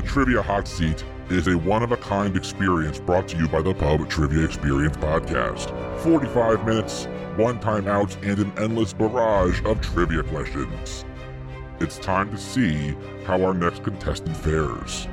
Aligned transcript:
The 0.00 0.06
Trivia 0.06 0.40
Hot 0.40 0.66
Seat 0.66 1.04
is 1.28 1.46
a 1.46 1.58
one 1.58 1.82
of 1.82 1.92
a 1.92 1.96
kind 1.98 2.34
experience 2.34 2.98
brought 2.98 3.28
to 3.28 3.36
you 3.36 3.46
by 3.46 3.60
the 3.60 3.74
Pub 3.74 4.08
Trivia 4.08 4.46
Experience 4.46 4.96
Podcast. 4.96 5.68
45 5.98 6.64
minutes, 6.64 7.04
one 7.36 7.60
timeout, 7.60 8.16
and 8.26 8.38
an 8.38 8.50
endless 8.56 8.94
barrage 8.94 9.62
of 9.66 9.78
trivia 9.82 10.22
questions. 10.22 11.04
It's 11.80 11.98
time 11.98 12.30
to 12.30 12.38
see 12.38 12.96
how 13.26 13.42
our 13.42 13.52
next 13.52 13.84
contestant 13.84 14.34
fares. 14.38 15.06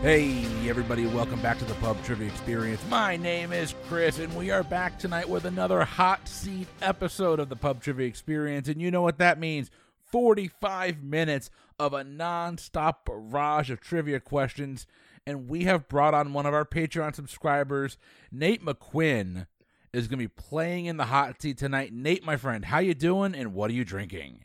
Hey, 0.00 0.44
everybody, 0.68 1.06
welcome 1.06 1.42
back 1.42 1.58
to 1.58 1.64
the 1.64 1.74
Pub 1.74 2.00
Trivia 2.04 2.28
Experience. 2.28 2.80
My 2.88 3.16
name 3.16 3.52
is 3.52 3.74
Chris, 3.88 4.20
and 4.20 4.32
we 4.36 4.52
are 4.52 4.62
back 4.62 5.00
tonight 5.00 5.28
with 5.28 5.44
another 5.44 5.82
hot 5.82 6.28
seat 6.28 6.68
episode 6.80 7.40
of 7.40 7.48
the 7.48 7.56
Pub 7.56 7.82
Trivia 7.82 8.06
Experience. 8.06 8.68
And 8.68 8.80
you 8.80 8.92
know 8.92 9.02
what 9.02 9.18
that 9.18 9.40
means 9.40 9.72
45 10.10 11.02
minutes 11.02 11.50
of 11.78 11.92
a 11.92 12.04
non 12.04 12.58
stop 12.58 13.04
barrage 13.06 13.70
of 13.70 13.80
trivia 13.80 14.20
questions. 14.20 14.86
And 15.26 15.48
we 15.48 15.64
have 15.64 15.88
brought 15.88 16.14
on 16.14 16.32
one 16.32 16.46
of 16.46 16.54
our 16.54 16.64
Patreon 16.64 17.14
subscribers, 17.14 17.98
Nate 18.32 18.64
McQuinn, 18.64 19.46
is 19.92 20.08
going 20.08 20.18
to 20.18 20.24
be 20.24 20.28
playing 20.28 20.86
in 20.86 20.96
the 20.96 21.06
hot 21.06 21.42
seat 21.42 21.58
tonight. 21.58 21.92
Nate, 21.92 22.24
my 22.24 22.36
friend, 22.36 22.64
how 22.64 22.78
you 22.78 22.94
doing, 22.94 23.34
and 23.34 23.52
what 23.52 23.70
are 23.70 23.74
you 23.74 23.84
drinking? 23.84 24.40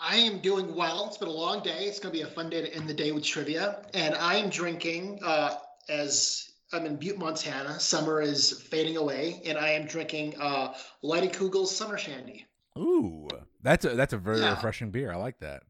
I 0.00 0.16
am 0.16 0.40
doing 0.40 0.74
well. 0.74 1.06
It's 1.06 1.16
been 1.16 1.28
a 1.28 1.32
long 1.32 1.62
day. 1.62 1.84
It's 1.84 1.98
going 1.98 2.12
to 2.12 2.18
be 2.18 2.22
a 2.22 2.30
fun 2.30 2.50
day 2.50 2.62
to 2.62 2.74
end 2.74 2.88
the 2.88 2.94
day 2.94 3.12
with 3.12 3.24
trivia. 3.24 3.86
And 3.94 4.14
I 4.14 4.34
am 4.36 4.50
drinking 4.50 5.20
uh, 5.24 5.56
as 5.88 6.50
I'm 6.72 6.84
in 6.84 6.96
Butte, 6.96 7.18
Montana. 7.18 7.78
Summer 7.80 8.20
is 8.20 8.60
fading 8.60 8.96
away, 8.96 9.40
and 9.46 9.56
I 9.56 9.70
am 9.70 9.86
drinking 9.86 10.34
uh, 10.40 10.74
Kugel's 11.32 11.74
Summer 11.74 11.96
Shandy. 11.96 12.46
Ooh, 12.76 13.28
that's 13.64 13.84
a 13.84 13.96
that's 13.96 14.12
a 14.12 14.18
very 14.18 14.40
yeah. 14.40 14.50
refreshing 14.50 14.90
beer. 14.90 15.10
I 15.10 15.16
like 15.16 15.40
that. 15.40 15.62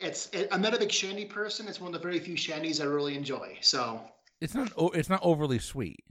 It's 0.00 0.28
it, 0.32 0.48
I'm 0.52 0.60
not 0.60 0.74
a 0.74 0.78
big 0.78 0.92
shandy 0.92 1.24
person. 1.24 1.66
It's 1.68 1.80
one 1.80 1.94
of 1.94 2.00
the 2.00 2.06
very 2.06 2.18
few 2.18 2.34
shandies 2.34 2.80
I 2.80 2.84
really 2.84 3.16
enjoy. 3.16 3.56
So 3.62 4.00
it's 4.40 4.54
not 4.54 4.70
it's 4.94 5.08
not 5.08 5.20
overly 5.22 5.58
sweet. 5.58 6.04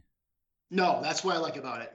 No, 0.71 0.99
that's 1.01 1.23
what 1.23 1.35
I 1.35 1.39
like 1.39 1.57
about 1.57 1.81
it. 1.81 1.93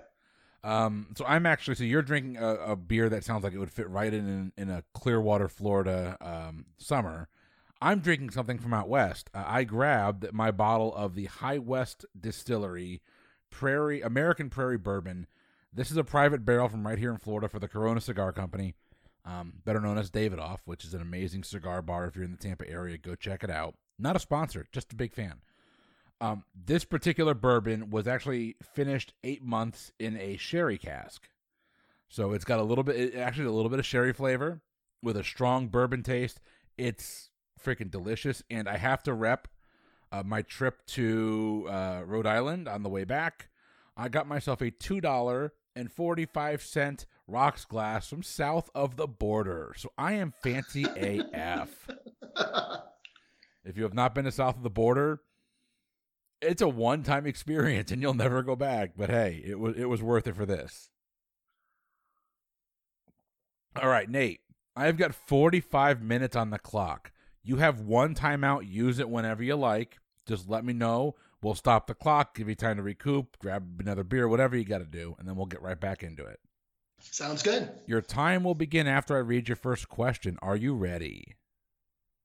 Um, 0.65 1.09
so 1.17 1.25
I'm 1.27 1.45
actually 1.45 1.75
so 1.75 1.85
you're 1.85 2.03
drinking 2.03 2.37
a, 2.37 2.55
a, 2.55 2.77
beer 2.77 3.09
that 3.09 3.25
sounds 3.25 3.43
like 3.43 3.53
it 3.53 3.59
would 3.59 3.73
fit 3.73 3.89
right 3.89 4.13
in 4.15 4.53
in, 4.57 4.71
a 4.71 4.85
Clearwater, 4.95 5.49
Florida 5.49 6.17
um, 6.21 6.67
summer. 6.79 7.29
I'm 7.81 7.99
drinking 7.99 8.31
something 8.31 8.59
from 8.59 8.73
out 8.73 8.89
west. 8.89 9.29
Uh, 9.35 9.43
I 9.45 9.65
grabbed 9.65 10.33
my 10.33 10.53
bottle 10.53 10.95
of 10.95 11.17
the 11.17 11.25
High 11.25 11.59
West 11.59 12.05
Distillery 12.19 13.03
Prairie 13.51 14.03
American 14.03 14.51
Prairie 14.51 14.79
Bourbon. 14.79 15.27
This 15.73 15.91
is 15.91 15.97
a 15.97 16.05
private 16.05 16.45
barrel 16.45 16.69
from 16.69 16.87
right 16.87 16.99
here 16.99 17.11
in 17.11 17.19
Florida 17.19 17.49
for 17.49 17.59
the 17.59 17.67
Corona 17.67 18.01
Cigar 18.01 18.33
Company, 18.33 18.75
um, 19.25 19.55
better 19.65 19.81
known 19.81 19.99
as 19.99 20.11
Davidoff, 20.11 20.59
which 20.65 20.85
is 20.85 20.95
an 20.95 21.03
amazing 21.03 21.45
cigar 21.45 21.83
bar. 21.83 22.07
If 22.07 22.17
you're 22.17 22.25
in 22.25 22.33
the 22.33 22.37
Tampa 22.37 22.69
area, 22.69 22.99
go 22.99 23.15
check 23.15 23.45
it 23.45 23.51
out. 23.51 23.75
Not 23.99 24.17
a 24.17 24.21
sponsor, 24.21 24.67
just 24.73 24.93
a 24.93 24.97
big 24.97 25.15
fan. 25.15 25.41
Um, 26.21 26.45
this 26.55 26.85
particular 26.85 27.35
bourbon 27.35 27.91
was 27.91 28.07
actually 28.07 28.57
finished 28.63 29.13
eight 29.25 29.43
months 29.43 29.91
in 29.99 30.17
a 30.17 30.37
sherry 30.37 30.79
cask. 30.79 31.29
So 32.09 32.33
it's 32.33 32.45
got 32.45 32.61
a 32.61 32.65
little 32.65 32.85
bit, 32.85 33.17
actually, 33.17 33.47
a 33.47 33.53
little 33.53 33.71
bit 33.71 33.79
of 33.79 33.87
sherry 33.87 34.13
flavor 34.13 34.61
with 35.03 35.17
a 35.17 35.25
strong 35.25 35.69
bourbon 35.69 36.03
taste. 36.03 36.41
It's 36.79 37.31
freaking 37.61 37.91
delicious. 37.91 38.43
And 38.51 38.69
I 38.69 38.77
have 38.77 39.03
to 39.05 39.15
rep 39.15 39.49
uh, 40.13 40.23
my 40.25 40.43
trip 40.43 40.85
to 40.87 41.67
uh, 41.71 42.03
Rhode 42.05 42.27
Island 42.27 42.69
on 42.69 42.83
the 42.83 42.89
way 42.89 43.05
back. 43.05 43.49
I 43.97 44.09
got 44.09 44.29
myself 44.29 44.61
a 44.61 44.71
$2.45 44.71 47.07
rocks 47.33 47.65
glass 47.65 48.09
from 48.09 48.23
south 48.23 48.71
of 48.75 48.97
the 48.97 49.09
border. 49.09 49.73
So 49.77 49.91
I 49.97 50.13
am 50.13 50.33
fancy 50.43 50.85
AF. 50.85 51.89
if 53.65 53.77
you 53.77 53.83
have 53.83 53.95
not 53.95 54.15
been 54.15 54.27
to 54.27 54.33
south 54.33 54.57
of 54.57 54.63
the 54.63 54.71
border, 54.71 55.21
it's 56.41 56.63
a 56.63 56.69
one 56.69 57.03
time 57.03 57.27
experience 57.27 57.91
and 57.91 58.03
you'll 58.03 58.15
never 58.15 58.43
go 58.43 58.55
back. 58.55 58.93
But 58.97 59.11
hey, 59.11 59.43
it 59.45 59.59
was 59.59 59.77
it 59.77 59.89
was 59.89 60.03
worth 60.03 60.27
it 60.27 60.37
for 60.37 60.47
this. 60.47 60.91
All 63.81 63.89
right, 63.89 64.09
Nate. 64.09 64.41
I've 64.75 64.97
got 64.97 65.15
45 65.15 66.03
minutes 66.03 66.37
on 66.37 66.51
the 66.51 66.59
clock. 66.59 67.13
You 67.43 67.57
have 67.57 67.81
one 67.81 68.15
timeout. 68.15 68.71
Use 68.71 68.99
it 68.99 69.09
whenever 69.09 69.43
you 69.43 69.57
like. 69.57 69.99
Just 70.27 70.49
let 70.49 70.65
me 70.65 70.73
know. 70.73 71.15
We'll 71.43 71.55
stop 71.55 71.89
the 71.89 71.95
clock, 71.95 72.37
give 72.37 72.49
you 72.49 72.55
time 72.55 72.77
to 72.77 72.83
recoup, 72.85 73.37
grab 73.41 73.81
another 73.81 74.05
beer, 74.05 74.29
whatever 74.29 74.57
you 74.57 74.65
got 74.65 74.79
to 74.79 74.85
do, 74.85 75.17
and 75.19 75.27
then 75.27 75.35
we'll 75.35 75.47
get 75.47 75.61
right 75.61 75.79
back 75.79 76.05
into 76.05 76.25
it. 76.25 76.39
Sounds 77.11 77.43
good. 77.43 77.71
Your 77.87 78.01
time 78.01 78.45
will 78.45 78.55
begin 78.55 78.87
after 78.87 79.17
I 79.17 79.21
read 79.21 79.49
your 79.49 79.57
first 79.57 79.89
question. 79.89 80.39
Are 80.43 80.57
you 80.57 80.75
ready? 80.75 81.37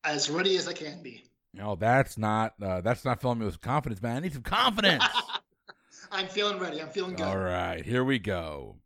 As 0.03 0.29
ready 0.29 0.55
as 0.57 0.67
I 0.67 0.73
can 0.73 1.01
be. 1.01 1.23
No, 1.53 1.75
that's 1.75 2.17
not 2.17 2.53
uh, 2.61 2.81
that's 2.81 3.03
not 3.03 3.21
filling 3.21 3.39
me 3.39 3.45
with 3.45 3.61
confidence, 3.61 4.01
man. 4.01 4.17
I 4.17 4.19
need 4.19 4.33
some 4.33 4.43
confidence. 4.43 5.03
I'm 6.11 6.27
feeling 6.27 6.59
ready. 6.59 6.81
I'm 6.81 6.89
feeling 6.89 7.15
good. 7.15 7.25
All 7.25 7.37
right, 7.37 7.83
here 7.83 8.03
we 8.03 8.19
go. 8.19 8.77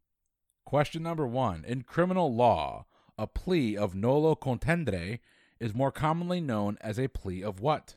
Question 0.66 1.04
number 1.04 1.28
one: 1.28 1.66
In 1.68 1.84
criminal 1.84 2.34
law, 2.34 2.86
a 3.18 3.28
plea 3.28 3.76
of 3.76 3.94
nolo 3.94 4.36
contendere 4.36 5.20
is 5.60 5.76
more 5.76 5.92
commonly 5.92 6.40
known 6.42 6.78
as 6.82 6.98
a 6.98 7.08
plea 7.08 7.44
of 7.44 7.60
what? 7.60 7.96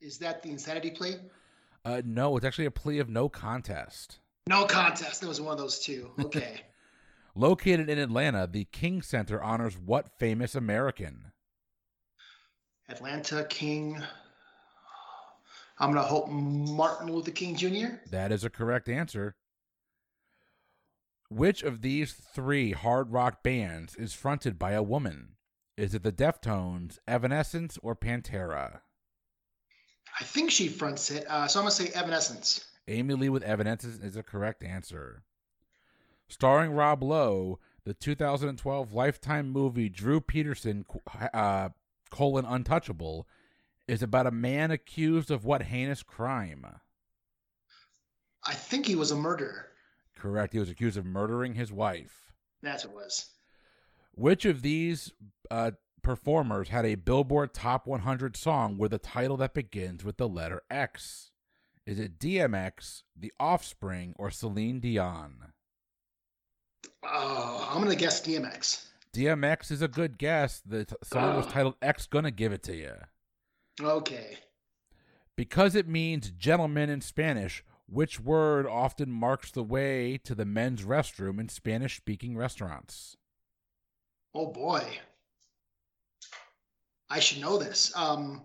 Is 0.00 0.18
that 0.18 0.42
the 0.42 0.50
insanity 0.50 0.90
plea? 0.90 1.16
Uh, 1.84 2.02
no, 2.04 2.36
it's 2.36 2.46
actually 2.46 2.66
a 2.66 2.70
plea 2.70 2.98
of 2.98 3.08
no 3.08 3.28
contest. 3.28 4.18
No 4.48 4.64
contest. 4.64 5.20
That 5.20 5.28
was 5.28 5.40
one 5.40 5.52
of 5.52 5.58
those 5.58 5.78
two. 5.78 6.10
Okay. 6.20 6.62
Located 7.38 7.90
in 7.90 7.98
Atlanta, 7.98 8.48
the 8.50 8.64
King 8.64 9.02
Center 9.02 9.42
honors 9.42 9.76
what 9.76 10.08
famous 10.18 10.54
American? 10.54 11.32
Atlanta 12.88 13.44
King. 13.44 14.02
I'm 15.78 15.92
going 15.92 16.02
to 16.02 16.08
hope 16.08 16.30
Martin 16.30 17.12
Luther 17.12 17.32
King 17.32 17.54
Jr. 17.54 17.96
That 18.10 18.32
is 18.32 18.42
a 18.42 18.48
correct 18.48 18.88
answer. 18.88 19.34
Which 21.28 21.62
of 21.62 21.82
these 21.82 22.14
three 22.14 22.72
hard 22.72 23.12
rock 23.12 23.42
bands 23.42 23.94
is 23.96 24.14
fronted 24.14 24.58
by 24.58 24.72
a 24.72 24.82
woman? 24.82 25.36
Is 25.76 25.94
it 25.94 26.04
the 26.04 26.12
Deftones, 26.12 26.98
Evanescence, 27.06 27.76
or 27.82 27.94
Pantera? 27.94 28.80
I 30.18 30.24
think 30.24 30.50
she 30.50 30.68
fronts 30.68 31.10
it, 31.10 31.26
uh, 31.28 31.46
so 31.48 31.60
I'm 31.60 31.64
going 31.64 31.76
to 31.76 31.82
say 31.84 31.88
Evanescence. 31.90 32.64
Amy 32.88 33.12
Lee 33.12 33.28
with 33.28 33.42
Evanescence 33.42 33.98
is 34.02 34.16
a 34.16 34.22
correct 34.22 34.64
answer. 34.64 35.25
Starring 36.28 36.72
Rob 36.72 37.02
Lowe, 37.02 37.58
the 37.84 37.94
2012 37.94 38.92
Lifetime 38.92 39.50
movie 39.50 39.88
Drew 39.88 40.20
Peterson 40.20 40.84
uh, 41.32 41.68
colon 42.10 42.44
untouchable 42.44 43.26
is 43.86 44.02
about 44.02 44.26
a 44.26 44.32
man 44.32 44.70
accused 44.70 45.30
of 45.30 45.44
what 45.44 45.62
heinous 45.62 46.02
crime? 46.02 46.66
I 48.44 48.54
think 48.54 48.86
he 48.86 48.96
was 48.96 49.10
a 49.10 49.16
murderer. 49.16 49.68
Correct. 50.16 50.52
He 50.52 50.58
was 50.58 50.70
accused 50.70 50.96
of 50.96 51.04
murdering 51.04 51.54
his 51.54 51.70
wife. 51.72 52.32
That's 52.62 52.84
what 52.84 52.92
it 52.92 52.96
was. 52.96 53.26
Which 54.12 54.44
of 54.44 54.62
these 54.62 55.12
uh, 55.50 55.72
performers 56.02 56.70
had 56.70 56.86
a 56.86 56.94
Billboard 56.94 57.52
Top 57.52 57.86
100 57.86 58.36
song 58.36 58.78
with 58.78 58.92
a 58.92 58.98
title 58.98 59.36
that 59.36 59.54
begins 59.54 60.04
with 60.04 60.16
the 60.16 60.28
letter 60.28 60.62
X? 60.70 61.30
Is 61.84 62.00
it 62.00 62.18
DMX, 62.18 63.02
The 63.14 63.32
Offspring, 63.38 64.14
or 64.16 64.30
Celine 64.30 64.80
Dion? 64.80 65.52
Oh, 67.08 67.68
I'm 67.70 67.82
going 67.82 67.90
to 67.90 67.96
guess 67.96 68.20
DMX. 68.20 68.86
DMX 69.16 69.70
is 69.70 69.80
a 69.80 69.88
good 69.88 70.18
guess. 70.18 70.60
The 70.66 70.84
t- 70.84 70.94
song 71.02 71.36
was 71.36 71.46
titled 71.46 71.76
X 71.80 72.06
Gonna 72.06 72.30
Give 72.30 72.52
It 72.52 72.62
to 72.64 72.76
You. 72.76 72.92
Okay. 73.80 74.36
Because 75.36 75.74
it 75.74 75.88
means 75.88 76.30
gentleman 76.30 76.90
in 76.90 77.00
Spanish, 77.00 77.64
which 77.86 78.20
word 78.20 78.66
often 78.66 79.10
marks 79.10 79.50
the 79.50 79.62
way 79.62 80.18
to 80.24 80.34
the 80.34 80.44
men's 80.44 80.82
restroom 80.82 81.40
in 81.40 81.48
Spanish 81.48 81.96
speaking 81.96 82.36
restaurants? 82.36 83.16
Oh 84.34 84.48
boy. 84.48 84.84
I 87.08 87.20
should 87.20 87.40
know 87.40 87.56
this. 87.56 87.96
Um, 87.96 88.44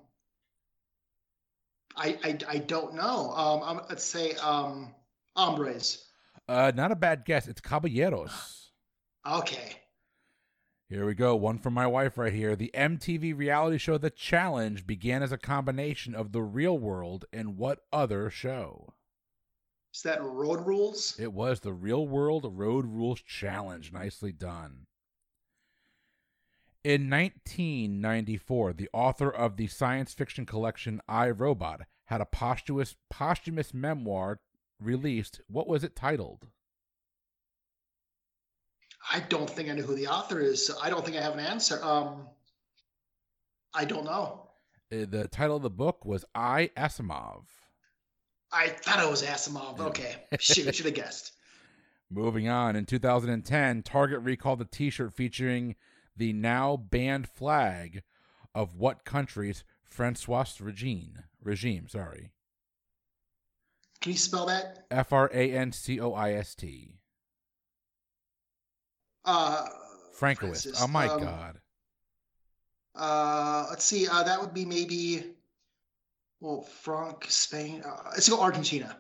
I, 1.98 2.18
I, 2.24 2.38
I 2.48 2.58
don't 2.60 2.94
know. 2.94 3.32
Um, 3.32 3.62
I'm, 3.64 3.86
let's 3.90 4.06
say 4.06 4.36
um, 4.36 4.94
hombres. 5.36 6.06
Uh, 6.48 6.72
not 6.74 6.92
a 6.92 6.96
bad 6.96 7.26
guess. 7.26 7.48
It's 7.48 7.60
caballeros. 7.60 8.61
Okay. 9.26 9.76
Here 10.90 11.06
we 11.06 11.14
go. 11.14 11.36
One 11.36 11.58
from 11.58 11.74
my 11.74 11.88
wife 11.88 12.18
right 12.18 12.34
here. 12.34 12.56
The 12.56 12.72
MTV 12.74 13.38
reality 13.38 13.78
show 13.78 13.98
The 13.98 14.10
Challenge 14.10 14.86
began 14.86 15.24
as 15.24 15.32
a 15.32 15.38
combination 15.38 16.16
of 16.16 16.32
The 16.32 16.42
Real 16.42 16.78
World 16.78 17.26
and 17.32 17.58
what 17.58 17.86
other 17.94 18.30
show? 18.30 18.94
Is 19.94 20.02
that 20.04 20.22
Road 20.22 20.66
Rules? 20.66 21.18
It 21.20 21.34
was 21.34 21.60
The 21.60 21.74
Real 21.74 22.08
World 22.08 22.46
Road 22.58 22.86
Rules 22.86 23.22
Challenge. 23.22 23.94
Nicely 23.94 24.32
done. 24.32 24.88
In 26.84 27.10
1994, 27.10 28.74
the 28.74 28.90
author 28.92 29.30
of 29.30 29.56
the 29.56 29.68
science 29.68 30.14
fiction 30.14 30.48
collection 30.48 31.00
I 31.08 31.30
Robot 31.30 31.82
had 32.06 32.22
a 32.22 32.26
posthumous 32.26 32.96
posthumous 33.10 33.74
memoir 33.74 34.40
released. 34.80 35.42
What 35.48 35.68
was 35.68 35.84
it 35.84 35.96
titled? 35.96 36.48
I 39.12 39.20
don't 39.22 39.50
think 39.50 39.70
I 39.70 39.74
know 39.74 39.84
who 39.84 39.96
the 39.96 40.08
author 40.08 40.40
is, 40.40 40.66
so 40.66 40.76
I 40.82 40.90
don't 40.90 41.04
think 41.04 41.18
I 41.18 41.22
have 41.22 41.34
an 41.34 41.40
answer. 41.40 41.84
Um, 41.84 42.28
I 43.74 43.86
don't 43.86 44.06
know. 44.06 44.50
Uh, 44.92 45.06
The 45.10 45.28
title 45.30 45.56
of 45.58 45.64
the 45.64 45.70
book 45.70 46.06
was 46.06 46.26
I 46.36 46.70
Asimov. 46.78 47.44
I 48.52 48.68
thought 48.68 49.04
it 49.04 49.10
was 49.10 49.24
Asimov. 49.24 49.80
Okay, 49.80 50.16
shoot, 50.40 50.74
should 50.76 50.86
have 50.86 50.96
guessed. 50.96 51.34
Moving 52.10 52.50
on, 52.50 52.76
in 52.76 52.86
2010, 52.86 53.84
Target 53.84 54.20
recalled 54.20 54.60
a 54.62 54.66
T-shirt 54.66 55.14
featuring 55.14 55.76
the 56.18 56.34
now 56.34 56.76
banned 56.76 57.30
flag 57.30 58.04
of 58.54 58.76
what 58.76 59.06
country's 59.06 59.64
Francois 59.86 60.46
regime? 60.60 61.20
Regime, 61.42 61.88
sorry, 61.88 62.34
Can 64.02 64.12
you 64.12 64.18
spell 64.18 64.46
that? 64.48 64.86
F 64.92 65.14
R 65.14 65.32
A 65.34 65.52
N 65.54 65.72
C 65.72 66.00
O 66.02 66.12
I 66.14 66.34
S 66.34 66.54
T. 66.54 66.98
Uh, 69.26 69.66
Francoist. 70.18 70.38
Francis, 70.38 70.82
Oh 70.82 70.88
my 70.88 71.08
um, 71.08 71.22
God. 71.22 71.58
Uh, 72.96 73.68
let's 73.70 73.86
see. 73.86 74.08
Uh, 74.08 74.24
that 74.24 74.40
would 74.40 74.54
be 74.54 74.66
maybe. 74.66 75.24
Well, 76.40 76.62
Frank, 76.62 77.26
Spain. 77.30 77.84
Uh, 77.86 78.10
let's 78.12 78.28
go 78.28 78.42
Argentina. 78.42 78.98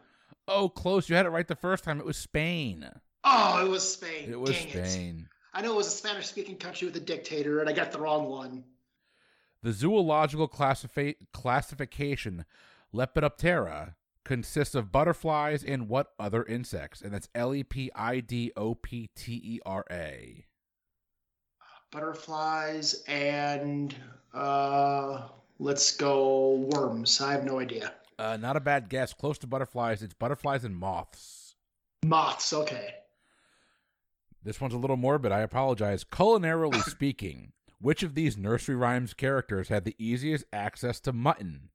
Oh, 0.48 0.70
close. 0.70 1.10
You 1.10 1.16
had 1.16 1.26
it 1.26 1.30
right 1.30 1.48
the 1.48 1.56
first 1.56 1.84
time. 1.84 2.00
It 2.00 2.06
was 2.06 2.18
Spain. 2.18 2.88
Oh, 3.24 3.66
it 3.66 3.70
was 3.70 3.94
Spain. 3.94 4.30
It 4.30 4.40
was 4.40 4.52
Dang 4.52 4.68
It. 4.70 4.88
Spain. 4.88 5.30
I 5.54 5.62
know 5.62 5.74
it 5.74 5.78
was 5.78 5.88
a 5.88 5.92
Spanish-speaking 5.92 6.58
country 6.58 6.88
with 6.88 6.96
a 6.96 7.02
dictator, 7.02 7.60
and 7.60 7.70
I 7.70 7.74
got 7.74 7.92
the 7.92 8.00
wrong 8.00 8.30
one. 8.30 8.64
The 9.64 9.74
zoological 9.74 10.48
classifi- 10.48 11.18
classification 11.34 12.46
Lepidoptera 12.94 13.96
consists 14.24 14.76
of 14.76 14.92
butterflies 14.92 15.64
and 15.64 15.88
what 15.88 16.14
other 16.20 16.44
insects? 16.44 17.02
And 17.02 17.14
that's 17.14 17.30
L 17.36 17.54
E 17.54 17.64
P 17.64 17.92
I 17.96 18.20
D 18.20 18.52
O 18.56 18.76
P 18.76 19.10
T 19.16 19.34
E 19.34 19.60
R 19.66 19.86
A. 19.92 20.46
Butterflies 21.92 23.04
and 23.08 23.96
uh, 24.34 25.28
let's 25.60 25.96
go 25.96 26.56
worms. 26.56 27.20
I 27.22 27.34
have 27.34 27.44
no 27.44 27.60
idea. 27.60 27.94
Uh, 28.18 28.38
not 28.38 28.56
a 28.56 28.62
bad 28.62 28.88
guess. 28.88 29.14
Close 29.14 29.38
to 29.40 29.48
butterflies. 29.48 30.04
It's 30.04 30.14
butterflies 30.14 30.64
and 30.64 30.76
moths. 30.76 31.56
Moths. 32.06 32.54
Okay. 32.54 32.94
This 34.44 34.62
one's 34.62 34.74
a 34.74 34.78
little 34.78 34.98
morbid. 34.98 35.32
I 35.32 35.40
apologize. 35.40 36.04
Culinarily 36.04 36.82
speaking, 36.90 37.52
which 37.80 38.04
of 38.04 38.16
these 38.16 38.38
nursery 38.38 38.76
rhymes 38.76 39.14
characters 39.14 39.70
had 39.70 39.86
the 39.86 39.96
easiest 39.98 40.46
access 40.54 41.00
to 41.02 41.14
mutton? 41.14 41.70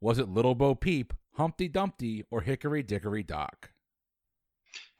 Was 0.00 0.18
it 0.18 0.28
Little 0.28 0.54
Bo 0.54 0.74
Peep, 0.74 1.14
Humpty 1.36 1.68
Dumpty, 1.68 2.24
or 2.30 2.40
Hickory 2.40 2.82
Dickory 2.82 3.22
Dock? 3.22 3.70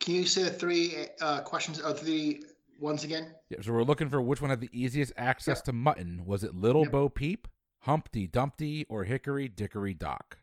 Can 0.01 0.15
you 0.17 0.27
say 0.27 0.43
the 0.43 0.51
three 0.51 1.07
uh, 1.21 1.41
questions 1.41 1.79
the 1.79 1.95
three 1.95 2.43
ones 2.79 3.05
again? 3.05 3.35
Yeah, 3.49 3.59
so 3.63 3.73
we're 3.73 3.83
looking 3.85 4.11
for 4.11 4.21
which 4.21 4.41
one 4.43 4.51
had 4.51 4.61
the 4.61 4.69
easiest 4.73 5.13
access 5.17 5.59
Yep. 5.59 5.65
to 5.65 5.73
mutton. 5.73 6.23
Was 6.27 6.45
it 6.45 6.55
Little 6.55 6.83
Yep. 6.83 6.93
Bo 6.93 7.09
Peep, 7.09 7.49
Humpty 7.81 8.27
Dumpty, 8.27 8.85
or 8.89 9.05
Hickory 9.05 9.49
Dickory 9.49 9.95
Dock? 9.95 10.39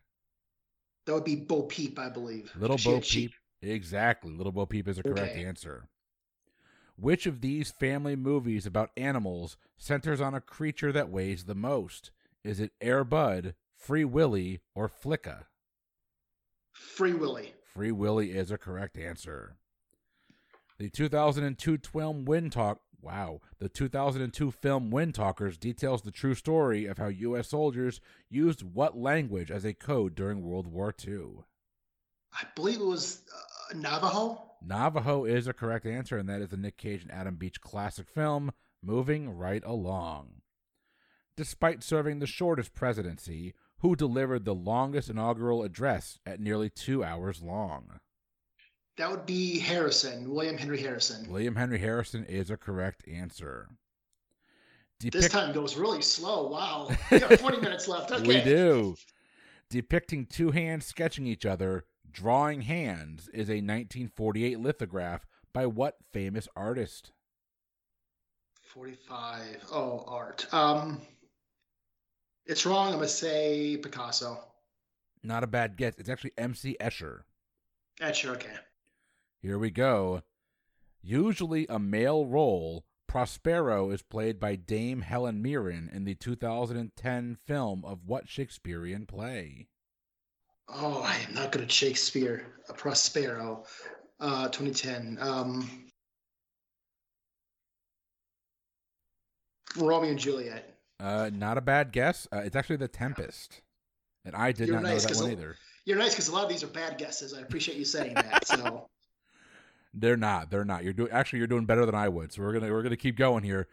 That 1.06 1.14
would 1.14 1.24
be 1.24 1.36
Bo 1.36 1.62
Peep, 1.62 1.98
I 1.98 2.08
believe. 2.08 2.50
Little 2.58 2.76
She 2.76 2.88
Bo 2.90 3.00
sheep. 3.00 3.30
Peep. 3.60 3.70
Exactly. 3.70 4.32
Little 4.32 4.52
Bo 4.52 4.66
Peep 4.66 4.88
is 4.88 4.98
a 4.98 5.02
correct 5.02 5.32
Okay. 5.32 5.44
answer. 5.44 5.88
Which 6.96 7.26
of 7.26 7.40
these 7.40 7.70
family 7.70 8.16
movies 8.16 8.66
about 8.66 8.90
animals 8.96 9.56
centers 9.78 10.20
on 10.20 10.34
a 10.34 10.40
creature 10.40 10.92
that 10.92 11.08
weighs 11.08 11.44
the 11.44 11.54
most? 11.54 12.10
Is 12.42 12.58
it 12.60 12.72
Air 12.80 13.04
Bud, 13.04 13.54
Free 13.76 14.04
Willy, 14.04 14.60
or 14.74 14.88
Flicka? 14.88 15.46
Free 16.74 17.14
Willy. 17.14 17.54
Free 17.72 17.92
Willy 17.92 18.32
is 18.32 18.50
a 18.50 18.58
correct 18.58 18.98
answer. 18.98 19.56
The 20.78 20.90
2002 20.90 21.78
film 21.78 22.24
Wind 22.24 22.52
Talk. 22.52 22.80
Wow. 23.00 23.40
The 23.58 23.68
2002 23.68 24.50
film 24.50 24.90
Wind 24.90 25.14
Talkers 25.14 25.56
details 25.56 26.02
the 26.02 26.10
true 26.10 26.34
story 26.34 26.86
of 26.86 26.98
how 26.98 27.08
U.S. 27.08 27.48
soldiers 27.48 28.00
used 28.28 28.62
what 28.62 28.98
language 28.98 29.50
as 29.50 29.64
a 29.64 29.72
code 29.74 30.14
during 30.14 30.42
World 30.42 30.66
War 30.66 30.92
II. 31.06 31.44
I 32.32 32.44
believe 32.56 32.80
it 32.80 32.86
was 32.86 33.22
uh, 33.32 33.76
Navajo. 33.76 34.42
Navajo 34.60 35.24
is 35.24 35.46
a 35.46 35.52
correct 35.52 35.86
answer, 35.86 36.18
and 36.18 36.28
that 36.28 36.40
is 36.40 36.48
the 36.48 36.56
Nick 36.56 36.76
Cage 36.76 37.02
and 37.02 37.12
Adam 37.12 37.36
Beach 37.36 37.60
classic 37.60 38.08
film, 38.08 38.52
Moving 38.82 39.30
Right 39.30 39.62
Along. 39.64 40.40
Despite 41.36 41.82
serving 41.82 42.18
the 42.18 42.26
shortest 42.26 42.74
presidency, 42.74 43.54
who 43.84 43.94
delivered 43.94 44.46
the 44.46 44.54
longest 44.54 45.10
inaugural 45.10 45.62
address 45.62 46.18
at 46.24 46.40
nearly 46.40 46.70
two 46.70 47.04
hours 47.04 47.42
long? 47.42 48.00
That 48.96 49.10
would 49.10 49.26
be 49.26 49.58
Harrison, 49.58 50.30
William 50.30 50.56
Henry 50.56 50.80
Harrison. 50.80 51.30
William 51.30 51.54
Henry 51.54 51.78
Harrison 51.78 52.24
is 52.24 52.48
a 52.48 52.56
correct 52.56 53.06
answer. 53.06 53.68
This 55.00 55.28
time 55.28 55.52
goes 55.52 55.76
really 55.76 56.00
slow. 56.00 56.48
Wow. 56.48 56.88
We 57.10 57.18
got 57.18 57.38
40 57.38 57.60
minutes 57.60 57.86
left. 57.86 58.10
Okay. 58.10 58.26
We 58.26 58.40
do. 58.40 58.96
Depicting 59.68 60.24
two 60.24 60.50
hands 60.50 60.86
sketching 60.86 61.26
each 61.26 61.44
other, 61.44 61.84
drawing 62.10 62.62
hands, 62.62 63.28
is 63.34 63.50
a 63.50 63.60
1948 63.60 64.60
lithograph 64.60 65.26
by 65.52 65.66
what 65.66 65.96
famous 66.10 66.48
artist? 66.56 67.12
45. 68.62 69.42
Oh, 69.70 70.04
art. 70.08 70.46
Um, 70.54 71.02
it's 72.46 72.66
wrong. 72.66 72.88
I'm 72.88 72.94
going 72.94 73.02
to 73.04 73.08
say 73.08 73.76
Picasso. 73.76 74.38
Not 75.22 75.44
a 75.44 75.46
bad 75.46 75.76
guess. 75.76 75.94
It's 75.98 76.08
actually 76.08 76.32
M.C. 76.36 76.76
Escher. 76.80 77.22
Etcher, 78.00 78.32
okay. 78.32 78.52
Here 79.40 79.58
we 79.58 79.70
go. 79.70 80.22
Usually 81.02 81.66
a 81.68 81.78
male 81.78 82.26
role, 82.26 82.84
Prospero 83.06 83.90
is 83.90 84.02
played 84.02 84.40
by 84.40 84.56
Dame 84.56 85.02
Helen 85.02 85.40
Mirren 85.40 85.88
in 85.92 86.04
the 86.04 86.14
2010 86.14 87.36
film 87.46 87.84
of 87.84 88.00
what 88.04 88.28
Shakespearean 88.28 89.06
play? 89.06 89.68
Oh, 90.68 91.02
I 91.02 91.16
am 91.28 91.34
not 91.34 91.52
good 91.52 91.62
at 91.62 91.70
Shakespeare. 91.70 92.46
A 92.68 92.72
Prospero, 92.72 93.64
uh, 94.18 94.48
2010. 94.48 95.18
Um, 95.20 95.84
Romeo 99.76 100.10
and 100.10 100.18
Juliet. 100.18 100.73
Uh, 101.04 101.30
not 101.34 101.58
a 101.58 101.60
bad 101.60 101.92
guess. 101.92 102.26
Uh, 102.32 102.38
it's 102.38 102.56
actually 102.56 102.76
The 102.76 102.88
Tempest. 102.88 103.60
And 104.24 104.34
I 104.34 104.52
did 104.52 104.68
You're 104.68 104.76
not 104.80 104.84
nice, 104.84 105.04
know 105.06 105.14
that 105.14 105.20
one 105.20 105.30
a- 105.30 105.32
either. 105.32 105.56
You're 105.84 105.98
nice 105.98 106.12
because 106.14 106.28
a 106.28 106.32
lot 106.32 106.44
of 106.44 106.48
these 106.48 106.64
are 106.64 106.68
bad 106.68 106.96
guesses. 106.96 107.34
I 107.34 107.40
appreciate 107.40 107.76
you 107.76 107.84
saying 107.84 108.14
that. 108.14 108.46
So, 108.46 108.88
They're 109.94 110.16
not. 110.16 110.50
They're 110.50 110.64
not. 110.64 110.82
You're 110.82 110.94
doing 110.94 111.12
actually 111.12 111.40
you're 111.40 111.46
doing 111.46 111.66
better 111.66 111.84
than 111.84 111.94
I 111.94 112.08
would. 112.08 112.32
So 112.32 112.42
we're 112.42 112.54
gonna 112.54 112.72
we're 112.72 112.82
gonna 112.82 112.96
keep 112.96 113.16
going 113.16 113.44
here. 113.44 113.68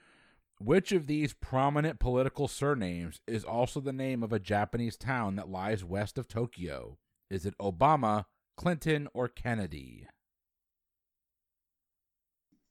Which 0.60 0.92
of 0.92 1.08
these 1.08 1.34
prominent 1.34 2.00
political 2.00 2.48
surnames 2.48 3.22
is 3.26 3.44
also 3.44 3.80
the 3.80 3.94
name 3.94 4.22
of 4.22 4.32
a 4.32 4.40
Japanese 4.40 4.98
town 4.98 5.38
that 5.38 5.50
lies 5.50 5.84
west 5.84 6.18
of 6.20 6.28
Tokyo? 6.28 6.98
Is 7.32 7.46
it 7.46 7.58
Obama, 7.60 8.26
Clinton, 8.58 9.08
or 9.14 9.28
Kennedy? 9.30 10.06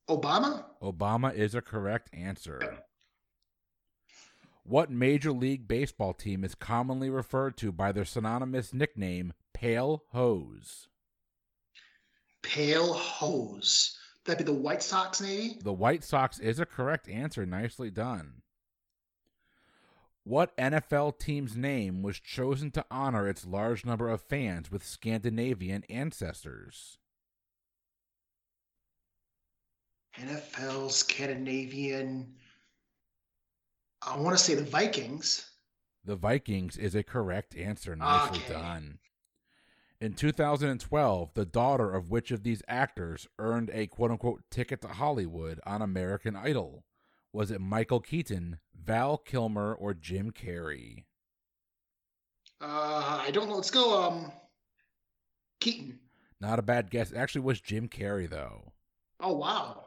Obama? 0.08 0.64
Obama 0.82 1.34
is 1.34 1.54
a 1.54 1.62
correct 1.62 2.10
answer. 2.12 2.82
What 4.70 4.88
Major 4.88 5.32
League 5.32 5.66
Baseball 5.66 6.12
team 6.12 6.44
is 6.44 6.54
commonly 6.54 7.10
referred 7.10 7.56
to 7.56 7.72
by 7.72 7.90
their 7.90 8.04
synonymous 8.04 8.72
nickname, 8.72 9.32
Pale 9.52 10.04
Hose? 10.12 10.86
Pale 12.42 12.92
Hose. 12.92 13.98
That'd 14.24 14.46
be 14.46 14.52
the 14.52 14.56
White 14.56 14.84
Sox, 14.84 15.20
maybe? 15.20 15.58
The 15.60 15.72
White 15.72 16.04
Sox 16.04 16.38
is 16.38 16.60
a 16.60 16.66
correct 16.66 17.08
answer. 17.08 17.44
Nicely 17.44 17.90
done. 17.90 18.42
What 20.22 20.56
NFL 20.56 21.18
team's 21.18 21.56
name 21.56 22.04
was 22.04 22.20
chosen 22.20 22.70
to 22.70 22.86
honor 22.92 23.26
its 23.26 23.44
large 23.44 23.84
number 23.84 24.08
of 24.08 24.20
fans 24.20 24.70
with 24.70 24.86
Scandinavian 24.86 25.82
ancestors? 25.90 26.98
NFL, 30.16 30.92
Scandinavian. 30.92 32.36
I 34.02 34.16
want 34.18 34.36
to 34.36 34.42
say 34.42 34.54
the 34.54 34.62
Vikings. 34.64 35.50
The 36.04 36.16
Vikings 36.16 36.76
is 36.76 36.94
a 36.94 37.02
correct 37.02 37.54
answer. 37.56 37.94
Nicely 37.94 38.38
Okay. 38.40 38.52
done. 38.54 38.98
In 40.00 40.14
2012, 40.14 41.34
the 41.34 41.44
daughter 41.44 41.92
of 41.94 42.08
which 42.08 42.30
of 42.30 42.42
these 42.42 42.62
actors 42.66 43.28
earned 43.38 43.70
a 43.74 43.86
quote 43.86 44.10
unquote 44.10 44.42
ticket 44.50 44.80
to 44.80 44.88
Hollywood 44.88 45.60
on 45.66 45.82
American 45.82 46.34
Idol? 46.34 46.84
Was 47.32 47.50
it 47.50 47.60
Michael 47.60 48.00
Keaton, 48.00 48.58
Val 48.74 49.18
Kilmer, 49.18 49.74
or 49.74 49.92
Jim 49.92 50.30
Carrey? 50.32 51.04
Uh, 52.62 53.22
I 53.26 53.30
don't 53.30 53.48
know. 53.48 53.56
Let's 53.56 53.70
go. 53.70 54.02
Um, 54.02 54.32
Keaton. 55.60 56.00
Not 56.40 56.58
a 56.58 56.62
bad 56.62 56.90
guess. 56.90 57.12
It 57.12 57.18
actually 57.18 57.42
was 57.42 57.60
Jim 57.60 57.88
Carrey, 57.88 58.28
though. 58.28 58.72
Oh 59.20 59.34
wow. 59.34 59.84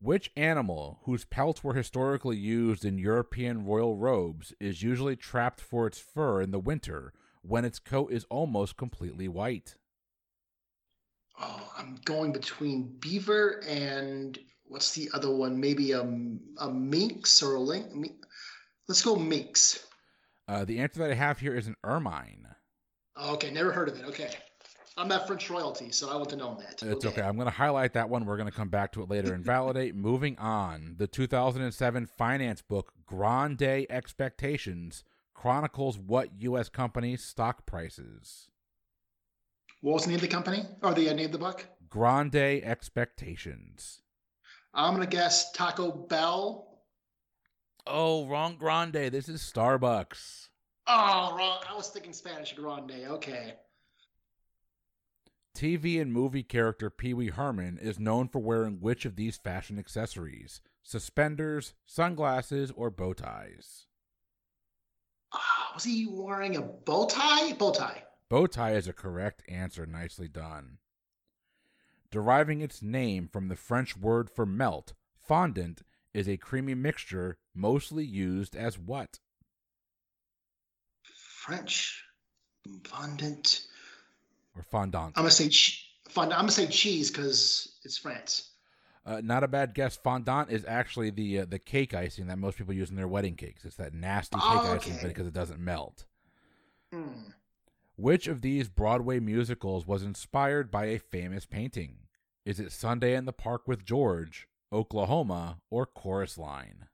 Which 0.00 0.30
animal, 0.36 1.00
whose 1.04 1.24
pelts 1.24 1.64
were 1.64 1.74
historically 1.74 2.36
used 2.36 2.84
in 2.84 2.98
European 2.98 3.64
royal 3.64 3.96
robes, 3.96 4.54
is 4.60 4.82
usually 4.82 5.16
trapped 5.16 5.60
for 5.60 5.88
its 5.88 5.98
fur 5.98 6.40
in 6.40 6.52
the 6.52 6.60
winter 6.60 7.12
when 7.42 7.64
its 7.64 7.80
coat 7.80 8.12
is 8.12 8.24
almost 8.30 8.76
completely 8.76 9.26
white? 9.26 9.74
Oh, 11.40 11.72
I'm 11.76 11.96
going 12.04 12.32
between 12.32 12.96
beaver 13.00 13.62
and 13.66 14.38
what's 14.66 14.92
the 14.92 15.10
other 15.14 15.34
one? 15.34 15.58
Maybe 15.58 15.92
a, 15.92 16.02
a 16.02 16.70
minx 16.70 17.42
or 17.42 17.56
a 17.56 17.60
link. 17.60 18.24
Let's 18.86 19.02
go 19.02 19.16
minx. 19.16 19.84
Uh, 20.46 20.64
the 20.64 20.78
answer 20.78 21.00
that 21.00 21.10
I 21.10 21.14
have 21.14 21.40
here 21.40 21.56
is 21.56 21.66
an 21.66 21.76
ermine. 21.84 22.46
Okay, 23.20 23.50
never 23.50 23.72
heard 23.72 23.88
of 23.88 23.98
it. 23.98 24.04
Okay. 24.06 24.30
I'm 24.98 25.06
not 25.06 25.28
French 25.28 25.48
royalty, 25.48 25.92
so 25.92 26.10
I 26.10 26.16
want 26.16 26.28
to 26.30 26.36
know 26.36 26.56
that. 26.58 26.82
It's 26.82 26.82
okay. 26.82 27.08
okay. 27.08 27.22
I'm 27.22 27.36
going 27.36 27.46
to 27.46 27.52
highlight 27.52 27.92
that 27.92 28.10
one. 28.10 28.26
We're 28.26 28.36
going 28.36 28.50
to 28.50 28.54
come 28.54 28.68
back 28.68 28.90
to 28.92 29.02
it 29.02 29.08
later 29.08 29.32
and 29.32 29.44
validate. 29.44 29.94
Moving 29.94 30.36
on, 30.38 30.96
the 30.98 31.06
2007 31.06 32.06
finance 32.06 32.62
book 32.62 32.92
Grande 33.06 33.86
Expectations 33.88 35.04
chronicles 35.34 35.98
what 35.98 36.30
U.S. 36.40 36.68
companies' 36.68 37.24
stock 37.24 37.64
prices. 37.64 38.48
What 39.82 39.94
was 39.94 40.02
the 40.02 40.08
name 40.08 40.16
of 40.16 40.22
the 40.22 40.28
company 40.28 40.66
or 40.82 40.92
the 40.92 41.08
uh, 41.08 41.12
name 41.12 41.26
of 41.26 41.32
the 41.32 41.38
book? 41.38 41.64
Grande 41.88 42.64
Expectations. 42.64 44.00
I'm 44.74 44.96
going 44.96 45.08
to 45.08 45.16
guess 45.16 45.52
Taco 45.52 45.92
Bell. 45.92 46.80
Oh, 47.86 48.26
wrong 48.26 48.56
Grande. 48.58 49.12
This 49.12 49.28
is 49.28 49.40
Starbucks. 49.40 50.48
Oh, 50.88 51.36
wrong. 51.38 51.60
I 51.70 51.76
was 51.76 51.88
thinking 51.88 52.12
Spanish 52.12 52.52
Grande. 52.54 53.06
Okay. 53.06 53.54
TV 55.58 56.00
and 56.00 56.12
movie 56.12 56.44
character 56.44 56.88
Pee 56.88 57.12
Wee 57.12 57.30
Herman 57.30 57.78
is 57.78 57.98
known 57.98 58.28
for 58.28 58.38
wearing 58.38 58.78
which 58.80 59.04
of 59.04 59.16
these 59.16 59.36
fashion 59.36 59.76
accessories? 59.76 60.60
Suspenders, 60.84 61.74
sunglasses, 61.84 62.70
or 62.70 62.92
bow 62.92 63.12
ties? 63.12 63.86
Uh, 65.32 65.38
was 65.74 65.82
he 65.82 66.06
wearing 66.08 66.54
a 66.54 66.62
bow 66.62 67.08
tie? 67.08 67.54
Bow 67.54 67.72
tie. 67.72 68.04
Bow 68.30 68.46
tie 68.46 68.74
is 68.74 68.86
a 68.86 68.92
correct 68.92 69.42
answer. 69.48 69.84
Nicely 69.84 70.28
done. 70.28 70.78
Deriving 72.12 72.60
its 72.60 72.80
name 72.80 73.28
from 73.32 73.48
the 73.48 73.56
French 73.56 73.96
word 73.96 74.30
for 74.30 74.46
melt, 74.46 74.92
fondant 75.16 75.82
is 76.14 76.28
a 76.28 76.36
creamy 76.36 76.76
mixture 76.76 77.36
mostly 77.52 78.04
used 78.04 78.54
as 78.54 78.78
what? 78.78 79.18
French. 81.02 82.04
Fondant 82.84 83.66
or 84.58 84.62
fondant. 84.62 85.12
I'm 85.16 85.22
gonna 85.22 85.30
say 85.30 85.48
ch- 85.48 85.90
fond- 86.08 86.32
I'm 86.32 86.40
gonna 86.40 86.52
say 86.52 86.66
cheese 86.66 87.10
because 87.10 87.78
it's 87.84 87.98
France. 87.98 88.50
Uh, 89.06 89.22
not 89.24 89.42
a 89.42 89.48
bad 89.48 89.74
guess. 89.74 89.96
Fondant 89.96 90.50
is 90.50 90.64
actually 90.66 91.10
the 91.10 91.40
uh, 91.40 91.44
the 91.46 91.58
cake 91.58 91.94
icing 91.94 92.26
that 92.26 92.38
most 92.38 92.58
people 92.58 92.74
use 92.74 92.90
in 92.90 92.96
their 92.96 93.08
wedding 93.08 93.36
cakes. 93.36 93.64
It's 93.64 93.76
that 93.76 93.94
nasty 93.94 94.36
cake 94.36 94.44
oh, 94.46 94.72
okay. 94.72 94.90
icing 94.90 95.08
because 95.08 95.26
it 95.26 95.32
doesn't 95.32 95.60
melt. 95.60 96.04
Mm. 96.92 97.32
Which 97.96 98.28
of 98.28 98.42
these 98.42 98.68
Broadway 98.68 99.18
musicals 99.18 99.86
was 99.86 100.02
inspired 100.02 100.70
by 100.70 100.86
a 100.86 100.98
famous 100.98 101.46
painting? 101.46 102.00
Is 102.44 102.60
it 102.60 102.72
Sunday 102.72 103.14
in 103.14 103.24
the 103.24 103.32
Park 103.32 103.66
with 103.66 103.84
George, 103.84 104.46
Oklahoma, 104.72 105.58
or 105.70 105.84
Chorus 105.84 106.38
Line? 106.38 106.86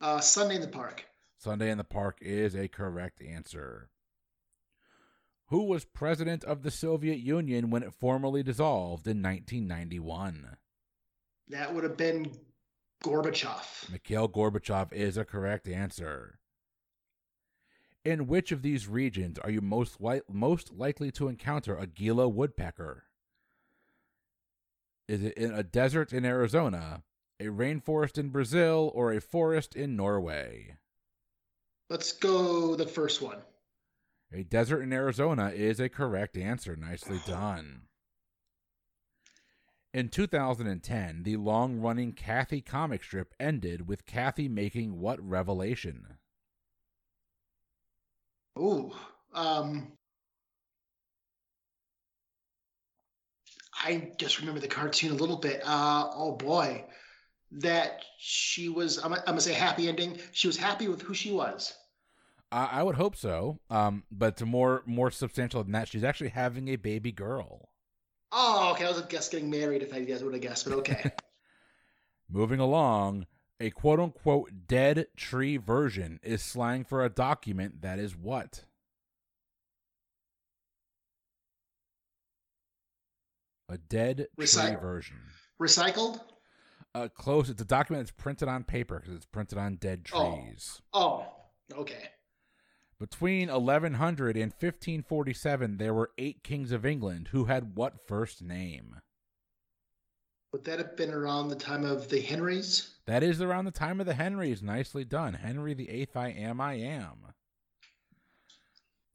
Uh, 0.00 0.20
Sunday 0.20 0.56
in 0.56 0.60
the 0.60 0.68
Park. 0.68 1.04
Sunday 1.38 1.70
in 1.70 1.78
the 1.78 1.84
Park 1.84 2.18
is 2.20 2.54
a 2.54 2.68
correct 2.68 3.20
answer 3.20 3.90
who 5.48 5.64
was 5.64 5.84
president 5.84 6.44
of 6.44 6.62
the 6.62 6.70
Soviet 6.70 7.18
Union 7.18 7.70
when 7.70 7.82
it 7.82 7.94
formally 7.94 8.42
dissolved 8.42 9.06
in 9.06 9.22
1991? 9.22 10.56
That 11.48 11.74
would 11.74 11.84
have 11.84 11.96
been 11.96 12.32
Gorbachev. 13.04 13.90
Mikhail 13.90 14.28
Gorbachev 14.28 14.92
is 14.92 15.16
a 15.16 15.24
correct 15.24 15.68
answer. 15.68 16.38
In 18.04 18.26
which 18.26 18.52
of 18.52 18.62
these 18.62 18.88
regions 18.88 19.38
are 19.38 19.50
you 19.50 19.60
most 19.60 20.00
li- 20.00 20.22
most 20.28 20.72
likely 20.72 21.10
to 21.12 21.28
encounter 21.28 21.76
a 21.76 21.86
Gila 21.86 22.28
woodpecker? 22.28 23.04
Is 25.08 25.22
it 25.22 25.34
in 25.34 25.52
a 25.52 25.62
desert 25.62 26.12
in 26.12 26.24
Arizona, 26.24 27.02
a 27.38 27.44
rainforest 27.44 28.18
in 28.18 28.30
Brazil, 28.30 28.90
or 28.94 29.12
a 29.12 29.20
forest 29.20 29.76
in 29.76 29.94
Norway? 29.96 30.78
Let's 31.88 32.12
go 32.12 32.74
the 32.74 32.86
first 32.86 33.22
one. 33.22 33.38
A 34.36 34.42
desert 34.42 34.82
in 34.82 34.92
Arizona 34.92 35.48
is 35.48 35.80
a 35.80 35.88
correct 35.88 36.36
answer. 36.36 36.76
Nicely 36.76 37.22
done. 37.26 37.84
In 39.94 40.10
2010, 40.10 41.22
the 41.22 41.38
long 41.38 41.80
running 41.80 42.12
Cathy 42.12 42.60
comic 42.60 43.02
strip 43.02 43.32
ended 43.40 43.88
with 43.88 44.04
Cathy 44.04 44.46
making 44.46 45.00
what 45.00 45.26
revelation? 45.26 46.18
Ooh, 48.58 48.92
um, 49.32 49.92
I 53.72 54.12
just 54.18 54.38
remember 54.40 54.60
the 54.60 54.68
cartoon 54.68 55.12
a 55.12 55.14
little 55.14 55.38
bit. 55.38 55.62
Uh, 55.64 56.10
oh 56.12 56.32
boy, 56.32 56.84
that 57.52 58.04
she 58.18 58.68
was, 58.68 59.02
I'm, 59.02 59.14
I'm 59.14 59.36
to 59.36 59.40
say 59.40 59.54
happy 59.54 59.88
ending. 59.88 60.18
She 60.32 60.46
was 60.46 60.58
happy 60.58 60.88
with 60.88 61.00
who 61.00 61.14
she 61.14 61.32
was. 61.32 61.72
I, 62.52 62.66
I 62.66 62.82
would 62.82 62.96
hope 62.96 63.16
so. 63.16 63.60
Um, 63.70 64.04
but 64.10 64.36
to 64.38 64.46
more 64.46 64.82
more 64.86 65.10
substantial 65.10 65.62
than 65.62 65.72
that, 65.72 65.88
she's 65.88 66.04
actually 66.04 66.30
having 66.30 66.68
a 66.68 66.76
baby 66.76 67.12
girl. 67.12 67.68
Oh, 68.32 68.72
okay. 68.72 68.84
I 68.84 68.88
was 68.88 69.00
guess 69.02 69.28
getting 69.28 69.50
married 69.50 69.82
if 69.82 69.94
I 69.94 70.00
guess 70.00 70.22
would 70.22 70.34
have 70.34 70.42
guessed, 70.42 70.68
but 70.68 70.78
okay. 70.78 71.10
Moving 72.30 72.60
along, 72.60 73.26
a 73.60 73.70
quote 73.70 74.00
unquote 74.00 74.50
dead 74.66 75.06
tree 75.16 75.56
version 75.56 76.20
is 76.22 76.42
slang 76.42 76.84
for 76.84 77.04
a 77.04 77.08
document 77.08 77.82
that 77.82 77.98
is 77.98 78.16
what? 78.16 78.64
A 83.68 83.78
dead 83.78 84.28
Recy- 84.38 84.68
tree 84.68 84.76
version. 84.80 85.16
Recycled? 85.60 86.20
Uh, 86.94 87.08
close. 87.08 87.50
It's 87.50 87.60
a 87.60 87.64
document 87.64 88.06
that's 88.06 88.22
printed 88.22 88.48
on 88.48 88.64
paper 88.64 89.00
because 89.00 89.14
it's 89.14 89.26
printed 89.26 89.58
on 89.58 89.76
dead 89.76 90.06
oh. 90.12 90.36
trees. 90.36 90.80
Oh. 90.92 91.26
oh, 91.74 91.80
okay. 91.80 92.10
Between 92.98 93.50
1100 93.50 94.36
and 94.36 94.52
1547, 94.52 95.76
there 95.76 95.92
were 95.92 96.12
eight 96.16 96.42
kings 96.42 96.72
of 96.72 96.86
England 96.86 97.28
who 97.30 97.44
had 97.44 97.76
what 97.76 98.06
first 98.08 98.42
name? 98.42 98.96
Would 100.52 100.64
that 100.64 100.78
have 100.78 100.96
been 100.96 101.12
around 101.12 101.48
the 101.48 101.56
time 101.56 101.84
of 101.84 102.08
the 102.08 102.20
Henrys? 102.20 102.94
That 103.06 103.22
is 103.22 103.42
around 103.42 103.66
the 103.66 103.70
time 103.70 104.00
of 104.00 104.06
the 104.06 104.14
Henrys. 104.14 104.62
Nicely 104.62 105.04
done. 105.04 105.34
Henry 105.34 105.74
the 105.74 105.90
Eighth, 105.90 106.16
I 106.16 106.28
am, 106.28 106.60
I 106.60 106.74
am. 106.74 107.34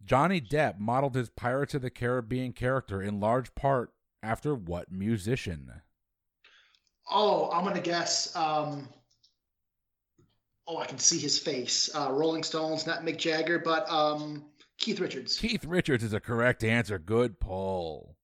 Johnny 0.05 0.39
Depp 0.39 0.77
modeled 0.79 1.15
his 1.15 1.29
Pirates 1.29 1.73
of 1.73 1.81
the 1.81 1.89
Caribbean 1.89 2.53
character 2.53 3.01
in 3.01 3.19
large 3.19 3.55
part 3.55 3.91
after 4.21 4.53
what 4.53 4.91
musician? 4.91 5.81
Oh, 7.09 7.50
I'm 7.51 7.63
gonna 7.63 7.81
guess. 7.81 8.35
Um, 8.35 8.88
oh, 10.71 10.77
I 10.77 10.85
can 10.85 10.97
see 10.97 11.19
his 11.19 11.37
face. 11.37 11.89
Uh, 11.93 12.09
Rolling 12.11 12.43
Stones, 12.43 12.87
not 12.87 13.03
Mick 13.03 13.17
Jagger, 13.17 13.59
but 13.59 13.89
um, 13.91 14.45
Keith 14.77 14.99
Richards. 14.99 15.37
Keith 15.37 15.65
Richards 15.65 16.03
is 16.03 16.13
a 16.13 16.19
correct 16.19 16.63
answer. 16.63 16.97
Good 16.97 17.39
pull. 17.39 18.15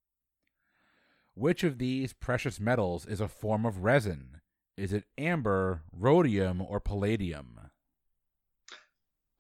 Which 1.35 1.63
of 1.63 1.77
these 1.77 2.13
precious 2.13 2.59
metals 2.59 3.05
is 3.05 3.19
a 3.19 3.27
form 3.27 3.65
of 3.65 3.83
resin? 3.83 4.41
Is 4.77 4.93
it 4.93 5.03
amber, 5.17 5.83
rhodium, 5.91 6.61
or 6.61 6.79
palladium? 6.79 7.59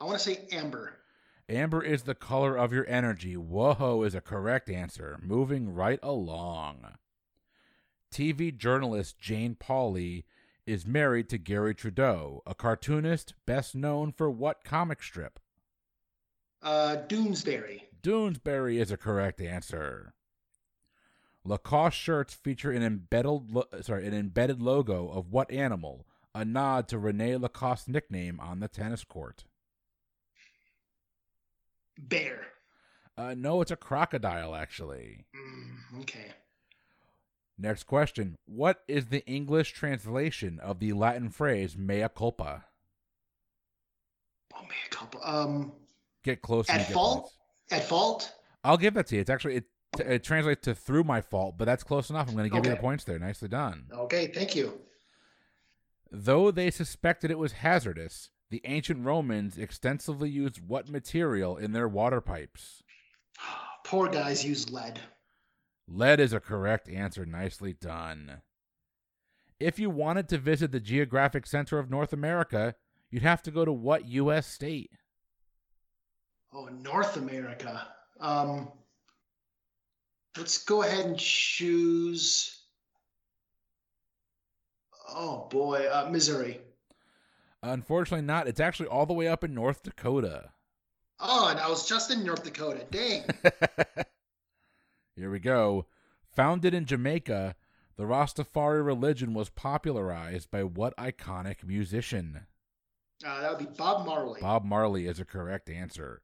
I 0.01 0.05
want 0.05 0.19
to 0.19 0.23
say 0.23 0.41
amber. 0.51 0.99
Amber 1.49 1.81
is 1.81 2.03
the 2.03 2.13
color 2.13 2.57
of 2.57 2.73
your 2.73 2.87
energy. 2.87 3.37
Whoa 3.37 3.73
ho 3.73 4.03
is 4.03 4.15
a 4.15 4.21
correct 4.21 4.69
answer. 4.69 5.17
Moving 5.21 5.73
right 5.73 5.99
along. 6.03 6.85
TV 8.11 8.55
journalist 8.55 9.17
Jane 9.17 9.55
Pauley 9.55 10.25
is 10.67 10.85
married 10.85 11.29
to 11.29 11.37
Garry 11.37 11.73
Trudeau, 11.73 12.43
a 12.45 12.53
cartoonist 12.53 13.33
best 13.45 13.73
known 13.73 14.11
for 14.11 14.29
what 14.29 14.63
comic 14.63 15.01
strip? 15.01 15.39
Uh, 16.61 16.97
Doonesbury. 17.07 17.83
Doonesbury 18.03 18.79
is 18.79 18.91
a 18.91 18.97
correct 18.97 19.39
answer. 19.41 20.13
Lacoste 21.45 21.97
shirts 21.97 22.33
feature 22.33 22.71
an 22.71 22.83
embedded, 22.83 23.51
lo- 23.51 23.67
sorry, 23.81 24.05
an 24.05 24.13
embedded 24.13 24.61
logo 24.61 25.07
of 25.07 25.31
what 25.31 25.49
animal? 25.49 26.05
A 26.35 26.43
nod 26.43 26.89
to 26.89 26.99
Rene 26.99 27.37
Lacoste's 27.37 27.87
nickname 27.87 28.39
on 28.39 28.59
the 28.59 28.67
tennis 28.67 29.05
court. 29.05 29.45
Bear. 31.97 32.47
Uh, 33.17 33.33
no, 33.35 33.61
it's 33.61 33.71
a 33.71 33.75
crocodile, 33.75 34.53
actually. 34.53 35.25
Mm, 35.35 36.01
okay. 36.01 36.33
Next 37.57 37.83
question. 37.83 38.35
What 38.45 38.83
is 38.87 39.07
the 39.07 39.25
English 39.25 39.71
translation 39.73 40.59
of 40.59 40.79
the 40.79 40.93
Latin 40.93 41.29
phrase 41.29 41.75
mea 41.75 42.07
culpa? 42.15 42.65
Oh, 44.55 44.61
mea 44.61 44.75
culpa. 44.91 45.17
Um, 45.23 45.71
get 46.23 46.41
close. 46.41 46.69
At 46.69 46.91
fault? 46.91 47.33
At 47.71 47.83
fault? 47.83 48.31
I'll 48.63 48.77
give 48.77 48.93
that 48.93 49.07
to 49.07 49.15
you. 49.15 49.21
It's 49.21 49.29
actually, 49.29 49.55
it, 49.55 49.65
it 49.99 50.23
translates 50.23 50.61
to 50.65 50.75
through 50.75 51.03
my 51.03 51.21
fault, 51.21 51.55
but 51.57 51.65
that's 51.65 51.83
close 51.83 52.09
enough. 52.09 52.27
I'm 52.27 52.35
going 52.35 52.49
to 52.49 52.53
give 52.53 52.59
okay. 52.59 52.69
you 52.69 52.75
the 52.75 52.81
points 52.81 53.03
there. 53.03 53.17
Nicely 53.17 53.47
done. 53.47 53.85
Okay, 53.91 54.27
thank 54.27 54.55
you. 54.55 54.79
Though 56.11 56.51
they 56.51 56.69
suspected 56.71 57.31
it 57.31 57.39
was 57.39 57.53
hazardous, 57.53 58.29
the 58.49 58.61
ancient 58.65 59.03
Romans 59.03 59.57
extensively 59.57 60.29
used 60.29 60.65
what 60.65 60.89
material 60.89 61.57
in 61.57 61.73
their 61.73 61.87
water 61.87 62.21
pipes? 62.21 62.83
Poor 63.83 64.07
guys 64.07 64.45
used 64.45 64.69
lead. 64.69 64.99
Lead 65.87 66.19
is 66.19 66.33
a 66.33 66.39
correct 66.39 66.89
answer. 66.89 67.25
Nicely 67.25 67.73
done. 67.73 68.41
If 69.59 69.79
you 69.79 69.89
wanted 69.89 70.29
to 70.29 70.37
visit 70.37 70.71
the 70.71 70.79
geographic 70.79 71.47
center 71.47 71.79
of 71.79 71.89
North 71.89 72.13
America, 72.13 72.75
you'd 73.09 73.23
have 73.23 73.41
to 73.43 73.51
go 73.51 73.65
to 73.65 73.71
what 73.71 74.05
U.S. 74.05 74.45
state? 74.45 74.91
Oh, 76.53 76.65
North 76.65 77.17
America. 77.17 77.87
Um, 78.19 78.69
let's 80.37 80.63
go 80.63 80.83
ahead 80.83 81.05
and 81.05 81.17
choose. 81.17 82.53
Oh 85.09 85.47
boy, 85.49 85.87
uh, 85.89 86.09
Missouri. 86.11 86.59
Unfortunately, 87.63 88.25
not. 88.25 88.47
It's 88.47 88.59
actually 88.59 88.89
all 88.89 89.05
the 89.05 89.13
way 89.13 89.27
up 89.27 89.43
in 89.43 89.53
North 89.53 89.83
Dakota. 89.83 90.49
Oh, 91.19 91.47
and 91.47 91.59
I 91.59 91.69
was 91.69 91.87
just 91.87 92.11
in 92.11 92.23
North 92.23 92.43
Dakota. 92.43 92.85
Dang. 92.91 93.23
Here 95.17 95.31
we 95.31 95.39
go. 95.39 95.87
Founded 96.35 96.75
in 96.75 96.85
Jamaica, 96.85 97.55
the 97.95 98.03
Rastafari 98.03 98.85
religion 98.85 99.33
was 99.33 99.49
popularized 99.49 100.51
by 100.51 100.63
what 100.63 100.95
iconic 100.95 101.63
musician? 101.63 102.45
Uh, 103.25 103.41
that 103.41 103.49
would 103.49 103.67
be 103.67 103.75
Bob 103.75 104.05
Marley. 104.05 104.39
Bob 104.39 104.63
Marley 104.63 105.07
is 105.07 105.19
a 105.19 105.25
correct 105.25 105.71
answer. 105.71 106.21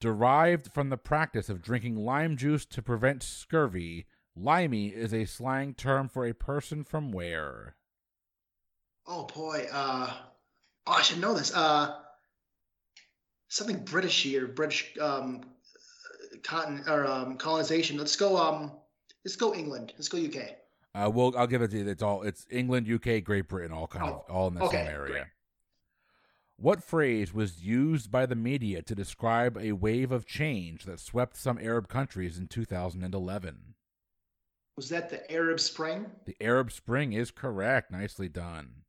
Derived 0.00 0.72
from 0.72 0.88
the 0.88 0.96
practice 0.96 1.50
of 1.50 1.60
drinking 1.60 1.96
lime 1.96 2.38
juice 2.38 2.64
to 2.64 2.80
prevent 2.80 3.22
scurvy, 3.22 4.06
limey 4.34 4.86
is 4.88 5.12
a 5.12 5.26
slang 5.26 5.74
term 5.74 6.08
for 6.08 6.24
a 6.24 6.32
person 6.32 6.82
from 6.84 7.12
where? 7.12 7.76
Oh 9.06 9.24
boy. 9.24 9.66
Uh, 9.70 10.10
oh, 10.86 10.92
I 10.92 11.02
should 11.02 11.20
know 11.20 11.34
this. 11.34 11.54
Uh, 11.54 11.98
something 13.48 13.84
British 13.84 14.22
here. 14.22 14.46
British 14.46 14.96
um, 14.98 15.42
cotton 16.42 16.82
or 16.88 17.06
um, 17.06 17.36
colonization. 17.36 17.96
Let's 17.96 18.16
go. 18.16 18.36
Um, 18.36 18.72
let's 19.24 19.36
go 19.36 19.54
England. 19.54 19.92
Let's 19.96 20.08
go 20.08 20.18
UK. 20.18 20.56
Uh, 20.94 21.08
well, 21.08 21.32
I'll 21.36 21.46
give 21.46 21.62
it 21.62 21.70
to 21.70 21.78
you. 21.78 21.88
It's 21.88 22.02
all. 22.02 22.22
It's 22.22 22.46
England, 22.50 22.90
UK, 22.90 23.22
Great 23.22 23.48
Britain, 23.48 23.72
all 23.72 23.86
kind 23.86 24.04
Oh, 24.06 24.24
of 24.28 24.34
all 24.34 24.48
in 24.48 24.54
the 24.54 24.62
okay, 24.64 24.78
same 24.78 24.86
area. 24.88 25.12
great. 25.12 25.24
What 26.56 26.82
phrase 26.84 27.32
was 27.32 27.62
used 27.62 28.10
by 28.10 28.26
the 28.26 28.34
media 28.36 28.82
to 28.82 28.94
describe 28.94 29.56
a 29.56 29.72
wave 29.72 30.12
of 30.12 30.26
change 30.26 30.84
that 30.84 31.00
swept 31.00 31.36
some 31.36 31.58
Arab 31.58 31.88
countries 31.88 32.36
in 32.38 32.48
2011? 32.48 33.74
Was 34.76 34.88
that 34.90 35.08
the 35.08 35.30
Arab 35.32 35.58
Spring? 35.60 36.06
The 36.26 36.36
Arab 36.40 36.70
Spring 36.70 37.12
is 37.14 37.30
correct. 37.30 37.90
Nicely 37.90 38.28
done. 38.28 38.82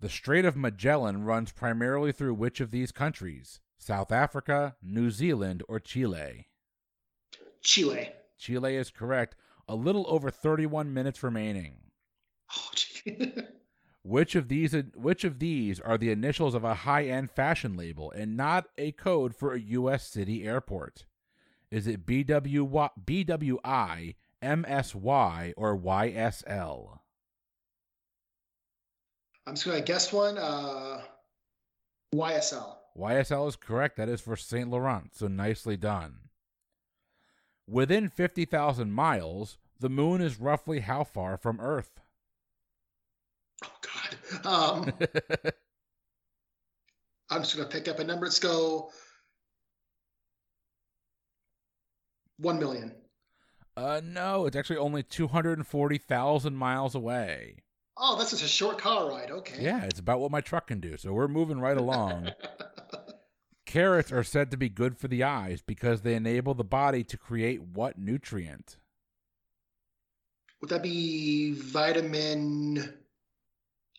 The 0.00 0.08
Strait 0.08 0.44
of 0.44 0.56
Magellan 0.56 1.24
runs 1.24 1.52
primarily 1.52 2.12
through 2.12 2.34
which 2.34 2.60
of 2.60 2.70
these 2.70 2.92
countries? 2.92 3.60
South 3.78 4.10
Africa, 4.12 4.76
New 4.82 5.10
Zealand, 5.10 5.62
or 5.68 5.78
Chile? 5.80 6.48
Chile. 7.62 8.10
Chile 8.38 8.76
is 8.76 8.90
correct. 8.90 9.36
A 9.68 9.74
little 9.74 10.06
over 10.08 10.30
31 10.30 10.92
minutes 10.92 11.22
remaining. 11.22 11.78
Oh. 12.56 12.70
Which 14.06 14.36
of 14.36 14.46
these 14.46 14.72
which 14.94 15.24
of 15.24 15.40
these 15.40 15.80
are 15.80 15.98
the 15.98 16.12
initials 16.12 16.54
of 16.54 16.62
a 16.62 16.74
high-end 16.74 17.28
fashion 17.28 17.76
label 17.76 18.12
and 18.12 18.36
not 18.36 18.66
a 18.78 18.92
code 18.92 19.34
for 19.34 19.52
a 19.52 19.58
US 19.58 20.06
city 20.06 20.44
airport? 20.44 21.06
Is 21.72 21.88
it 21.88 22.06
BWY, 22.06 22.90
BWI, 23.04 24.14
MSY, 24.40 25.52
or 25.56 25.76
YSL? 25.76 26.98
I'm 29.44 29.54
just 29.54 29.66
gonna 29.66 29.80
guess 29.80 30.12
one. 30.12 30.38
Uh, 30.38 31.02
YSL. 32.14 32.76
YSL 32.98 33.48
is 33.48 33.56
correct. 33.56 33.96
That 33.96 34.08
is 34.08 34.20
for 34.20 34.36
Saint 34.36 34.70
Laurent. 34.70 35.14
So 35.14 35.28
nicely 35.28 35.76
done. 35.76 36.16
Within 37.68 38.08
50,000 38.08 38.92
miles, 38.92 39.58
the 39.80 39.88
moon 39.88 40.20
is 40.20 40.40
roughly 40.40 40.80
how 40.80 41.04
far 41.04 41.36
from 41.36 41.60
Earth? 41.60 42.00
Oh 43.64 43.70
God. 43.82 44.46
Um, 44.46 44.92
I'm 47.30 47.42
just 47.42 47.56
gonna 47.56 47.68
pick 47.68 47.88
up 47.88 47.98
a 47.98 48.04
number. 48.04 48.26
Let's 48.26 48.38
go. 48.38 48.90
One 52.38 52.58
million. 52.58 52.92
uh, 53.76 54.00
no, 54.04 54.46
it's 54.46 54.56
actually 54.56 54.76
only 54.76 55.02
240,000 55.02 56.54
miles 56.56 56.94
away. 56.94 57.62
Oh, 57.98 58.18
this 58.18 58.32
is 58.34 58.42
a 58.42 58.48
short 58.48 58.78
car 58.78 59.08
ride. 59.08 59.30
Okay. 59.30 59.62
Yeah, 59.62 59.82
it's 59.84 60.00
about 60.00 60.20
what 60.20 60.30
my 60.30 60.42
truck 60.42 60.66
can 60.66 60.80
do. 60.80 60.96
So 60.98 61.12
we're 61.14 61.28
moving 61.28 61.58
right 61.58 61.76
along. 61.78 62.28
Carrots 63.76 64.10
are 64.10 64.24
said 64.24 64.50
to 64.50 64.56
be 64.56 64.70
good 64.70 64.96
for 64.96 65.06
the 65.06 65.22
eyes 65.22 65.60
because 65.60 66.00
they 66.00 66.14
enable 66.14 66.54
the 66.54 66.64
body 66.64 67.04
to 67.04 67.18
create 67.18 67.60
what 67.60 67.98
nutrient? 67.98 68.78
Would 70.62 70.70
that 70.70 70.82
be 70.82 71.52
vitamin 71.52 72.94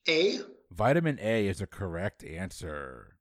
A? 0.10 0.40
Vitamin 0.72 1.20
A 1.22 1.46
is 1.46 1.62
a 1.62 1.68
correct 1.68 2.24
answer. 2.24 3.18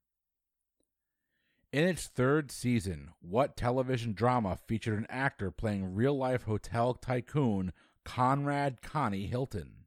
In 1.75 1.85
its 1.85 2.07
third 2.07 2.51
season, 2.51 3.11
what 3.21 3.59
television 3.59 4.15
drama 4.15 4.57
featured 4.67 4.99
an 4.99 5.07
actor 5.11 5.51
playing 5.51 5.95
real 5.95 6.17
life 6.17 6.45
hotel 6.45 6.95
tycoon 6.95 7.75
Conrad 8.03 8.81
Connie 8.81 9.27
Hilton? 9.27 9.85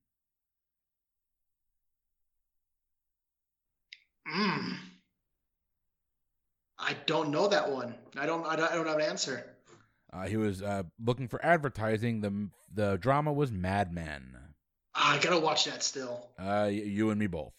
Mm. 4.31 4.88
I 6.79 6.95
don't 7.05 7.29
know 7.29 7.47
that 7.47 7.69
one. 7.69 7.93
I 8.17 8.25
don't. 8.25 8.45
I 8.45 8.55
don't, 8.55 8.71
I 8.71 8.75
don't 8.75 8.87
have 8.87 8.97
an 8.97 9.01
answer. 9.01 9.45
Uh, 10.11 10.25
he 10.27 10.37
was 10.37 10.61
uh, 10.61 10.83
looking 11.03 11.27
for 11.27 11.43
advertising. 11.45 12.21
The, 12.21 12.49
the 12.73 12.97
drama 12.97 13.31
was 13.31 13.51
Mad 13.51 13.93
Men. 13.93 14.37
Ah, 14.95 15.13
I 15.15 15.19
gotta 15.19 15.39
watch 15.39 15.65
that 15.65 15.83
still. 15.83 16.27
Uh, 16.39 16.69
you 16.71 17.11
and 17.11 17.19
me 17.19 17.27
both. 17.27 17.53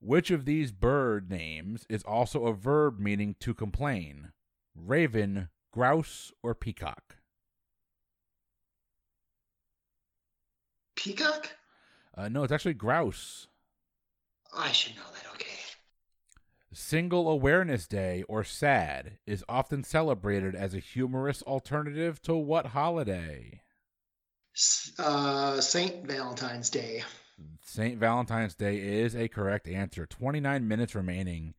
Which 0.00 0.30
of 0.30 0.44
these 0.44 0.70
bird 0.72 1.30
names 1.30 1.86
is 1.88 2.02
also 2.02 2.46
a 2.46 2.52
verb 2.52 2.98
meaning 2.98 3.36
to 3.40 3.54
complain? 3.54 4.32
Raven, 4.74 5.48
grouse, 5.72 6.32
or 6.42 6.54
peacock? 6.54 7.16
Peacock? 10.94 11.50
Uh, 12.14 12.28
no, 12.28 12.42
it's 12.42 12.52
actually 12.52 12.74
grouse. 12.74 13.46
I 14.54 14.72
should 14.72 14.96
know 14.96 15.02
that. 15.14 15.32
Okay. 15.34 15.65
Single 16.78 17.30
Awareness 17.30 17.86
Day, 17.86 18.22
or 18.28 18.44
SAD, 18.44 19.16
is 19.26 19.42
often 19.48 19.82
celebrated 19.82 20.54
as 20.54 20.74
a 20.74 20.78
humorous 20.78 21.42
alternative 21.44 22.20
to 22.20 22.36
what 22.36 22.66
holiday? 22.66 23.62
Uh, 24.98 25.58
Saint 25.62 26.06
Valentine's 26.06 26.68
Day. 26.68 27.02
St. 27.62 27.98
Valentine's 27.98 28.54
Day 28.54 28.76
is 28.76 29.16
a 29.16 29.26
correct 29.26 29.66
answer. 29.66 30.04
29 30.04 30.68
minutes 30.68 30.94
remaining. 30.94 31.54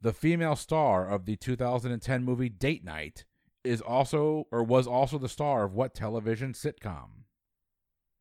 The 0.00 0.14
female 0.14 0.56
star 0.56 1.06
of 1.06 1.26
the 1.26 1.36
2010 1.36 2.24
movie 2.24 2.48
Date 2.48 2.82
Night 2.82 3.26
is 3.62 3.82
also 3.82 4.46
or 4.50 4.64
was 4.64 4.86
also 4.86 5.18
the 5.18 5.28
star 5.28 5.64
of 5.64 5.74
what 5.74 5.94
television 5.94 6.54
sitcom? 6.54 7.24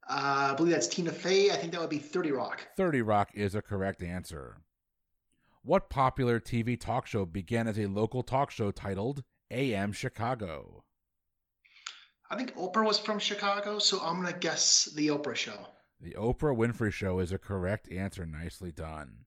Uh, 0.09 0.51
I 0.51 0.53
believe 0.55 0.73
that's 0.73 0.87
Tina 0.87 1.13
Fey. 1.13 1.49
I 1.49 1.55
think 1.55 1.71
that 1.71 1.79
would 1.79 1.89
be 1.89 1.97
30 1.97 2.33
Rock. 2.33 2.67
30 2.75 3.01
Rock 3.03 3.29
is 3.33 3.55
a 3.55 3.61
correct 3.61 4.03
answer. 4.03 4.57
What 5.65 5.89
popular 5.89 6.39
TV 6.39 6.79
talk 6.79 7.07
show 7.07 7.25
began 7.25 7.67
as 7.67 7.79
a 7.79 7.87
local 7.87 8.21
talk 8.21 8.51
show 8.51 8.69
titled 8.69 9.23
AM 9.49 9.93
Chicago? 9.93 10.83
I 12.29 12.37
think 12.37 12.55
Oprah 12.55 12.85
was 12.85 12.99
from 12.99 13.17
Chicago, 13.17 13.79
so 13.79 13.99
I'm 13.99 14.21
gonna 14.21 14.37
guess 14.37 14.85
the 14.95 15.07
Oprah 15.07 15.35
show. 15.35 15.57
The 15.99 16.11
Oprah 16.11 16.55
Winfrey 16.55 16.91
Show 16.93 17.17
is 17.17 17.31
a 17.31 17.39
correct 17.39 17.91
answer. 17.91 18.27
Nicely 18.27 18.71
done. 18.71 19.25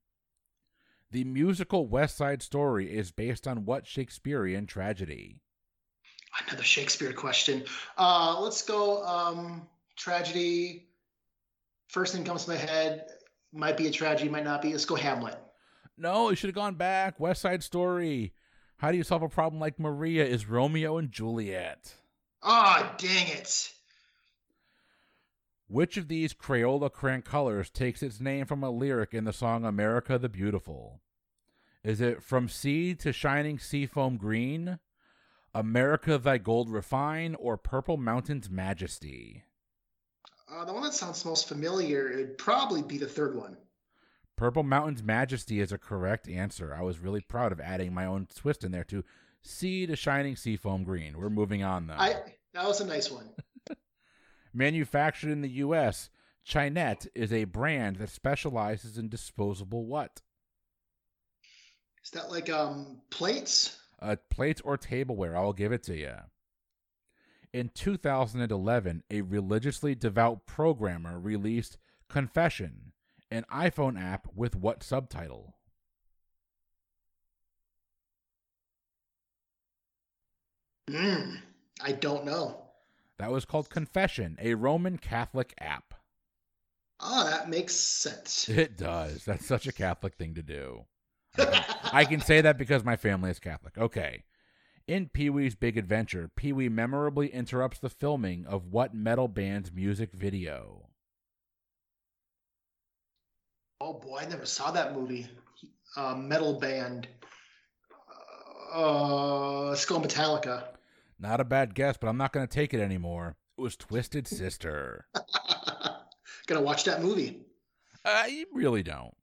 The 1.11 1.25
musical 1.25 1.89
West 1.89 2.17
Side 2.17 2.41
Story 2.41 2.97
is 2.97 3.11
based 3.11 3.49
on 3.49 3.65
what 3.65 3.85
Shakespearean 3.85 4.69
tragedy? 4.69 5.43
Another 6.47 6.63
Shakespeare 6.63 7.13
question. 7.13 7.65
Uh, 7.97 8.39
let's 8.41 8.63
go. 8.63 9.05
Um, 9.05 9.67
tragedy. 9.97 10.87
First 11.89 12.15
thing 12.15 12.23
comes 12.23 12.45
to 12.45 12.51
my 12.51 12.57
head. 12.57 13.07
Might 13.53 13.77
be 13.77 13.89
a 13.89 13.91
tragedy, 13.91 14.31
might 14.31 14.45
not 14.45 14.63
be. 14.63 14.71
Let's 14.71 14.85
go 14.85 14.95
Hamlet. 14.95 15.37
No, 15.99 16.29
it 16.29 16.37
should 16.37 16.49
have 16.49 16.55
gone 16.55 16.77
back. 16.77 17.19
West 17.19 17.43
Side 17.43 17.65
Story. 17.65 18.33
How 18.77 18.93
do 18.93 18.97
you 18.97 19.03
solve 19.03 19.23
a 19.23 19.29
problem 19.29 19.61
like 19.61 19.81
Maria 19.81 20.25
is 20.25 20.49
Romeo 20.49 20.97
and 20.97 21.11
Juliet? 21.11 21.95
Ah, 22.43 22.95
dang 22.99 23.27
it. 23.29 23.73
Which 25.67 25.97
of 25.97 26.07
these 26.07 26.33
Crayola 26.33 26.91
crayon 26.91 27.23
colors 27.23 27.69
takes 27.69 28.03
its 28.03 28.21
name 28.21 28.47
from 28.47 28.63
a 28.63 28.71
lyric 28.71 29.13
in 29.13 29.25
the 29.25 29.33
song 29.33 29.65
America 29.65 30.19
the 30.19 30.29
Beautiful? 30.29 31.01
Is 31.83 32.01
it 32.01 32.23
from 32.23 32.49
sea 32.49 32.95
to 32.95 33.13
shining 33.13 33.59
seafoam 33.59 34.17
green, 34.17 34.79
America 35.53 36.17
thy 36.17 36.39
gold 36.39 36.71
refine, 36.71 37.35
or 37.35 37.57
Purple 37.57 37.97
Mountain's 37.97 38.49
majesty? 38.49 39.43
Uh, 40.51 40.65
the 40.65 40.73
one 40.73 40.85
that 40.85 40.95
sounds 40.95 41.25
most 41.25 41.49
familiar, 41.49 42.09
it'd 42.11 42.39
probably 42.39 42.83
be 42.83 42.97
the 42.97 43.07
third 43.07 43.37
one. 43.37 43.57
Purple 44.39 44.63
Mountain's 44.63 45.03
majesty 45.03 45.59
is 45.59 45.73
a 45.73 45.79
correct 45.79 46.29
answer. 46.29 46.73
I 46.73 46.83
was 46.83 47.01
really 47.01 47.21
proud 47.21 47.51
of 47.51 47.59
adding 47.61 47.93
my 47.93 48.07
own 48.07 48.29
twist 48.33 48.63
in 48.63 48.71
there 48.71 48.85
to 48.85 49.05
sea 49.43 49.85
to 49.85 49.97
shining 49.97 50.37
seafoam 50.37 50.85
green. 50.85 51.19
We're 51.19 51.29
moving 51.29 51.65
on 51.65 51.89
though. 51.89 51.95
I 51.95 52.15
that 52.55 52.65
was 52.65 52.81
a 52.81 52.87
nice 52.87 53.11
one. 53.11 53.31
Manufactured 54.55 55.31
in 55.31 55.41
the 55.41 55.49
U.S., 55.49 56.09
Chinette 56.49 57.09
is 57.17 57.33
a 57.33 57.45
brand 57.45 57.97
that 57.97 58.11
specializes 58.11 58.97
in 58.97 59.09
disposable 59.09 59.87
what? 59.87 60.23
Is 62.05 62.11
that 62.13 62.31
like 62.31 62.49
um 62.49 63.03
plates? 63.11 63.77
Uh, 64.01 64.15
plates 64.31 64.61
or 64.61 64.77
tableware. 64.77 65.37
I'll 65.37 65.53
give 65.53 65.73
it 65.73 65.83
to 65.85 65.97
you. 65.97 66.15
In 67.53 67.71
2011, 67.75 69.03
a 69.11 69.21
religiously 69.23 69.97
devout 69.97 70.47
programmer 70.47 71.19
released 71.19 71.77
Confession, 72.09 72.93
an 73.31 73.45
iPhone 73.53 74.01
app 74.01 74.29
with 74.35 74.57
what 74.57 74.83
subtitle? 74.83 75.55
Hmm. 80.91 81.37
I 81.81 81.93
don't 81.93 82.25
know. 82.25 82.63
That 83.19 83.31
was 83.31 83.45
called 83.45 83.69
Confession, 83.69 84.37
a 84.41 84.55
Roman 84.55 84.97
Catholic 84.97 85.53
app. 85.59 85.95
Oh, 87.01 87.25
that 87.25 87.49
makes 87.49 87.75
sense. 87.75 88.49
It 88.49 88.77
does. 88.77 89.25
That's 89.25 89.47
such 89.47 89.67
a 89.67 89.73
Catholic 89.73 90.15
thing 90.15 90.35
to 90.35 90.43
do. 90.43 90.85
I 91.37 91.45
can, 91.45 91.65
I 91.93 92.05
can 92.05 92.21
say 92.21 92.41
that 92.41 92.59
because 92.59 92.85
my 92.85 92.97
family 92.97 93.31
is 93.31 93.39
Catholic. 93.39 93.77
Okay. 93.77 94.25
In 94.87 95.09
Pee 95.09 95.31
Wee's 95.31 95.55
Big 95.55 95.77
Adventure, 95.77 96.31
Pee 96.35 96.53
Wee 96.53 96.69
memorably 96.71 97.29
interrupts 97.29 97.79
the 97.79 97.91
filming 97.91 98.47
of 98.47 98.73
what 98.73 98.95
metal 98.95 99.29
band's 99.29 99.71
music 99.71 100.13
video? 100.15 100.88
Oh 103.81 103.95
boy, 103.95 104.19
I 104.23 104.27
never 104.27 104.47
saw 104.47 104.71
that 104.73 104.95
movie. 104.95 105.29
Uh, 105.97 106.15
metal 106.15 106.59
band. 106.59 107.09
Uh, 108.73 109.75
go 109.87 110.01
Metallica. 110.01 110.65
Not 111.19 111.41
a 111.41 111.45
bad 111.45 111.75
guess, 111.75 111.97
but 111.97 112.09
I'm 112.09 112.17
not 112.17 112.33
going 112.33 112.47
to 112.47 112.53
take 112.53 112.75
it 112.75 112.81
anymore. 112.81 113.37
It 113.57 113.63
was 113.63 113.77
Twisted 113.77 114.29
Sister. 114.29 115.07
Gonna 116.47 116.63
watch 116.63 116.85
that 116.85 117.03
movie. 117.03 117.41
I 118.05 118.47
really 118.53 118.83
don't. 118.83 119.15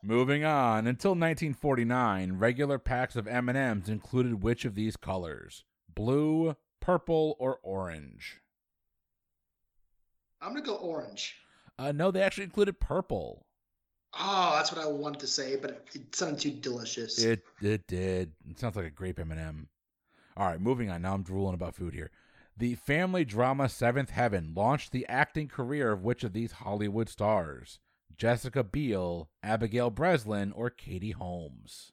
Moving 0.04 0.44
on, 0.44 0.86
until 0.86 1.12
1949, 1.12 2.34
regular 2.34 2.78
packs 2.78 3.16
of 3.16 3.28
M&Ms 3.28 3.89
included 3.89 4.44
which 4.44 4.66
of 4.66 4.76
these 4.76 4.98
colors? 4.98 5.63
Blue, 5.94 6.56
purple, 6.80 7.36
or 7.39 7.58
orange? 7.63 8.42
I'm 10.42 10.54
gonna 10.54 10.66
go 10.66 10.76
orange. 10.76 11.38
Uh, 11.80 11.92
no, 11.92 12.12
they 12.12 12.22
actually 12.22 12.44
included 12.46 12.80
purple. 12.80 13.46
Oh, 14.18 14.54
that's 14.56 14.72
what 14.72 14.82
I 14.82 14.88
wanted 14.88 15.20
to 15.22 15.28
say, 15.28 15.56
but 15.56 15.86
it, 15.94 16.16
sounded 16.16 16.40
too 16.40 16.52
delicious. 16.52 17.24
It 17.24 17.42
it 17.62 17.88
did. 17.88 18.32
It 18.48 18.60
sounds 18.60 18.76
like 18.76 18.86
a 18.86 18.92
grape 18.92 19.20
M&M. 19.20 19.68
All 20.38 20.48
right, 20.48 20.62
moving 20.62 20.90
on. 20.90 21.02
Now 21.02 21.14
I'm 21.14 21.24
drooling 21.24 21.56
about 21.56 21.76
food 21.76 21.94
here. 21.94 22.12
The 22.56 22.76
family 22.76 23.26
drama 23.26 23.68
Seventh 23.70 24.12
Heaven 24.12 24.54
launched 24.56 24.92
the 24.92 25.08
acting 25.08 25.48
career 25.48 25.92
of 25.92 26.04
which 26.04 26.24
of 26.24 26.34
these 26.34 26.52
Hollywood 26.52 27.10
stars? 27.10 27.80
Jessica 28.16 28.64
Biel, 28.64 29.32
Abigail 29.42 29.90
Breslin, 29.90 30.52
or 30.52 30.70
Katie 30.70 31.12
Holmes? 31.12 31.92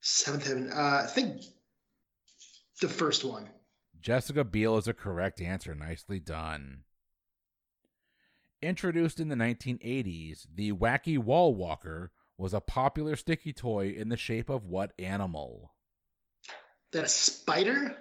Seventh 0.00 0.48
Heaven. 0.48 0.72
Uh, 0.72 1.02
I 1.04 1.06
think 1.06 1.42
the 2.80 2.88
first 2.88 3.24
one. 3.24 3.48
Jessica 4.00 4.42
Biel 4.42 4.76
is 4.78 4.88
a 4.88 4.94
correct 4.94 5.40
answer. 5.40 5.74
Nicely 5.74 6.18
done. 6.18 6.82
Introduced 8.62 9.20
in 9.20 9.28
the 9.28 9.36
1980s, 9.36 10.46
the 10.54 10.72
Wacky 10.72 11.16
Wall 11.18 11.54
Walker 11.54 12.10
was 12.36 12.52
a 12.52 12.60
popular 12.60 13.16
sticky 13.16 13.52
toy 13.52 13.88
in 13.88 14.08
the 14.10 14.16
shape 14.16 14.50
of 14.50 14.64
what 14.66 14.92
animal? 14.98 15.72
That 16.92 17.04
a 17.04 17.08
spider? 17.08 17.96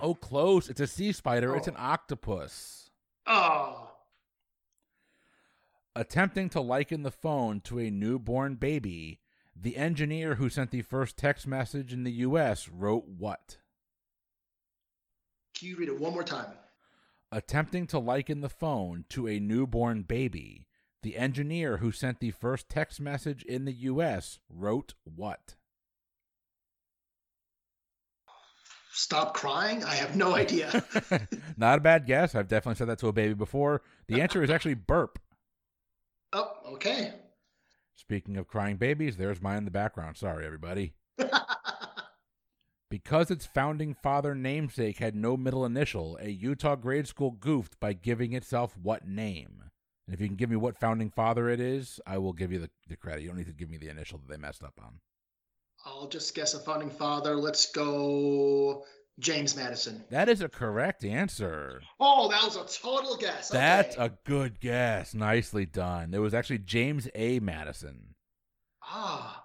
Oh, 0.00 0.14
close. 0.14 0.68
It's 0.68 0.80
a 0.80 0.86
sea 0.86 1.12
spider. 1.12 1.56
It's 1.56 1.68
Oh. 1.68 1.72
an 1.72 1.76
octopus. 1.78 2.90
Oh, 3.26 3.88
Attempting 5.94 6.48
to 6.50 6.60
liken 6.62 7.02
the 7.02 7.10
phone 7.10 7.60
to 7.62 7.78
a 7.78 7.90
newborn 7.90 8.54
baby, 8.54 9.20
the 9.54 9.76
engineer 9.76 10.36
who 10.36 10.48
sent 10.48 10.70
the 10.70 10.80
first 10.80 11.18
text 11.18 11.46
message 11.46 11.92
in 11.92 12.02
the 12.04 12.12
U.S. 12.12 12.68
wrote 12.68 13.06
what? 13.06 13.58
can 15.54 15.68
you 15.68 15.76
read 15.76 15.88
it 15.90 16.00
one 16.00 16.12
more 16.14 16.24
time? 16.24 16.50
Attempting 17.34 17.86
to 17.86 17.98
liken 17.98 18.42
the 18.42 18.50
phone 18.50 19.06
to 19.08 19.26
a 19.26 19.40
newborn 19.40 20.02
baby, 20.02 20.66
the 21.02 21.16
engineer 21.16 21.78
who 21.78 21.90
sent 21.90 22.20
the 22.20 22.30
first 22.30 22.68
text 22.68 23.00
message 23.00 23.42
in 23.44 23.64
the 23.64 23.72
U.S. 23.72 24.38
wrote 24.50 24.92
what? 25.04 25.54
Stop 28.92 29.32
crying? 29.32 29.82
I 29.82 29.94
have 29.94 30.14
no 30.14 30.34
idea. 30.34 30.84
Not 31.56 31.78
a 31.78 31.80
bad 31.80 32.04
guess. 32.04 32.34
I've 32.34 32.48
definitely 32.48 32.76
said 32.76 32.88
that 32.88 32.98
to 32.98 33.08
a 33.08 33.14
baby 33.14 33.32
before. 33.32 33.80
The 34.08 34.20
answer 34.20 34.42
is 34.42 34.50
actually 34.50 34.74
burp. 34.74 35.18
oh, 36.34 36.52
okay. 36.72 37.14
Speaking 37.94 38.36
of 38.36 38.46
crying 38.46 38.76
babies, 38.76 39.16
there's 39.16 39.40
mine 39.40 39.56
in 39.56 39.64
the 39.64 39.70
background. 39.70 40.18
Sorry, 40.18 40.44
everybody. 40.44 40.92
Because 42.92 43.30
its 43.30 43.46
founding 43.46 43.94
father 43.94 44.34
namesake 44.34 44.98
had 44.98 45.16
no 45.16 45.34
middle 45.34 45.64
initial, 45.64 46.18
a 46.20 46.28
Utah 46.28 46.76
grade 46.76 47.08
school 47.08 47.30
goofed 47.30 47.80
by 47.80 47.94
giving 47.94 48.34
itself 48.34 48.76
what 48.76 49.08
name? 49.08 49.64
And 50.06 50.12
if 50.12 50.20
you 50.20 50.26
can 50.26 50.36
give 50.36 50.50
me 50.50 50.56
what 50.56 50.78
founding 50.78 51.08
father 51.08 51.48
it 51.48 51.58
is, 51.58 52.00
I 52.06 52.18
will 52.18 52.34
give 52.34 52.52
you 52.52 52.58
the, 52.58 52.68
the 52.88 52.98
credit. 52.98 53.22
You 53.22 53.28
don't 53.28 53.38
need 53.38 53.46
to 53.46 53.54
give 53.54 53.70
me 53.70 53.78
the 53.78 53.88
initial 53.88 54.18
that 54.18 54.28
they 54.28 54.36
messed 54.36 54.62
up 54.62 54.74
on. 54.78 55.00
I'll 55.86 56.06
just 56.06 56.34
guess 56.34 56.52
a 56.52 56.58
founding 56.58 56.90
father. 56.90 57.34
Let's 57.34 57.72
go 57.72 58.84
James 59.18 59.56
Madison. 59.56 60.04
That 60.10 60.28
is 60.28 60.42
a 60.42 60.50
correct 60.50 61.02
answer. 61.02 61.80
Oh, 61.98 62.28
that 62.28 62.44
was 62.44 62.56
a 62.56 62.78
total 62.78 63.16
guess. 63.16 63.50
Okay. 63.50 63.58
That's 63.58 63.96
a 63.96 64.12
good 64.26 64.60
guess. 64.60 65.14
Nicely 65.14 65.64
done. 65.64 66.12
It 66.12 66.18
was 66.18 66.34
actually 66.34 66.58
James 66.58 67.08
A. 67.14 67.40
Madison. 67.40 68.16
ah. 68.82 69.42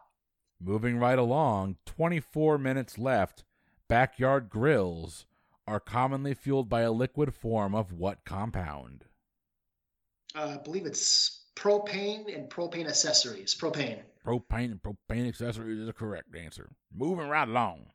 Moving 0.60 0.98
right 0.98 1.20
along, 1.20 1.78
24 1.86 2.58
minutes 2.58 2.98
left. 2.98 3.44
Backyard 3.88 4.50
grills 4.50 5.26
are 5.68 5.80
commonly 5.80 6.34
fueled 6.34 6.68
by 6.68 6.82
a 6.82 6.92
liquid 6.92 7.34
form 7.36 7.76
of 7.76 7.92
what 7.92 8.26
compound? 8.26 9.06
Uh, 10.36 10.58
I 10.60 10.64
believe 10.64 10.86
it's 10.86 11.46
propane 11.56 12.34
and 12.34 12.50
propane 12.50 12.88
accessories. 12.88 13.56
Propane. 13.56 14.02
Propane 14.26 14.72
and 14.72 14.82
propane 14.82 15.28
accessories 15.28 15.80
is 15.80 15.90
a 15.90 15.94
correct 15.94 16.36
answer. 16.36 16.70
Moving 16.94 17.30
right 17.30 17.48
along. 17.48 17.88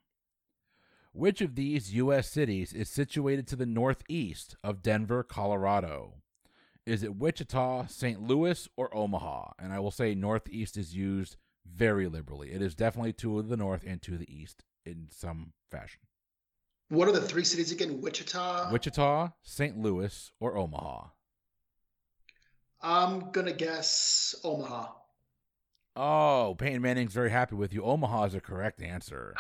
Which 1.12 1.40
of 1.40 1.56
these 1.56 1.94
U.S. 1.94 2.30
cities 2.30 2.72
is 2.72 2.88
situated 2.88 3.46
to 3.48 3.56
the 3.56 3.66
northeast 3.66 4.56
of 4.64 4.82
Denver, 4.82 5.22
Colorado? 5.22 6.14
Is 6.86 7.02
it 7.02 7.16
Wichita, 7.16 7.86
St. 7.86 8.22
Louis, 8.22 8.68
or 8.76 8.94
Omaha? 8.96 9.50
And 9.58 9.72
I 9.72 9.78
will 9.78 9.90
say 9.90 10.14
northeast 10.14 10.76
is 10.76 10.96
used 10.96 11.36
very 11.66 12.08
liberally. 12.08 12.52
It 12.52 12.62
is 12.62 12.74
definitely 12.74 13.12
to 13.14 13.42
the 13.42 13.56
north 13.56 13.84
and 13.86 14.00
to 14.02 14.16
the 14.16 14.32
east 14.32 14.64
in 14.84 15.08
some 15.10 15.52
fashion. 15.70 16.00
What 16.88 17.08
are 17.08 17.12
the 17.12 17.20
three 17.20 17.44
cities 17.44 17.72
again? 17.72 18.00
Wichita. 18.00 18.70
Wichita, 18.70 19.30
St. 19.42 19.78
Louis, 19.78 20.30
or 20.40 20.56
Omaha? 20.56 21.08
I'm 22.82 23.30
gonna 23.30 23.52
guess 23.52 24.34
Omaha. 24.44 24.88
Oh, 25.94 26.56
Peyton 26.58 26.82
Manning's 26.82 27.12
very 27.12 27.30
happy 27.30 27.54
with 27.54 27.72
you. 27.72 27.82
Omaha 27.82 28.24
is 28.24 28.34
a 28.34 28.40
correct 28.40 28.82
answer. 28.82 29.34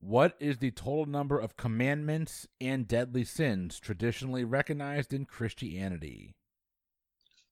What 0.00 0.36
is 0.38 0.58
the 0.58 0.70
total 0.70 1.06
number 1.06 1.38
of 1.38 1.56
commandments 1.56 2.46
and 2.60 2.86
deadly 2.86 3.24
sins 3.24 3.80
traditionally 3.80 4.44
recognized 4.44 5.12
in 5.12 5.24
Christianity? 5.24 6.36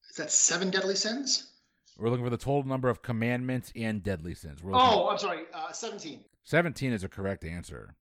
Is 0.09 0.15
that 0.15 0.31
seven 0.31 0.69
deadly 0.69 0.95
sins? 0.95 1.51
We're 1.97 2.09
looking 2.09 2.25
for 2.25 2.29
the 2.29 2.37
total 2.37 2.63
number 2.63 2.89
of 2.89 3.01
commandments 3.01 3.71
and 3.75 4.03
deadly 4.03 4.35
sins. 4.35 4.59
Oh, 4.63 5.09
I'm 5.09 5.17
sorry. 5.17 5.43
Uh, 5.53 5.71
Seventeen. 5.71 6.23
17 6.43 6.93
is 6.93 7.03
a 7.03 7.09
correct 7.09 7.43
answer. 7.43 7.95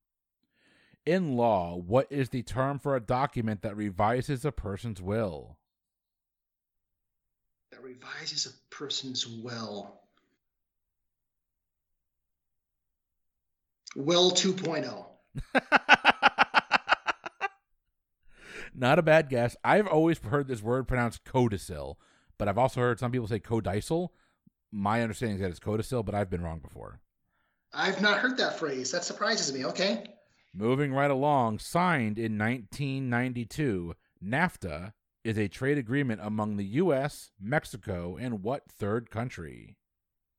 In 1.04 1.36
law, 1.36 1.74
what 1.74 2.06
is 2.10 2.28
the 2.28 2.42
term 2.42 2.78
for 2.78 2.94
a 2.94 3.00
document 3.00 3.62
that 3.62 3.76
revises 3.76 4.44
a 4.44 4.52
person's 4.52 5.02
will? 5.02 5.56
That 7.72 7.82
revises 7.82 8.46
a 8.46 8.74
person's 8.74 9.26
will. 9.26 10.00
Will 13.96 14.32
oh. 14.32 14.34
2.0. 14.34 15.06
Not 18.74 18.98
a 18.98 19.02
bad 19.02 19.28
guess. 19.28 19.56
I've 19.64 19.86
always 19.86 20.18
heard 20.18 20.48
this 20.48 20.62
word 20.62 20.86
pronounced 20.86 21.24
codicil, 21.24 21.98
but 22.38 22.48
I've 22.48 22.58
also 22.58 22.80
heard 22.80 22.98
some 22.98 23.12
people 23.12 23.28
say 23.28 23.38
codicil. 23.38 24.12
My 24.72 25.02
understanding 25.02 25.36
is 25.36 25.42
that 25.42 25.50
it's 25.50 25.58
codicil, 25.58 26.02
but 26.02 26.14
I've 26.14 26.30
been 26.30 26.42
wrong 26.42 26.58
before. 26.60 27.00
I've 27.72 28.00
not 28.00 28.18
heard 28.18 28.36
that 28.38 28.58
phrase. 28.58 28.90
That 28.90 29.04
surprises 29.04 29.52
me. 29.52 29.64
Okay. 29.66 30.04
Moving 30.54 30.92
right 30.92 31.10
along, 31.10 31.58
signed 31.58 32.18
in 32.18 32.38
1992, 32.38 33.94
NAFTA 34.24 34.92
is 35.24 35.36
a 35.36 35.48
trade 35.48 35.76
agreement 35.76 36.20
among 36.22 36.56
the 36.56 36.64
U.S., 36.64 37.30
Mexico, 37.38 38.16
and 38.18 38.42
what 38.42 38.70
third 38.70 39.10
country? 39.10 39.76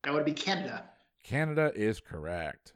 That 0.04 0.14
would 0.14 0.26
be 0.26 0.34
Canada. 0.34 0.86
Canada 1.24 1.72
is 1.76 2.00
correct. 2.00 2.74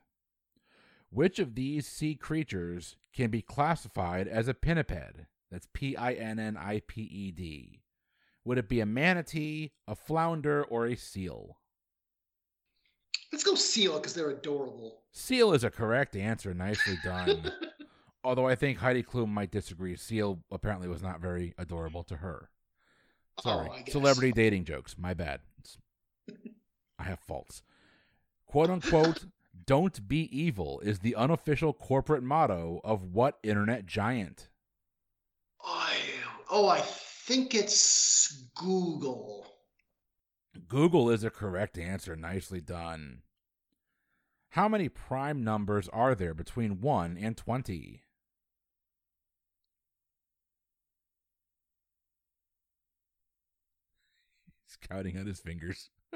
Which 1.10 1.40
of 1.40 1.56
these 1.56 1.88
sea 1.88 2.16
creatures 2.16 2.96
can 3.14 3.30
be 3.30 3.42
classified 3.42 4.28
as 4.28 4.48
a 4.48 4.54
pinniped? 4.54 5.26
That's 5.50 5.68
P 5.74 5.98
I 5.98 6.14
N 6.14 6.40
N 6.40 6.58
I 6.58 6.82
P 6.88 7.02
E 7.02 7.32
D. 7.32 7.81
Would 8.46 8.58
it 8.58 8.70
be 8.70 8.80
a 8.80 8.86
manatee, 8.86 9.72
a 9.88 9.96
flounder, 9.96 10.64
or 10.64 10.88
a 10.88 10.96
seal? 10.96 11.58
Let's 13.32 13.44
go 13.44 13.56
seal 13.56 13.98
because 13.98 14.14
they're 14.14 14.32
adorable. 14.32 15.02
Seal 15.12 15.54
is 15.54 15.64
a 15.64 15.70
correct 15.70 16.16
answer. 16.16 16.54
Nicely 16.54 16.98
done. 17.04 17.52
Although 18.24 18.48
I 18.48 18.56
think 18.56 18.80
Heidi 18.80 19.04
Klum 19.04 19.30
might 19.30 19.52
disagree. 19.52 19.96
Seal 19.96 20.40
apparently 20.52 20.88
was 20.88 21.02
not 21.02 21.22
very 21.22 21.54
adorable 21.58 22.04
to 22.06 22.18
her. 22.18 22.50
Sorry. 23.42 23.70
Oh, 23.72 23.92
Celebrity 23.92 24.32
dating 24.32 24.66
jokes. 24.66 24.96
My 24.98 25.14
bad. 25.14 25.42
I 27.00 27.04
have 27.04 27.20
faults. 27.20 27.64
Quote 28.46 28.70
unquote, 28.70 29.26
don't 29.66 30.08
be 30.08 30.30
evil 30.38 30.82
is 30.82 31.00
the 31.00 31.16
unofficial 31.16 31.74
corporate 31.74 32.24
motto 32.24 32.82
of 32.84 33.04
what 33.04 33.40
internet 33.44 33.86
giant? 33.86 34.50
I, 35.64 35.96
oh, 36.50 36.68
I 36.68 36.82
think 37.32 37.56
it's 37.56 38.44
Google. 38.56 39.48
Google 40.68 41.10
is 41.10 41.24
a 41.24 41.30
correct 41.30 41.78
answer. 41.78 42.14
Nicely 42.18 42.60
done. 42.60 43.22
How 44.50 44.68
many 44.68 44.90
prime 44.90 45.42
numbers 45.42 45.88
are 45.94 46.14
there 46.14 46.34
between 46.34 46.82
1 46.82 47.18
and 47.18 47.38
20? 47.38 48.04
He's 54.66 54.78
counting 54.90 55.18
on 55.18 55.26
his 55.26 55.40
fingers. 55.40 55.90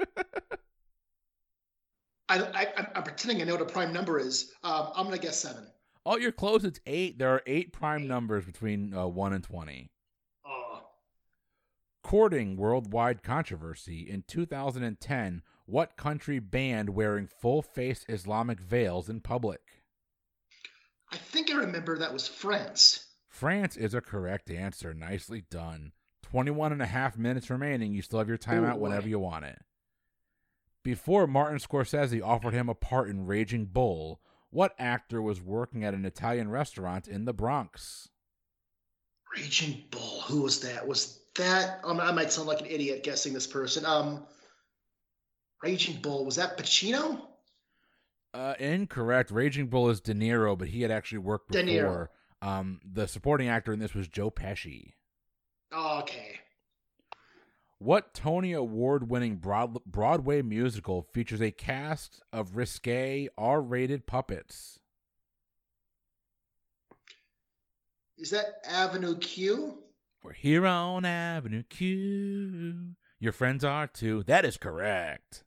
I, 2.28 2.38
I, 2.40 2.40
I'm- 2.76 2.86
I'm 2.94 3.02
pretending 3.04 3.40
I 3.40 3.44
know 3.44 3.54
what 3.54 3.62
a 3.62 3.66
prime 3.66 3.92
number 3.92 4.18
is. 4.18 4.52
Um, 4.64 4.90
I'm 4.94 5.06
gonna 5.06 5.16
guess 5.18 5.38
seven. 5.38 5.66
Oh, 6.04 6.16
you're 6.18 6.32
close. 6.32 6.62
It's 6.64 6.80
8. 6.86 7.18
There 7.18 7.30
are 7.30 7.42
8 7.46 7.72
prime 7.72 8.06
numbers 8.06 8.44
between 8.44 8.92
uh, 8.94 9.06
1 9.06 9.32
and 9.32 9.42
20. 9.42 9.90
Courting 12.06 12.56
worldwide 12.56 13.24
controversy, 13.24 14.08
in 14.08 14.22
2010, 14.28 15.42
what 15.64 15.96
country 15.96 16.38
banned 16.38 16.90
wearing 16.90 17.26
full 17.26 17.62
face 17.62 18.04
Islamic 18.08 18.60
veils 18.60 19.08
in 19.08 19.18
public? 19.18 19.60
I 21.10 21.16
think 21.16 21.50
I 21.50 21.56
remember 21.56 21.98
that 21.98 22.12
was 22.12 22.28
France. 22.28 23.06
France 23.26 23.76
is 23.76 23.92
a 23.92 24.00
correct 24.00 24.52
answer. 24.52 24.94
Nicely 24.94 25.46
done. 25.50 25.90
21 26.22 26.70
and 26.70 26.80
a 26.80 26.86
half 26.86 27.18
minutes 27.18 27.50
remaining. 27.50 27.92
You 27.92 28.02
still 28.02 28.20
have 28.20 28.28
your 28.28 28.38
timeout 28.38 28.78
whenever 28.78 29.08
you 29.08 29.18
want 29.18 29.46
it. 29.46 29.58
Before 30.84 31.26
Martin 31.26 31.58
Scorsese 31.58 32.22
offered 32.22 32.54
him 32.54 32.68
a 32.68 32.74
part 32.76 33.10
in 33.10 33.26
Raging 33.26 33.64
Bull, 33.64 34.20
what 34.50 34.76
actor 34.78 35.20
was 35.20 35.42
working 35.42 35.82
at 35.84 35.92
an 35.92 36.04
Italian 36.04 36.50
restaurant 36.50 37.08
in 37.08 37.24
the 37.24 37.34
Bronx? 37.34 38.10
Raging 39.36 39.82
Bull. 39.90 40.20
Who 40.28 40.42
was 40.42 40.60
that? 40.60 40.86
Was 40.86 41.25
that? 41.38 41.80
Um, 41.84 42.00
I 42.00 42.12
might 42.12 42.32
sound 42.32 42.48
like 42.48 42.60
an 42.60 42.66
idiot 42.66 43.02
guessing 43.02 43.32
this 43.32 43.46
person. 43.46 43.84
Um, 43.84 44.24
Raging 45.62 46.00
Bull. 46.00 46.24
Was 46.24 46.36
that 46.36 46.58
Pacino? 46.58 47.20
Uh, 48.34 48.54
incorrect. 48.58 49.30
Raging 49.30 49.68
Bull 49.68 49.88
is 49.88 50.00
De 50.00 50.12
Niro, 50.14 50.56
but 50.58 50.68
he 50.68 50.82
had 50.82 50.90
actually 50.90 51.18
worked 51.18 51.50
De 51.52 51.62
Niro. 51.62 51.66
before. 51.80 52.10
Um, 52.42 52.80
the 52.84 53.08
supporting 53.08 53.48
actor 53.48 53.72
in 53.72 53.78
this 53.78 53.94
was 53.94 54.08
Joe 54.08 54.30
Pesci. 54.30 54.92
Oh, 55.72 56.00
okay. 56.00 56.40
What 57.78 58.14
Tony 58.14 58.52
Award 58.52 59.10
winning 59.10 59.36
Broad- 59.36 59.84
Broadway 59.84 60.42
musical 60.42 61.02
features 61.12 61.40
a 61.42 61.50
cast 61.50 62.22
of 62.32 62.56
risque, 62.56 63.28
R 63.36 63.60
rated 63.60 64.06
puppets? 64.06 64.78
Is 68.18 68.30
that 68.30 68.60
Avenue 68.64 69.18
Q? 69.18 69.82
We're 70.26 70.32
here 70.32 70.66
on 70.66 71.04
Avenue 71.04 71.62
Q. 71.62 72.96
Your 73.20 73.30
friends 73.30 73.62
are 73.62 73.86
too. 73.86 74.24
That 74.24 74.44
is 74.44 74.56
correct. 74.56 75.44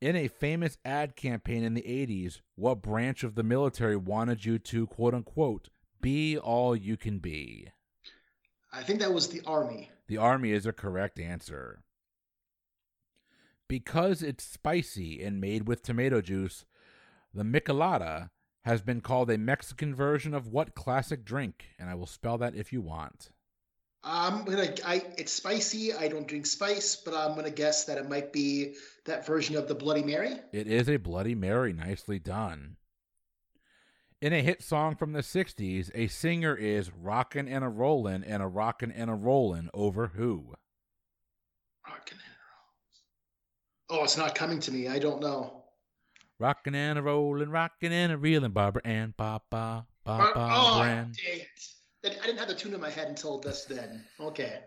In 0.00 0.16
a 0.16 0.28
famous 0.28 0.78
ad 0.82 1.14
campaign 1.14 1.62
in 1.62 1.74
the 1.74 1.82
80s, 1.82 2.40
what 2.54 2.80
branch 2.80 3.22
of 3.22 3.34
the 3.34 3.42
military 3.42 3.96
wanted 3.96 4.46
you 4.46 4.58
to, 4.60 4.86
quote 4.86 5.12
unquote, 5.12 5.68
be 6.00 6.38
all 6.38 6.74
you 6.74 6.96
can 6.96 7.18
be? 7.18 7.68
I 8.72 8.82
think 8.82 9.00
that 9.00 9.12
was 9.12 9.28
the 9.28 9.42
Army. 9.46 9.90
The 10.08 10.16
Army 10.16 10.52
is 10.52 10.64
a 10.64 10.72
correct 10.72 11.20
answer. 11.20 11.82
Because 13.68 14.22
it's 14.22 14.42
spicy 14.42 15.22
and 15.22 15.38
made 15.38 15.68
with 15.68 15.82
tomato 15.82 16.22
juice, 16.22 16.64
the 17.34 17.44
Michelada 17.44 18.30
has 18.64 18.80
been 18.82 19.00
called 19.00 19.30
a 19.30 19.38
Mexican 19.38 19.94
version 19.94 20.34
of 20.34 20.46
what 20.46 20.74
classic 20.74 21.24
drink? 21.24 21.66
And 21.78 21.90
I 21.90 21.94
will 21.94 22.06
spell 22.06 22.38
that 22.38 22.54
if 22.54 22.72
you 22.72 22.80
want. 22.80 23.30
I'm 24.04 24.44
gonna. 24.44 24.74
I 24.84 25.04
it's 25.16 25.32
spicy. 25.32 25.94
I 25.94 26.08
don't 26.08 26.26
drink 26.26 26.46
spice, 26.46 26.96
but 26.96 27.14
I'm 27.14 27.36
gonna 27.36 27.50
guess 27.50 27.84
that 27.84 27.98
it 27.98 28.08
might 28.08 28.32
be 28.32 28.74
that 29.04 29.26
version 29.26 29.56
of 29.56 29.68
the 29.68 29.76
Bloody 29.76 30.02
Mary. 30.02 30.34
It 30.52 30.66
is 30.66 30.88
a 30.88 30.96
Bloody 30.96 31.36
Mary. 31.36 31.72
Nicely 31.72 32.18
done. 32.18 32.76
In 34.20 34.32
a 34.32 34.40
hit 34.40 34.62
song 34.62 34.94
from 34.94 35.12
the 35.12 35.20
60s, 35.20 35.90
a 35.96 36.06
singer 36.06 36.54
is 36.54 36.92
rockin' 36.92 37.48
and 37.48 37.64
a 37.64 37.68
rollin' 37.68 38.22
and 38.22 38.40
a 38.40 38.46
rockin' 38.46 38.92
and 38.92 39.10
a 39.10 39.14
rollin' 39.14 39.68
over 39.74 40.08
who? 40.08 40.54
Rockin' 41.84 42.18
and 42.18 42.36
roll. 43.88 44.00
Oh, 44.00 44.04
it's 44.04 44.16
not 44.16 44.36
coming 44.36 44.60
to 44.60 44.70
me. 44.70 44.86
I 44.86 45.00
don't 45.00 45.20
know. 45.20 45.61
Rockin' 46.42 46.74
and 46.74 46.98
a 46.98 47.02
rollin', 47.02 47.52
rockin' 47.52 47.92
and 47.92 48.10
a 48.10 48.18
reelin', 48.18 48.50
Barbara 48.50 48.82
Ann, 48.84 49.14
Papa, 49.16 49.86
Mar- 50.04 50.32
Papa, 50.32 50.52
oh, 50.52 50.80
Bran. 50.80 51.12
dang 51.12 51.40
it! 51.40 51.46
I 52.04 52.08
I 52.20 52.26
didn't 52.26 52.40
have 52.40 52.48
the 52.48 52.54
tune 52.56 52.74
in 52.74 52.80
my 52.80 52.90
head 52.90 53.06
until 53.06 53.38
this 53.38 53.64
then. 53.64 54.04
Okay. 54.18 54.58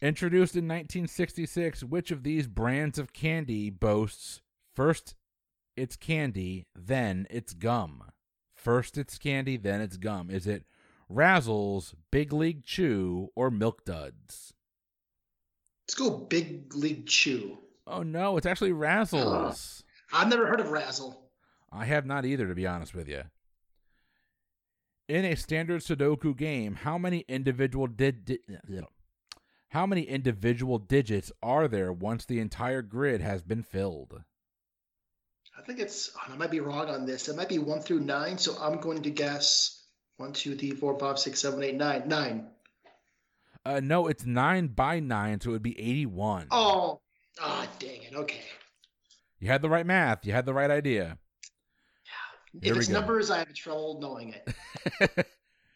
Introduced 0.00 0.56
in 0.56 0.64
1966, 0.64 1.84
which 1.84 2.10
of 2.10 2.22
these 2.22 2.46
brands 2.46 2.98
of 2.98 3.12
candy 3.12 3.68
boasts 3.68 4.40
first 4.74 5.16
it's 5.76 5.96
candy, 5.96 6.66
then 6.74 7.26
it's 7.28 7.52
gum? 7.52 8.04
First 8.54 8.96
it's 8.96 9.18
candy, 9.18 9.58
then 9.58 9.82
it's 9.82 9.98
gum. 9.98 10.30
Is 10.30 10.46
it 10.46 10.64
Razzles, 11.12 11.92
Big 12.10 12.32
League 12.32 12.64
Chew, 12.64 13.28
or 13.36 13.50
Milk 13.50 13.84
Duds? 13.84 14.54
Let's 15.86 15.94
go 15.94 16.10
Big 16.10 16.74
League 16.74 17.06
Chew. 17.06 17.58
Oh 17.86 18.02
no, 18.02 18.38
it's 18.38 18.46
actually 18.46 18.72
Razzles. 18.72 19.82
I've 20.12 20.28
never 20.28 20.46
heard 20.46 20.60
of 20.60 20.70
Razzle. 20.70 21.30
I 21.72 21.84
have 21.84 22.06
not 22.06 22.24
either, 22.24 22.48
to 22.48 22.54
be 22.54 22.66
honest 22.66 22.94
with 22.94 23.08
you. 23.08 23.22
In 25.08 25.24
a 25.24 25.36
standard 25.36 25.82
Sudoku 25.82 26.36
game, 26.36 26.74
how 26.74 26.98
many 26.98 27.24
individual 27.28 27.86
did, 27.86 28.24
di- 28.24 28.38
how 29.68 29.86
many 29.86 30.02
individual 30.02 30.78
digits 30.78 31.32
are 31.42 31.68
there 31.68 31.92
once 31.92 32.24
the 32.24 32.40
entire 32.40 32.82
grid 32.82 33.20
has 33.20 33.42
been 33.42 33.62
filled? 33.62 34.22
I 35.56 35.62
think 35.62 35.78
it's. 35.78 36.10
oh, 36.16 36.32
I 36.32 36.36
might 36.36 36.50
be 36.50 36.60
wrong 36.60 36.88
on 36.88 37.06
this. 37.06 37.28
It 37.28 37.36
might 37.36 37.48
be 37.48 37.58
one 37.58 37.80
through 37.80 38.00
nine. 38.00 38.38
So 38.38 38.56
I'm 38.60 38.80
going 38.80 39.02
to 39.02 39.10
guess 39.10 39.84
one, 40.16 40.32
two, 40.32 40.56
three, 40.56 40.70
four, 40.70 40.98
five, 40.98 41.18
six, 41.18 41.40
seven, 41.40 41.62
eight, 41.62 41.76
nine, 41.76 42.08
nine. 42.08 42.46
Uh, 43.64 43.80
no, 43.80 44.06
it's 44.06 44.24
nine 44.24 44.68
by 44.68 45.00
nine, 45.00 45.40
so 45.40 45.50
it 45.50 45.52
would 45.52 45.62
be 45.62 45.78
eighty-one. 45.78 46.46
Oh, 46.50 47.00
ah, 47.40 47.68
dang 47.78 48.02
it. 48.02 48.14
Okay. 48.14 48.40
You 49.40 49.48
had 49.48 49.62
the 49.62 49.70
right 49.70 49.86
math. 49.86 50.26
You 50.26 50.32
had 50.32 50.46
the 50.46 50.54
right 50.54 50.70
idea. 50.70 51.18
Here 52.60 52.72
if 52.72 52.78
it's 52.78 52.88
numbers, 52.88 53.30
I 53.30 53.38
have 53.38 53.54
trouble 53.54 53.98
knowing 54.00 54.34
it. 54.34 55.26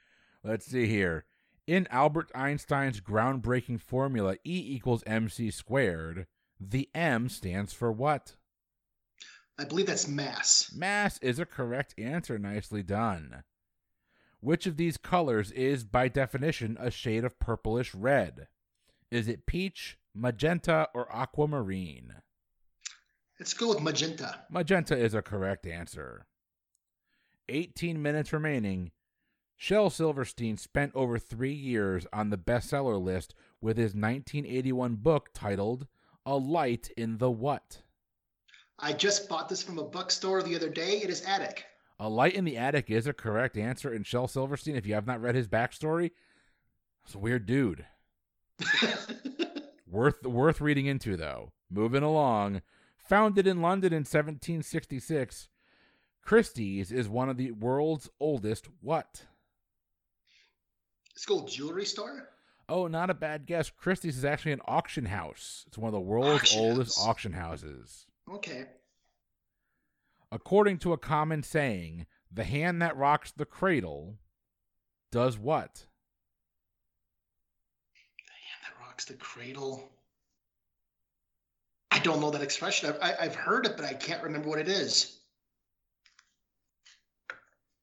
Let's 0.45 0.67
see 0.67 0.87
here. 0.87 1.25
In 1.67 1.87
Albert 1.91 2.31
Einstein's 2.35 3.01
groundbreaking 3.01 3.81
formula, 3.81 4.37
E 4.45 4.75
equals 4.75 5.03
mc 5.07 5.51
squared, 5.51 6.27
the 6.61 6.91
M 6.95 7.29
stands 7.29 7.73
for 7.73 7.91
what? 7.91 8.35
I 9.59 9.65
believe 9.65 9.87
that's 9.87 10.09
mass. 10.09 10.73
Mass 10.77 11.19
is 11.19 11.39
a 11.39 11.47
correct 11.47 11.95
answer. 11.97 12.39
Nicely 12.39 12.83
done. 12.83 13.45
Which 14.41 14.67
of 14.67 14.77
these 14.77 14.99
colors 14.99 15.53
is, 15.53 15.85
by 15.85 16.09
definition, 16.09 16.77
a 16.79 16.91
shade 16.91 17.25
of 17.25 17.39
purplish 17.39 17.95
red? 17.95 18.49
Is 19.11 19.29
it 19.29 19.47
peach, 19.47 19.97
magenta, 20.15 20.89
or 20.93 21.11
aquamarine? 21.11 22.17
Let's 23.39 23.55
go 23.55 23.69
with 23.69 23.81
magenta. 23.81 24.41
Magenta 24.51 24.97
is 24.97 25.15
a 25.15 25.23
correct 25.23 25.67
answer. 25.67 26.27
18 27.49 28.01
minutes 28.01 28.33
remaining. 28.33 28.93
Shel 29.57 29.91
Silverstein 29.91 30.57
spent 30.57 30.93
over 30.95 31.19
three 31.19 31.53
years 31.53 32.07
on 32.13 32.31
the 32.31 32.39
bestseller 32.39 33.03
list 33.03 33.35
with 33.61 33.77
his 33.77 33.95
1981 33.95 34.97
book 34.97 35.31
titled 35.33 35.87
A 36.27 36.37
Light 36.37 36.91
in 36.97 37.19
the 37.19 37.31
What? 37.31 37.83
I 38.79 38.93
just 38.93 39.29
bought 39.29 39.49
this 39.49 39.63
from 39.63 39.79
a 39.79 39.85
bookstore 39.85 40.43
the 40.43 40.57
other 40.57 40.69
day. 40.69 40.99
It 40.99 41.11
is 41.11 41.23
Attic. 41.23 41.65
A 41.99 42.09
Light 42.09 42.35
in 42.35 42.45
the 42.45 42.57
Attic 42.57 42.91
is 42.91 43.07
a 43.07 43.13
correct 43.13 43.57
answer. 43.57 43.93
And 43.93 44.07
Shel 44.07 44.27
Silverstein, 44.27 44.77
if 44.77 44.87
you 44.87 44.95
have 44.95 45.07
not 45.07 45.21
read 45.21 45.35
his 45.35 45.49
backstory, 45.49 46.11
it's 47.05 47.15
a 47.15 47.19
weird 47.19 47.47
dude. 47.47 47.87
Worth 49.87 50.25
worth 50.25 50.61
reading 50.61 50.87
into 50.87 51.17
though. 51.17 51.53
Moving 51.71 52.03
along. 52.03 52.63
Founded 53.09 53.47
in 53.47 53.61
London 53.61 53.93
in 53.93 54.01
1766, 54.01 55.49
Christie's 56.23 56.91
is 56.91 57.09
one 57.09 57.29
of 57.29 57.37
the 57.37 57.51
world's 57.51 58.09
oldest 58.19 58.67
what? 58.81 59.27
It's 61.15 61.27
called 61.27 61.51
jewelry 61.51 61.85
store. 61.85 62.31
Oh, 62.69 62.87
not 62.87 63.11
a 63.11 63.15
bad 63.15 63.45
guess. 63.45 63.69
Christie's 63.69 64.17
is 64.17 64.25
actually 64.25 64.53
an 64.53 64.63
auction 64.67 65.05
house. 65.05 65.65
It's 65.67 65.77
one 65.77 65.89
of 65.89 65.93
the 65.93 66.01
world's 66.01 66.45
Auction 66.45 66.61
oldest 66.61 66.97
house. 66.99 67.07
auction 67.07 67.33
houses. 67.35 68.07
Okay. 68.33 68.65
According 70.33 70.79
to 70.79 70.95
a 70.95 70.99
common 70.99 71.43
saying, 71.43 72.07
the 72.33 72.45
hand 72.45 72.81
that 72.81 72.97
rocks 72.97 73.31
the 73.31 73.45
cradle 73.45 74.17
does 75.13 75.39
what? 75.39 75.85
The 78.27 78.33
hand 78.33 78.63
that 78.65 78.81
rocks 78.85 79.05
the 79.05 79.15
cradle. 79.15 79.93
I 81.95 82.01
don't 82.01 82.21
know 82.21 82.31
that 82.33 82.43
expression. 82.43 82.89
I've, 82.91 82.99
I, 83.01 83.15
I've 83.25 83.35
heard 83.37 83.67
it, 83.67 83.77
but 83.77 83.85
I 83.87 83.95
can't 83.95 84.21
remember 84.25 84.49
what 84.49 84.59
it 84.59 84.67
is. 84.69 85.17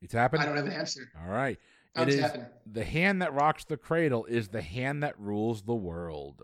It's 0.02 0.14
happening. 0.14 0.42
I 0.42 0.46
don't 0.48 0.58
have 0.58 0.66
an 0.66 0.74
answer. 0.74 1.10
All 1.24 1.32
right. 1.32 1.58
It 1.96 2.10
is 2.10 2.20
tapping. 2.20 2.46
the 2.70 2.84
hand 2.84 3.22
that 3.22 3.34
rocks 3.34 3.64
the 3.64 3.78
cradle 3.78 4.26
is 4.26 4.50
the 4.50 4.62
hand 4.62 5.02
that 5.04 5.18
rules 5.18 5.62
the 5.62 5.76
world. 5.76 6.42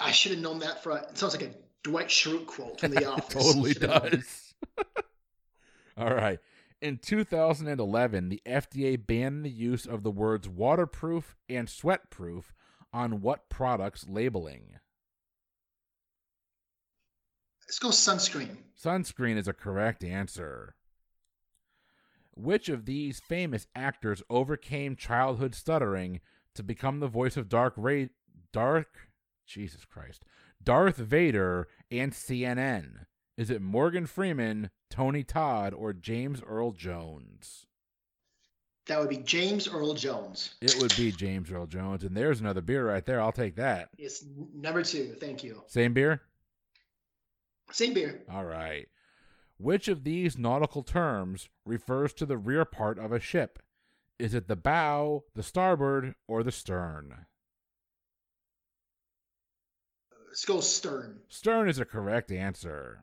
I 0.00 0.10
should 0.10 0.32
have 0.32 0.40
known 0.40 0.58
that 0.60 0.82
for. 0.82 0.96
It 0.98 1.16
sounds 1.16 1.34
like 1.36 1.44
a 1.48 1.54
Dwight 1.84 2.08
Schrute 2.08 2.46
quote 2.46 2.80
from 2.80 2.90
The 2.90 2.98
It 3.02 3.06
Office. 3.06 3.34
totally 3.34 3.74
does. 3.74 4.54
All 5.96 6.14
right. 6.14 6.40
In 6.82 6.98
2011, 6.98 8.28
the 8.30 8.42
FDA 8.44 8.98
banned 9.06 9.44
the 9.44 9.50
use 9.50 9.86
of 9.86 10.02
the 10.02 10.10
words 10.10 10.48
waterproof 10.48 11.36
and 11.48 11.68
sweatproof 11.68 12.44
on 12.92 13.20
what 13.20 13.48
products 13.48 14.06
labeling? 14.08 14.76
Let's 17.66 17.78
go 17.78 17.88
sunscreen. 17.88 18.56
Sunscreen 18.82 19.36
is 19.36 19.48
a 19.48 19.52
correct 19.52 20.04
answer. 20.04 20.74
Which 22.36 22.68
of 22.68 22.84
these 22.84 23.20
famous 23.20 23.66
actors 23.74 24.22
overcame 24.28 24.96
childhood 24.96 25.54
stuttering 25.54 26.20
to 26.54 26.62
become 26.62 27.00
the 27.00 27.08
voice 27.08 27.36
of 27.36 27.48
Dark 27.48 27.74
Ray 27.76 28.10
Dark 28.52 29.08
Jesus 29.46 29.84
Christ. 29.84 30.24
Darth 30.62 30.96
Vader 30.96 31.68
and 31.90 32.12
CNN? 32.12 33.06
Is 33.36 33.50
it 33.50 33.60
Morgan 33.60 34.06
Freeman, 34.06 34.70
Tony 34.90 35.24
Todd, 35.24 35.74
or 35.74 35.92
James 35.92 36.40
Earl 36.46 36.72
Jones? 36.72 37.66
That 38.86 39.00
would 39.00 39.08
be 39.08 39.16
James 39.16 39.66
Earl 39.66 39.94
Jones. 39.94 40.54
It 40.60 40.76
would 40.80 40.94
be 40.96 41.10
James 41.10 41.50
Earl 41.50 41.66
Jones, 41.66 42.04
and 42.04 42.16
there's 42.16 42.40
another 42.40 42.60
beer 42.60 42.86
right 42.86 43.04
there. 43.04 43.20
I'll 43.20 43.32
take 43.32 43.56
that. 43.56 43.88
It's 43.98 44.24
number 44.54 44.82
two. 44.82 45.16
Thank 45.18 45.42
you. 45.42 45.62
Same 45.66 45.94
beer? 45.94 46.20
Same 47.74 47.92
beer. 47.92 48.22
All 48.30 48.44
right. 48.44 48.86
Which 49.58 49.88
of 49.88 50.04
these 50.04 50.38
nautical 50.38 50.84
terms 50.84 51.48
refers 51.64 52.12
to 52.14 52.24
the 52.24 52.38
rear 52.38 52.64
part 52.64 53.00
of 53.00 53.10
a 53.10 53.18
ship? 53.18 53.58
Is 54.16 54.32
it 54.32 54.46
the 54.46 54.54
bow, 54.54 55.24
the 55.34 55.42
starboard, 55.42 56.14
or 56.28 56.44
the 56.44 56.52
stern? 56.52 57.26
Let's 60.28 60.44
go 60.44 60.60
stern. 60.60 61.18
Stern 61.28 61.68
is 61.68 61.80
a 61.80 61.84
correct 61.84 62.30
answer. 62.30 63.02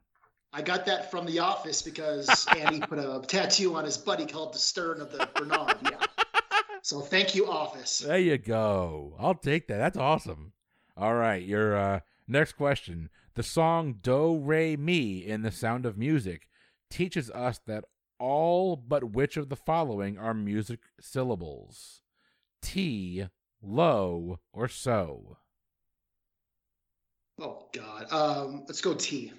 I 0.53 0.62
got 0.62 0.86
that 0.86 1.12
from 1.12 1.25
The 1.25 1.39
Office 1.39 1.81
because 1.81 2.47
Andy 2.57 2.79
put 2.79 2.97
a 2.97 3.21
tattoo 3.27 3.75
on 3.75 3.84
his 3.84 3.97
buddy 3.97 4.25
called 4.25 4.53
the 4.53 4.60
stern 4.60 5.01
of 5.01 5.12
the 5.12 5.27
Bernard. 5.36 5.79
Yeah. 5.84 6.05
So 6.81 7.01
thank 7.01 7.36
you, 7.36 7.49
Office. 7.49 7.99
There 7.99 8.17
you 8.17 8.38
go. 8.38 9.15
I'll 9.19 9.36
take 9.36 9.67
that. 9.67 9.79
That's 9.79 9.97
awesome. 9.97 10.53
All 10.95 11.15
right, 11.15 11.43
your 11.43 11.75
uh, 11.75 11.99
next 12.25 12.53
question. 12.53 13.10
The 13.34 13.44
song 13.44 13.96
Do 14.02 14.38
Re 14.38 14.76
Mi 14.76 15.26
in 15.26 15.41
The 15.41 15.52
Sound 15.52 15.86
of 15.86 15.98
Music 15.98 16.50
teaches 16.89 17.30
us 17.32 17.62
that 17.65 17.86
all 18.20 18.76
but 18.76 19.13
which 19.13 19.38
of 19.38 19.48
the 19.48 19.56
following 19.56 20.17
are 20.17 20.34
music 20.34 20.82
syllables? 21.00 22.02
T, 22.62 23.26
low, 23.62 24.39
or 24.52 24.67
so? 24.67 25.38
Oh 27.39 27.70
God. 27.74 28.12
Um, 28.12 28.65
let's 28.67 28.82
go 28.82 28.96
T. 28.96 29.32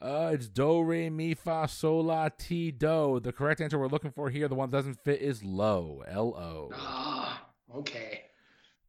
Uh, 0.00 0.30
it's 0.32 0.48
do 0.48 0.82
re 0.82 1.10
mi 1.10 1.34
fa 1.34 1.66
sol 1.68 2.04
la 2.04 2.28
ti 2.28 2.70
do. 2.70 3.18
The 3.18 3.32
correct 3.32 3.60
answer 3.60 3.76
we're 3.76 3.88
looking 3.88 4.12
for 4.12 4.30
here, 4.30 4.46
the 4.46 4.54
one 4.54 4.70
that 4.70 4.76
doesn't 4.76 5.02
fit, 5.02 5.20
is 5.20 5.42
low. 5.42 6.04
L 6.06 6.28
O. 6.36 6.70
Ah, 6.74 7.44
okay. 7.74 8.22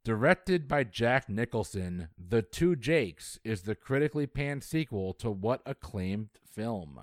Directed 0.07 0.69
by 0.69 0.85
Jack 0.85 1.27
Nicholson, 1.27 2.07
The 2.17 2.41
Two 2.41 2.77
Jakes 2.77 3.39
is 3.43 3.63
the 3.63 3.75
critically 3.75 4.25
panned 4.25 4.63
sequel 4.63 5.13
to 5.15 5.29
what 5.29 5.61
acclaimed 5.65 6.29
film? 6.49 7.01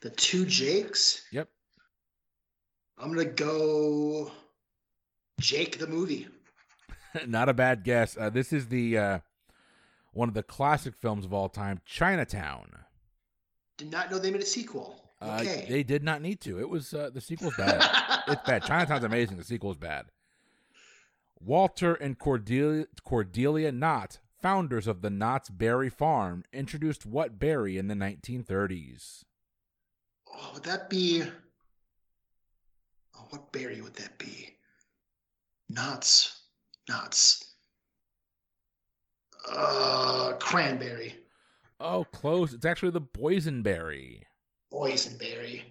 The 0.00 0.10
two 0.10 0.44
Jakes. 0.44 1.22
Yep. 1.30 1.48
I'm 2.98 3.14
gonna 3.14 3.24
go 3.24 4.32
Jake 5.40 5.78
the 5.78 5.86
movie. 5.86 6.26
Not 7.28 7.48
a 7.48 7.54
bad 7.54 7.84
guess. 7.84 8.16
Uh, 8.18 8.30
this 8.30 8.52
is 8.52 8.66
the 8.66 8.98
uh, 8.98 9.18
one 10.14 10.26
of 10.26 10.34
the 10.34 10.42
classic 10.42 10.96
films 10.96 11.24
of 11.24 11.32
all 11.32 11.48
time, 11.48 11.80
Chinatown. 11.86 12.80
Did 13.76 13.92
not 13.92 14.10
know 14.10 14.18
they 14.18 14.32
made 14.32 14.42
a 14.42 14.44
sequel. 14.44 15.00
Uh, 15.20 15.44
they 15.44 15.84
did 15.84 16.02
not 16.02 16.20
need 16.20 16.40
to. 16.40 16.58
It 16.58 16.68
was 16.68 16.92
uh, 16.92 17.10
the 17.14 17.20
sequel's 17.20 17.54
bad. 17.56 17.76
it's 18.26 18.42
bad. 18.42 18.62
Chinatown's 18.66 19.04
amazing. 19.04 19.36
The 19.36 19.44
sequel's 19.44 19.76
bad. 19.76 20.06
Walter 21.40 21.94
and 21.94 22.18
Cordelia, 22.18 22.86
Cordelia 23.04 23.72
Knott, 23.72 24.18
founders 24.40 24.86
of 24.86 25.02
the 25.02 25.10
Knott's 25.10 25.50
Berry 25.50 25.90
Farm, 25.90 26.44
introduced 26.52 27.06
what 27.06 27.38
berry 27.38 27.78
in 27.78 27.88
the 27.88 27.94
1930s? 27.94 29.24
oh, 30.32 30.50
would 30.54 30.64
that 30.64 30.88
be? 30.90 31.22
Oh, 33.16 33.26
what 33.30 33.50
berry 33.52 33.80
would 33.80 33.94
that 33.94 34.18
be? 34.18 34.56
Knott's. 35.68 36.42
Knott's. 36.88 37.44
Uh, 39.50 40.32
cranberry. 40.38 41.14
Oh, 41.80 42.04
close. 42.12 42.52
It's 42.52 42.64
actually 42.66 42.90
the 42.90 43.00
boysenberry. 43.00 44.22
Boysenberry. 44.72 45.62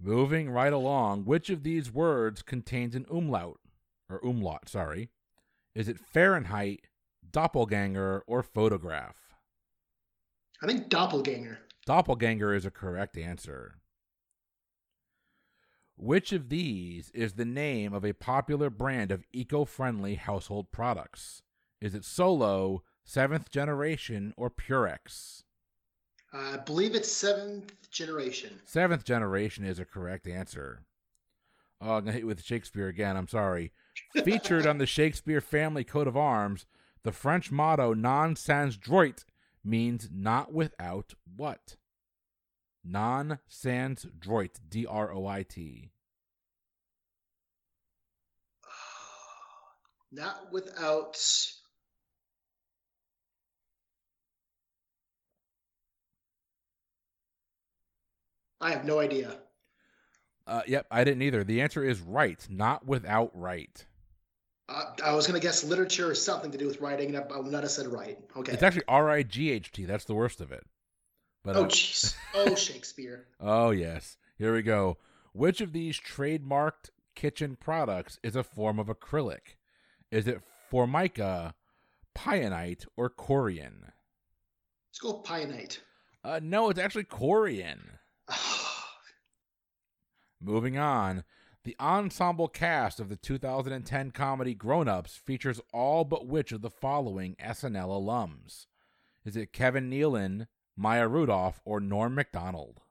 Moving 0.00 0.50
right 0.50 0.72
along, 0.72 1.24
which 1.24 1.48
of 1.50 1.62
these 1.62 1.90
words 1.90 2.42
contains 2.42 2.94
an 2.94 3.06
umlaut? 3.10 3.58
Or 4.08 4.20
umlaut, 4.24 4.68
sorry. 4.68 5.10
Is 5.74 5.88
it 5.88 5.98
Fahrenheit, 5.98 6.86
doppelganger, 7.30 8.22
or 8.26 8.42
photograph? 8.42 9.16
I 10.62 10.66
think 10.66 10.88
doppelganger. 10.88 11.58
Doppelganger 11.84 12.54
is 12.54 12.64
a 12.64 12.70
correct 12.70 13.16
answer. 13.18 13.76
Which 15.96 16.32
of 16.32 16.50
these 16.50 17.10
is 17.10 17.34
the 17.34 17.44
name 17.44 17.94
of 17.94 18.04
a 18.04 18.12
popular 18.12 18.70
brand 18.70 19.10
of 19.10 19.24
eco 19.32 19.64
friendly 19.64 20.16
household 20.16 20.70
products? 20.70 21.42
Is 21.80 21.94
it 21.94 22.04
Solo, 22.04 22.82
Seventh 23.04 23.50
Generation, 23.50 24.34
or 24.36 24.50
Purex? 24.50 25.42
I 26.32 26.58
believe 26.58 26.94
it's 26.94 27.10
seventh 27.10 27.90
generation. 27.90 28.60
Seventh 28.64 29.04
Generation 29.04 29.64
is 29.64 29.78
a 29.78 29.84
correct 29.84 30.26
answer. 30.26 30.82
Oh, 31.80 31.94
I'm 31.94 32.06
to 32.06 32.12
hit 32.12 32.20
you 32.22 32.26
with 32.26 32.42
Shakespeare 32.42 32.88
again. 32.88 33.16
I'm 33.16 33.28
sorry. 33.28 33.72
Featured 34.24 34.66
on 34.66 34.78
the 34.78 34.86
Shakespeare 34.86 35.40
family 35.40 35.84
coat 35.84 36.08
of 36.08 36.16
arms, 36.16 36.66
the 37.02 37.12
French 37.12 37.52
motto 37.52 37.92
non 37.92 38.34
sans 38.34 38.76
droit 38.76 39.24
means 39.62 40.08
not 40.12 40.52
without 40.52 41.14
what? 41.36 41.76
Non 42.84 43.38
sans 43.48 44.06
droit. 44.18 44.58
D 44.68 44.86
R 44.86 45.12
O 45.12 45.26
I 45.26 45.42
T. 45.42 45.90
Not 50.12 50.52
without. 50.52 51.16
I 58.60 58.70
have 58.70 58.84
no 58.84 59.00
idea. 59.00 59.36
Uh, 60.46 60.62
yep, 60.66 60.86
I 60.90 61.04
didn't 61.04 61.22
either. 61.22 61.42
The 61.42 61.60
answer 61.60 61.84
is 61.84 62.00
right, 62.00 62.44
not 62.48 62.86
without 62.86 63.30
right. 63.34 63.84
Uh, 64.68 64.84
I 65.04 65.14
was 65.14 65.26
gonna 65.26 65.40
guess 65.40 65.64
literature 65.64 66.10
or 66.10 66.14
something 66.14 66.50
to 66.50 66.58
do 66.58 66.66
with 66.66 66.80
writing, 66.80 67.14
and 67.14 67.24
I, 67.32 67.38
would 67.38 67.52
not 67.52 67.62
have 67.62 67.70
said 67.70 67.86
right. 67.86 68.18
Okay. 68.36 68.52
It's 68.52 68.62
actually 68.62 68.84
R 68.88 69.10
I 69.10 69.22
G 69.22 69.50
H 69.50 69.72
T. 69.72 69.84
That's 69.84 70.04
the 70.04 70.14
worst 70.14 70.40
of 70.40 70.52
it. 70.52 70.64
But 71.44 71.56
oh 71.56 71.64
uh, 71.64 71.68
jeez. 71.68 72.14
Oh 72.34 72.54
Shakespeare. 72.54 73.26
Oh, 73.40 73.70
yes. 73.70 74.16
Here 74.38 74.52
we 74.52 74.62
go. 74.62 74.98
Which 75.32 75.60
of 75.60 75.72
these 75.72 76.00
trademarked 76.00 76.90
kitchen 77.14 77.56
products 77.58 78.18
is 78.22 78.34
a 78.34 78.42
form 78.42 78.78
of 78.78 78.88
acrylic? 78.88 79.56
Is 80.10 80.26
it 80.26 80.42
formica, 80.70 81.54
pionite, 82.16 82.86
or 82.96 83.10
corian? 83.10 83.92
Let's 84.90 84.98
go 85.00 85.22
Pionite. 85.22 85.78
Uh, 86.24 86.40
no, 86.42 86.70
it's 86.70 86.80
actually 86.80 87.04
corian. 87.04 87.80
Moving 90.40 90.76
on. 90.78 91.24
The 91.64 91.76
ensemble 91.80 92.46
cast 92.48 93.00
of 93.00 93.08
the 93.08 93.16
2010 93.16 94.12
comedy 94.12 94.54
Grown 94.54 94.86
Ups 94.88 95.16
features 95.16 95.60
all 95.72 96.04
but 96.04 96.26
which 96.26 96.52
of 96.52 96.62
the 96.62 96.70
following 96.70 97.34
SNL 97.42 97.88
alums? 97.88 98.66
Is 99.24 99.36
it 99.36 99.52
Kevin 99.52 99.90
Nealon, 99.90 100.46
Maya 100.76 101.08
Rudolph, 101.08 101.60
or 101.64 101.80
Norm 101.80 102.14
MacDonald? 102.14 102.82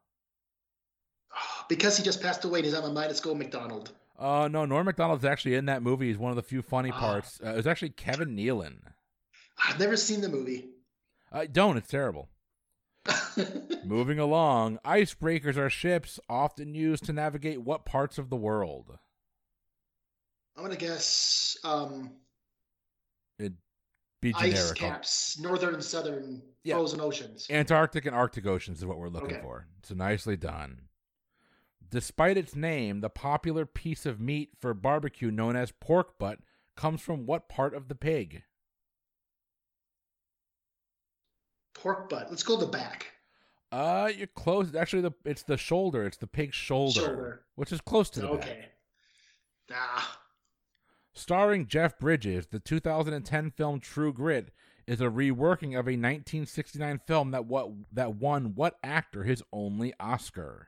Because 1.69 1.97
he 1.97 2.03
just 2.03 2.21
passed 2.21 2.43
away, 2.43 2.61
he's 2.61 2.73
on 2.73 2.83
my 2.83 2.89
mind. 2.91 3.07
Let's 3.07 3.19
go 3.21 3.33
McDonald. 3.33 3.91
Uh, 4.19 4.47
no, 4.51 4.65
Norm 4.65 4.85
MacDonald's 4.85 5.25
actually 5.25 5.55
in 5.55 5.65
that 5.65 5.81
movie. 5.81 6.07
He's 6.07 6.17
one 6.17 6.31
of 6.31 6.35
the 6.37 6.43
few 6.43 6.61
funny 6.61 6.91
Ah. 6.93 6.99
parts. 6.99 7.39
Uh, 7.43 7.49
it 7.51 7.55
was 7.57 7.67
actually 7.67 7.89
Kevin 7.89 8.35
Nealon. 8.35 8.77
I've 9.65 9.79
never 9.79 9.95
seen 9.97 10.21
the 10.21 10.29
movie. 10.29 10.69
Uh, 11.31 11.45
don't, 11.51 11.77
it's 11.77 11.89
terrible. 11.89 12.29
Moving 13.83 14.19
along, 14.19 14.79
icebreakers 14.85 15.57
are 15.57 15.69
ships 15.69 16.19
often 16.29 16.73
used 16.73 17.05
to 17.05 17.13
navigate 17.13 17.61
what 17.61 17.85
parts 17.85 18.17
of 18.17 18.29
the 18.29 18.35
world? 18.35 18.97
I'm 20.55 20.63
gonna 20.63 20.75
guess 20.77 21.57
um, 21.63 22.11
Be 24.21 24.33
ice 24.33 24.49
generic. 24.49 24.77
caps, 24.79 25.37
northern 25.39 25.75
and 25.75 25.83
southern 25.83 26.41
Yeah. 26.63 26.75
frozen 26.75 26.99
oceans. 27.01 27.47
Antarctic 27.49 28.05
and 28.05 28.15
Arctic 28.15 28.45
oceans 28.47 28.79
is 28.79 28.85
what 28.85 28.97
we're 28.97 29.09
looking 29.09 29.33
Okay. 29.33 29.41
for. 29.41 29.67
So 29.83 29.93
nicely 29.93 30.35
done. 30.37 30.89
Despite 31.87 32.37
its 32.37 32.55
name, 32.55 33.01
the 33.01 33.09
popular 33.09 33.65
piece 33.65 34.05
of 34.05 34.19
meat 34.19 34.51
for 34.59 34.73
barbecue 34.73 35.29
known 35.29 35.55
as 35.55 35.71
pork 35.71 36.17
butt 36.17 36.39
comes 36.75 37.01
from 37.01 37.25
what 37.27 37.47
part 37.49 37.73
of 37.75 37.87
the 37.87 37.95
pig? 37.95 38.43
Pork 41.75 42.09
butt. 42.09 42.29
Let's 42.31 42.41
go 42.43 42.57
the 42.57 42.65
back. 42.65 43.14
Uh, 43.71 44.09
you're 44.15 44.27
close. 44.27 44.73
Actually, 44.75 45.01
the 45.01 45.11
it's 45.25 45.43
the 45.43 45.57
shoulder. 45.57 46.05
It's 46.05 46.17
the 46.17 46.27
pig's 46.27 46.55
shoulder, 46.55 46.99
Shoulder. 47.01 47.41
which 47.55 47.71
is 47.71 47.81
close 47.81 48.09
to 48.11 48.21
the 48.21 48.27
back. 48.27 48.35
Okay. 48.37 48.65
Ah, 49.73 50.19
Starring 51.13 51.65
Jeff 51.67 51.97
Bridges, 51.97 52.47
the 52.47 52.59
2010 52.59 53.51
film 53.51 53.79
True 53.79 54.13
Grit 54.13 54.51
is 54.85 55.01
a 55.01 55.05
reworking 55.05 55.69
of 55.71 55.87
a 55.87 55.97
1969 55.97 56.99
film 57.07 57.31
that 57.31 57.45
what 57.45 57.69
that 57.91 58.15
won 58.15 58.53
what 58.55 58.77
actor 58.83 59.23
his 59.23 59.41
only 59.51 59.93
Oscar. 59.99 60.67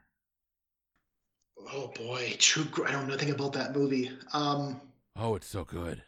oh 1.71 1.91
boy, 1.95 2.33
True. 2.39 2.63
Grit. 2.65 2.89
I 2.89 2.93
don't 2.93 3.07
know 3.07 3.13
nothing 3.13 3.29
about 3.31 3.53
that 3.53 3.75
movie. 3.75 4.11
Um, 4.33 4.81
Oh, 5.15 5.35
it's 5.35 5.47
so 5.47 5.63
good. 5.63 6.03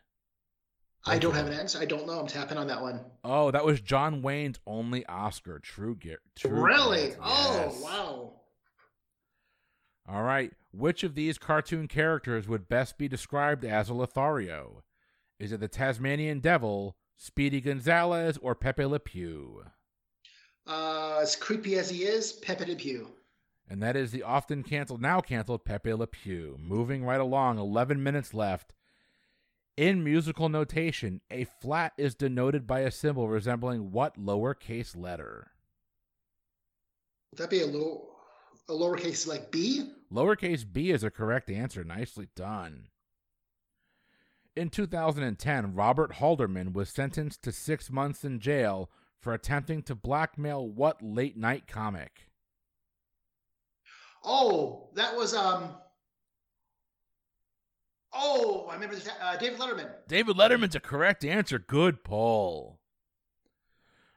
I 1.06 1.18
don't 1.18 1.34
have 1.34 1.48
an 1.48 1.54
answer. 1.54 1.80
I 1.80 1.86
don't 1.86 2.06
know. 2.06 2.20
I'm 2.20 2.28
tapping 2.28 2.58
on 2.58 2.68
that 2.68 2.82
one. 2.82 3.00
Oh, 3.24 3.52
that 3.52 3.66
was 3.66 3.82
John 3.82 4.22
Wayne's 4.22 4.60
only 4.68 5.06
Oscar. 5.06 5.60
True. 5.60 5.98
True 6.36 6.52
really? 6.52 7.08
Grit, 7.08 7.20
Oh 7.24 7.78
wow. 7.82 8.34
All 10.08 10.24
right. 10.24 10.52
Which 10.72 11.04
of 11.04 11.16
these 11.16 11.38
cartoon 11.38 11.88
characters 11.88 12.48
would 12.48 12.68
best 12.68 12.98
be 12.98 13.08
described 13.08 13.64
as 13.64 13.90
a 13.90 13.94
Lothario? 13.94 14.84
Is 15.40 15.52
it 15.52 15.62
the 15.62 15.68
Tasmanian 15.68 16.40
Devil, 16.42 16.98
Speedy 17.16 17.62
Gonzales, 17.62 18.38
or 18.38 18.54
Pepe 18.54 18.86
Le 18.86 19.00
Pew? 19.00 19.64
Uh, 20.68 21.20
as 21.22 21.36
creepy 21.36 21.78
as 21.78 21.90
he 21.90 22.04
is, 22.04 22.34
Pepe 22.34 22.66
Le 22.66 22.76
Pew. 22.76 23.08
And 23.70 23.82
that 23.82 23.96
is 23.96 24.12
the 24.12 24.24
often 24.24 24.64
canceled, 24.64 25.02
now 25.02 25.22
canceled 25.22 25.64
Pepe 25.64 25.94
Le 25.94 26.08
Pew. 26.08 26.58
Moving 26.60 27.06
right 27.06 27.20
along, 27.20 27.58
11 27.58 28.02
minutes 28.04 28.34
left. 28.34 28.74
In 29.80 30.04
musical 30.04 30.50
notation, 30.50 31.22
a 31.32 31.46
flat 31.46 31.94
is 31.98 32.14
denoted 32.14 32.68
by 32.68 32.82
a 32.82 32.92
symbol 32.92 33.30
resembling 33.30 33.94
what 33.94 34.22
lowercase 34.22 34.94
letter? 34.94 35.52
Would 37.32 37.38
that 37.40 37.50
be 37.50 37.62
a 37.62 37.66
low, 37.66 38.10
a 38.68 38.74
lowercase 38.74 39.26
like 39.26 39.52
B? 39.52 39.90
Lowercase 40.14 40.66
b 40.70 40.92
is 40.92 41.02
a 41.02 41.10
correct 41.10 41.50
answer. 41.50 41.86
Nicely 41.86 42.28
done. 42.36 42.90
In 44.54 44.70
2010, 44.70 45.74
Robert 45.74 46.16
Halderman 46.16 46.74
was 46.74 46.90
sentenced 46.90 47.42
to 47.44 47.54
six 47.54 47.90
months 47.90 48.26
in 48.26 48.42
jail 48.42 48.90
for 49.22 49.34
attempting 49.34 49.82
to 49.84 49.96
blackmail 49.96 50.68
what 50.68 51.02
late 51.02 51.38
night 51.38 51.68
comic? 51.68 52.28
Oh, 54.26 54.90
that 54.96 55.16
was 55.16 55.34
um. 55.34 55.72
Oh, 58.14 58.68
I 58.70 58.74
remember 58.74 58.96
this. 58.96 59.08
Uh, 59.22 59.38
David 59.38 59.60
Letterman. 59.60 59.90
David 60.08 60.36
Letterman's 60.36 60.76
a 60.76 60.80
correct 60.80 61.24
answer. 61.24 61.60
Good 61.60 62.04
pull. 62.04 62.80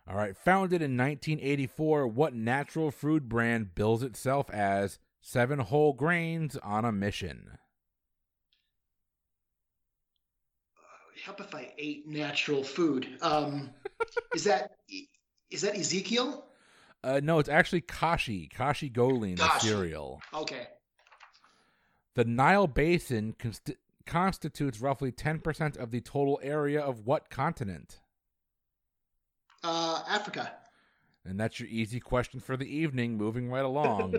All 0.09 0.17
right. 0.17 0.37
Founded 0.37 0.83
in 0.83 0.97
1984, 0.97 2.07
what 2.09 2.35
natural 2.35 2.91
food 2.91 3.29
brand 3.29 3.75
bills 3.75 4.03
itself 4.03 4.51
as 4.51 4.99
seven 5.21 5.59
whole 5.59 5.93
grains 5.93 6.57
on 6.57 6.85
a 6.85 6.93
mission? 6.93 7.59
Help 11.25 11.41
if 11.41 11.55
I 11.55 11.73
ate 11.79 12.09
natural 12.09 12.65
food. 12.65 13.07
Um, 13.21 13.71
is 14.35 14.43
that 14.45 14.73
is 15.53 15.61
that 15.61 15.77
Ezekiel? 15.77 16.47
Uh, 17.05 17.21
no, 17.23 17.39
it's 17.39 17.49
actually 17.49 17.83
Kashi. 17.83 18.49
Kashi 18.49 18.89
GoLean, 18.89 19.37
the 19.37 19.59
cereal. 19.59 20.21
Okay. 20.35 20.67
The 22.15 22.25
Nile 22.25 22.67
Basin 22.67 23.35
const- 23.39 23.77
constitutes 24.05 24.81
roughly 24.81 25.13
10% 25.13 25.77
of 25.79 25.91
the 25.91 26.01
total 26.01 26.39
area 26.43 26.81
of 26.81 27.07
what 27.07 27.31
continent? 27.31 28.01
Uh, 29.65 30.03
Africa. 30.09 30.53
And 31.25 31.39
that's 31.39 31.61
your 31.61 31.69
easy 31.69 32.01
question 32.01 32.41
for 32.41 32.57
the 32.57 32.67
evening, 32.67 33.17
moving 33.17 33.49
right 33.49 33.65
along. 33.65 34.17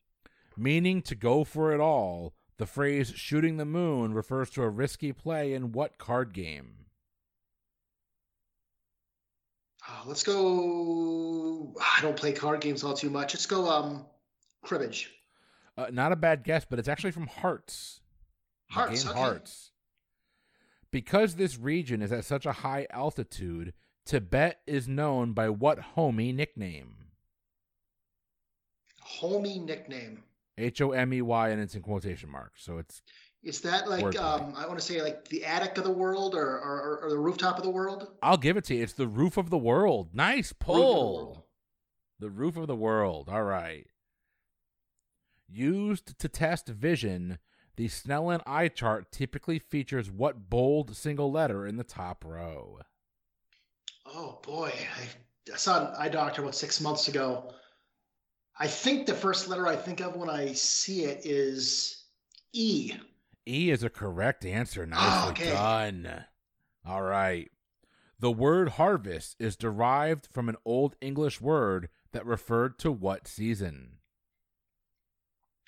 Meaning 0.56 1.02
to 1.02 1.14
go 1.14 1.44
for 1.44 1.72
it 1.72 1.80
all, 1.80 2.34
the 2.56 2.66
phrase 2.66 3.12
shooting 3.14 3.56
the 3.56 3.64
moon 3.64 4.14
refers 4.14 4.50
to 4.50 4.62
a 4.62 4.68
risky 4.68 5.12
play 5.12 5.52
in 5.52 5.72
what 5.72 5.98
card 5.98 6.32
game? 6.32 6.86
Uh, 9.86 10.02
let's 10.06 10.22
go. 10.22 11.74
I 11.80 12.02
don't 12.02 12.16
play 12.16 12.32
card 12.32 12.60
games 12.60 12.82
all 12.82 12.94
too 12.94 13.10
much. 13.10 13.34
Let's 13.34 13.46
go. 13.46 13.68
Um, 13.68 14.06
cribbage. 14.62 15.17
Uh, 15.78 15.86
not 15.92 16.10
a 16.10 16.16
bad 16.16 16.42
guess, 16.42 16.66
but 16.68 16.80
it's 16.80 16.88
actually 16.88 17.12
from 17.12 17.28
Hearts. 17.28 18.00
Hearts, 18.70 19.06
okay. 19.06 19.16
Hearts. 19.16 19.70
Because 20.90 21.36
this 21.36 21.56
region 21.56 22.02
is 22.02 22.10
at 22.10 22.24
such 22.24 22.46
a 22.46 22.52
high 22.52 22.88
altitude, 22.90 23.74
Tibet 24.04 24.60
is 24.66 24.88
known 24.88 25.34
by 25.34 25.48
what 25.50 25.78
homey 25.78 26.32
nickname? 26.32 26.96
Homey 29.00 29.60
nickname. 29.60 30.24
H 30.56 30.80
O 30.80 30.90
M 30.90 31.14
E 31.14 31.22
Y, 31.22 31.48
and 31.50 31.60
it's 31.60 31.76
in 31.76 31.82
quotation 31.82 32.28
marks. 32.28 32.64
So 32.64 32.78
it's 32.78 33.00
Is 33.44 33.60
that 33.60 33.88
like 33.88 34.18
um? 34.18 34.54
I 34.56 34.66
want 34.66 34.80
to 34.80 34.84
say 34.84 35.00
like 35.00 35.28
the 35.28 35.44
attic 35.44 35.78
of 35.78 35.84
the 35.84 35.90
world 35.90 36.34
or 36.34 36.58
or, 36.58 37.00
or, 37.04 37.10
the 37.10 37.18
rooftop 37.18 37.56
of 37.56 37.62
the 37.62 37.70
world. 37.70 38.08
I'll 38.22 38.36
give 38.36 38.56
it 38.56 38.64
to 38.64 38.74
you. 38.74 38.82
It's 38.82 38.94
the 38.94 39.06
roof 39.06 39.36
of 39.36 39.50
the 39.50 39.58
world. 39.58 40.10
Nice 40.14 40.52
Roof 40.52 40.58
the 40.58 40.64
pull. 40.64 41.14
world. 41.16 41.42
The 42.18 42.30
roof 42.30 42.56
of 42.56 42.66
the 42.66 42.74
world. 42.74 43.28
All 43.30 43.44
right. 43.44 43.86
Used 45.48 46.18
to 46.18 46.28
test 46.28 46.68
vision, 46.68 47.38
the 47.76 47.88
Snellen 47.88 48.42
eye 48.46 48.68
chart 48.68 49.10
typically 49.10 49.58
features 49.58 50.10
what 50.10 50.50
bold 50.50 50.94
single 50.94 51.32
letter 51.32 51.66
in 51.66 51.76
the 51.76 51.84
top 51.84 52.24
row? 52.24 52.80
Oh 54.04 54.40
boy, 54.42 54.72
I, 54.72 55.52
I 55.52 55.56
saw 55.56 55.88
an 55.88 55.94
eye 55.98 56.08
doctor 56.08 56.42
about 56.42 56.54
six 56.54 56.80
months 56.80 57.08
ago. 57.08 57.52
I 58.58 58.66
think 58.66 59.06
the 59.06 59.14
first 59.14 59.48
letter 59.48 59.66
I 59.66 59.76
think 59.76 60.00
of 60.00 60.16
when 60.16 60.28
I 60.28 60.52
see 60.52 61.04
it 61.04 61.24
is 61.24 62.04
E. 62.52 62.94
E 63.46 63.70
is 63.70 63.82
a 63.82 63.90
correct 63.90 64.44
answer. 64.44 64.86
Ah, 64.92 65.28
Nicely 65.28 65.28
Oh, 65.28 65.30
okay. 65.30 65.50
done. 65.50 66.24
All 66.84 67.02
right. 67.02 67.50
The 68.18 68.32
word 68.32 68.70
harvest 68.70 69.36
is 69.38 69.56
derived 69.56 70.26
from 70.26 70.48
an 70.48 70.56
Old 70.64 70.96
English 71.00 71.40
word 71.40 71.88
that 72.12 72.26
referred 72.26 72.78
to 72.80 72.90
what 72.90 73.28
season? 73.28 73.97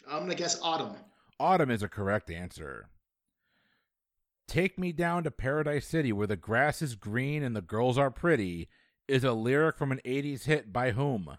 I'm 0.09 0.21
gonna 0.21 0.35
guess 0.35 0.61
autumn. 0.63 0.95
Autumn 1.39 1.71
is 1.71 1.83
a 1.83 1.89
correct 1.89 2.31
answer. 2.31 2.89
Take 4.47 4.79
Me 4.79 4.93
Down 4.93 5.25
to 5.25 5.31
Paradise 5.31 5.87
City, 5.87 6.13
where 6.13 6.27
the 6.27 6.37
grass 6.37 6.83
is 6.83 6.97
green 6.97 7.43
and 7.43 7.55
the 7.55 7.63
girls 7.63 7.97
are 7.97 8.11
pretty, 8.11 8.69
is 9.07 9.25
a 9.25 9.33
lyric 9.33 9.77
from 9.77 9.93
an 9.93 10.01
80s 10.05 10.45
hit 10.45 10.73
by 10.73 10.91
whom? 10.91 11.37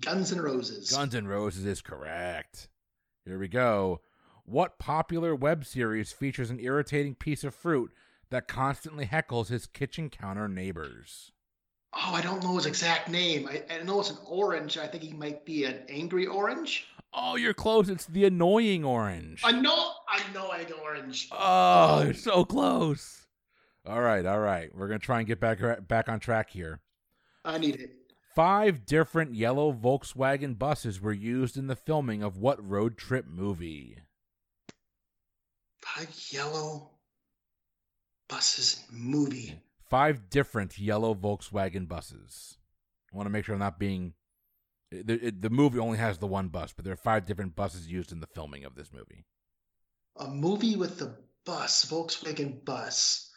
Guns 0.00 0.32
N' 0.32 0.40
Roses. 0.40 0.90
Guns 0.90 1.14
N' 1.14 1.26
Roses 1.26 1.64
is 1.64 1.80
correct. 1.80 2.68
Here 3.24 3.38
we 3.38 3.48
go. 3.48 4.00
What 4.44 4.78
popular 4.78 5.34
web 5.34 5.66
series 5.66 6.12
features 6.12 6.50
an 6.50 6.60
irritating 6.60 7.14
piece 7.14 7.44
of 7.44 7.54
fruit 7.54 7.92
that 8.30 8.48
constantly 8.48 9.06
heckles 9.06 9.48
his 9.48 9.66
kitchen 9.66 10.08
counter 10.08 10.48
neighbors? 10.48 11.32
Oh, 11.92 12.14
I 12.14 12.22
don't 12.22 12.42
know 12.42 12.56
his 12.56 12.66
exact 12.66 13.08
name. 13.08 13.48
I, 13.48 13.62
I 13.70 13.82
know 13.82 14.00
it's 14.00 14.10
an 14.10 14.18
orange. 14.26 14.78
I 14.78 14.86
think 14.86 15.02
he 15.02 15.12
might 15.12 15.44
be 15.44 15.64
an 15.64 15.80
angry 15.88 16.26
orange. 16.26 16.86
Oh, 17.20 17.34
you're 17.36 17.54
close. 17.54 17.88
It's 17.88 18.06
the 18.06 18.24
annoying 18.24 18.84
orange. 18.84 19.42
I 19.44 19.52
know. 19.52 19.92
I 20.08 20.22
know. 20.32 20.50
I 20.50 20.64
know 20.64 20.76
orange. 20.84 21.28
Oh, 21.32 22.02
you're 22.04 22.14
so 22.14 22.44
close. 22.44 23.26
All 23.84 24.00
right, 24.00 24.24
all 24.24 24.38
right. 24.38 24.70
We're 24.74 24.86
gonna 24.86 25.00
try 25.00 25.18
and 25.18 25.26
get 25.26 25.40
back 25.40 25.58
back 25.88 26.08
on 26.08 26.20
track 26.20 26.50
here. 26.50 26.80
I 27.44 27.58
need 27.58 27.76
it. 27.76 27.90
Five 28.34 28.86
different 28.86 29.34
yellow 29.34 29.72
Volkswagen 29.72 30.56
buses 30.56 31.00
were 31.00 31.12
used 31.12 31.56
in 31.56 31.66
the 31.66 31.74
filming 31.74 32.22
of 32.22 32.36
what 32.36 32.64
road 32.64 32.96
trip 32.96 33.26
movie? 33.26 33.96
Five 35.80 36.14
yellow 36.30 36.90
buses 38.28 38.84
movie. 38.92 39.58
five 39.88 40.30
different 40.30 40.78
yellow 40.78 41.14
Volkswagen 41.14 41.88
buses. 41.88 42.58
I 43.12 43.16
want 43.16 43.26
to 43.26 43.30
make 43.30 43.44
sure 43.44 43.54
I'm 43.54 43.58
not 43.58 43.78
being. 43.80 44.12
The, 44.90 45.26
it, 45.26 45.42
the 45.42 45.50
movie 45.50 45.78
only 45.78 45.98
has 45.98 46.18
the 46.18 46.26
one 46.26 46.48
bus, 46.48 46.72
but 46.72 46.84
there 46.84 46.94
are 46.94 46.96
five 46.96 47.26
different 47.26 47.54
buses 47.54 47.86
used 47.86 48.10
in 48.10 48.20
the 48.20 48.26
filming 48.26 48.64
of 48.64 48.74
this 48.74 48.92
movie. 48.92 49.24
A 50.16 50.28
movie 50.28 50.76
with 50.76 50.98
the 50.98 51.14
bus, 51.44 51.84
Volkswagen 51.84 52.64
bus. 52.64 53.30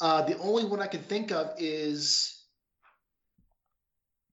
Uh, 0.00 0.22
the 0.22 0.38
only 0.38 0.64
one 0.64 0.80
I 0.80 0.86
can 0.86 1.02
think 1.02 1.32
of 1.32 1.54
is. 1.58 2.44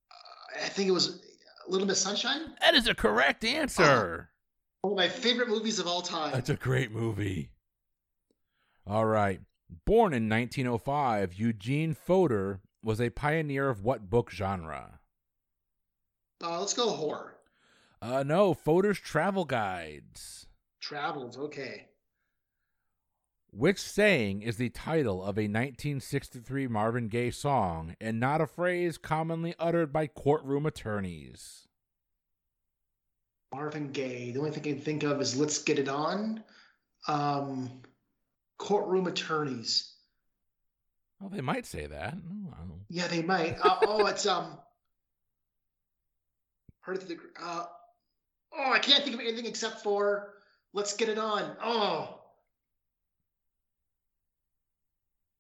Uh, 0.10 0.64
I 0.66 0.70
think 0.70 0.88
it 0.88 0.94
was 0.94 1.22
a 1.68 1.72
Little 1.72 1.88
Miss 1.88 2.00
Sunshine. 2.00 2.54
That 2.62 2.76
is 2.76 2.88
a 2.88 2.96
correct 2.96 3.44
answer. 3.44 4.30
One 4.82 4.94
of 4.94 4.98
my 4.98 5.10
favorite 5.10 5.50
movies 5.50 5.80
of 5.80 5.88
all 5.88 6.02
time. 6.02 6.32
That's 6.32 6.50
a 6.50 6.56
great 6.56 6.92
movie. 6.92 7.52
All 8.86 9.06
right. 9.06 9.40
Born 9.86 10.14
in 10.14 10.30
1905, 10.30 11.34
Eugene 11.34 11.94
Fodor 11.94 12.62
was 12.84 13.00
a 13.00 13.10
pioneer 13.10 13.70
of 13.70 13.84
what 13.84 14.10
book 14.10 14.30
genre? 14.30 15.00
Uh, 16.44 16.60
let's 16.60 16.74
go 16.74 16.90
horror. 16.90 17.36
Uh, 18.02 18.22
no, 18.24 18.54
Fodor's 18.54 19.00
travel 19.00 19.46
guides. 19.46 20.48
Travels, 20.82 21.38
okay. 21.38 21.88
Which 23.52 23.80
saying 23.80 24.42
is 24.42 24.58
the 24.58 24.70
title 24.70 25.22
of 25.22 25.38
a 25.38 25.48
1963 25.48 26.68
Marvin 26.68 27.08
Gaye 27.08 27.30
song 27.30 27.96
and 28.02 28.20
not 28.20 28.42
a 28.42 28.48
phrase 28.48 28.98
commonly 28.98 29.56
uttered 29.58 29.94
by 29.94 30.08
courtroom 30.08 30.66
attorneys? 30.66 31.68
Marvin 33.54 33.92
Gaye. 33.92 34.32
The 34.32 34.40
only 34.40 34.52
thing 34.52 34.64
I 34.64 34.76
can 34.76 34.82
think 34.82 35.04
of 35.04 35.22
is 35.22 35.38
"Let's 35.38 35.62
Get 35.62 35.80
It 35.80 35.88
On." 35.88 36.44
Um, 37.08 37.84
courtroom 38.58 39.08
attorneys. 39.08 39.94
Well, 41.20 41.30
they 41.30 41.42
might 41.42 41.66
say 41.66 41.86
that. 41.86 42.16
Yeah, 42.90 43.08
they 43.08 43.22
might. 43.22 43.58
Uh, 43.64 43.78
oh, 43.84 44.08
it's 44.08 44.26
um. 44.26 44.58
Heard 46.84 46.98
of 46.98 47.08
the. 47.08 47.18
Uh, 47.42 47.66
oh, 48.54 48.72
I 48.72 48.80
can't 48.80 49.04
think 49.04 49.16
of 49.16 49.22
anything 49.22 49.46
except 49.46 49.82
for 49.82 50.34
"Let's 50.74 50.94
Get 50.96 51.08
It 51.08 51.18
On." 51.18 51.56
Oh, 51.64 52.20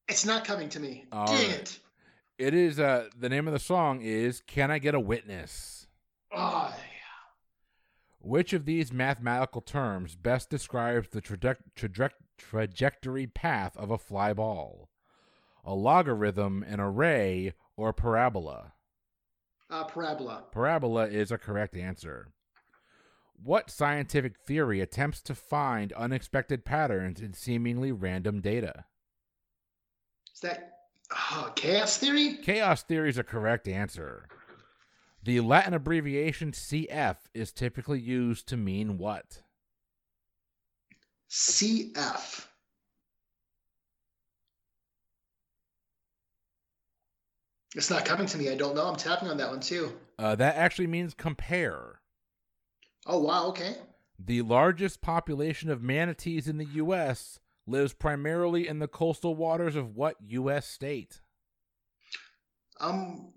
it's 0.07 0.25
not 0.25 0.45
coming 0.45 0.69
to 0.69 0.79
me. 0.79 1.05
All 1.11 1.27
Dang 1.27 1.49
right. 1.49 1.59
it! 1.59 1.79
It 2.37 2.53
is. 2.53 2.79
Uh, 2.79 3.09
the 3.19 3.27
name 3.27 3.45
of 3.45 3.53
the 3.53 3.59
song 3.59 3.99
is 4.01 4.41
"Can 4.47 4.71
I 4.71 4.79
Get 4.79 4.95
a 4.95 4.99
Witness." 5.01 5.87
Oh, 6.31 6.73
Which 8.19 8.53
of 8.53 8.63
these 8.63 8.93
mathematical 8.93 9.59
terms 9.59 10.15
best 10.15 10.49
describes 10.49 11.09
the 11.09 11.21
traje- 11.21 11.57
traje- 11.75 12.11
trajectory 12.37 13.27
path 13.27 13.75
of 13.75 13.91
a 13.91 13.97
fly 13.97 14.31
ball? 14.31 14.89
A 15.65 15.73
logarithm, 15.73 16.63
an 16.63 16.79
array, 16.79 17.53
or 17.75 17.89
a 17.89 17.93
parabola? 17.93 18.71
Uh, 19.69 19.83
parabola. 19.85 20.43
Parabola 20.51 21.07
is 21.07 21.31
a 21.31 21.37
correct 21.37 21.75
answer. 21.75 22.29
What 23.41 23.69
scientific 23.69 24.37
theory 24.37 24.79
attempts 24.79 25.21
to 25.23 25.35
find 25.35 25.91
unexpected 25.93 26.63
patterns 26.63 27.19
in 27.19 27.33
seemingly 27.33 27.91
random 27.91 28.39
data? 28.39 28.85
Is 30.33 30.39
that 30.41 30.77
oh, 31.11 31.51
chaos 31.55 31.97
theory? 31.97 32.37
Chaos 32.41 32.83
theory 32.83 33.09
is 33.09 33.17
a 33.17 33.23
correct 33.23 33.67
answer. 33.67 34.27
The 35.23 35.39
Latin 35.39 35.73
abbreviation 35.73 36.51
CF 36.51 37.15
is 37.33 37.51
typically 37.51 37.99
used 37.99 38.47
to 38.49 38.57
mean 38.57 38.97
what? 38.97 39.41
CF. 41.29 42.45
It's 47.75 47.89
not 47.89 48.05
coming 48.05 48.27
to 48.27 48.37
me. 48.37 48.49
I 48.49 48.55
don't 48.55 48.75
know. 48.75 48.85
I'm 48.85 48.95
tapping 48.95 49.29
on 49.29 49.37
that 49.37 49.49
one 49.49 49.59
too. 49.59 49.93
Uh, 50.19 50.35
that 50.35 50.55
actually 50.55 50.87
means 50.87 51.13
compare. 51.13 51.99
Oh 53.05 53.19
wow. 53.19 53.47
Okay. 53.47 53.75
The 54.19 54.41
largest 54.43 55.01
population 55.01 55.69
of 55.69 55.81
manatees 55.81 56.47
in 56.47 56.57
the 56.57 56.65
U.S. 56.65 57.39
lives 57.65 57.93
primarily 57.93 58.67
in 58.67 58.79
the 58.79 58.87
coastal 58.87 59.35
waters 59.35 59.75
of 59.75 59.95
what 59.95 60.15
U.S. 60.27 60.67
state? 60.67 61.21
I'm 62.79 63.33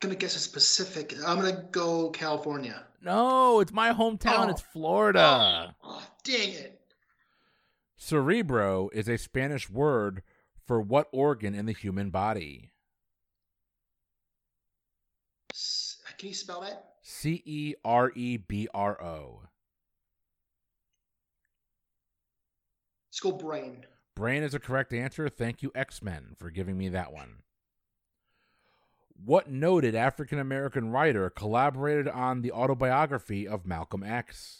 gonna 0.00 0.16
guess 0.16 0.34
it's 0.34 0.48
Pacific. 0.48 1.14
I'm 1.24 1.38
gonna 1.40 1.64
go 1.70 2.10
California. 2.10 2.84
No, 3.02 3.60
it's 3.60 3.72
my 3.72 3.92
hometown. 3.92 4.46
Oh. 4.46 4.50
It's 4.50 4.60
Florida. 4.60 5.74
Oh, 5.82 6.06
dang 6.24 6.52
it. 6.52 6.80
Cerebro 7.96 8.88
is 8.92 9.08
a 9.08 9.16
Spanish 9.16 9.70
word 9.70 10.22
for 10.66 10.80
what 10.80 11.08
organ 11.12 11.54
in 11.54 11.66
the 11.66 11.72
human 11.72 12.10
body? 12.10 12.72
S- 15.52 15.98
Can 16.20 16.28
you 16.28 16.34
spell 16.34 16.60
that? 16.60 16.96
C 17.00 17.42
E 17.46 17.74
R 17.82 18.12
E 18.14 18.36
B 18.36 18.68
R 18.74 19.02
O. 19.02 19.40
Let's 23.08 23.20
go 23.20 23.32
brain. 23.32 23.86
Brain 24.14 24.42
is 24.42 24.52
a 24.52 24.58
correct 24.58 24.92
answer. 24.92 25.30
Thank 25.30 25.62
you, 25.62 25.72
X 25.74 26.02
Men, 26.02 26.36
for 26.38 26.50
giving 26.50 26.76
me 26.76 26.90
that 26.90 27.10
one. 27.10 27.36
What 29.24 29.50
noted 29.50 29.94
African 29.94 30.38
American 30.38 30.90
writer 30.90 31.30
collaborated 31.30 32.06
on 32.06 32.42
the 32.42 32.52
autobiography 32.52 33.48
of 33.48 33.64
Malcolm 33.64 34.02
X? 34.02 34.59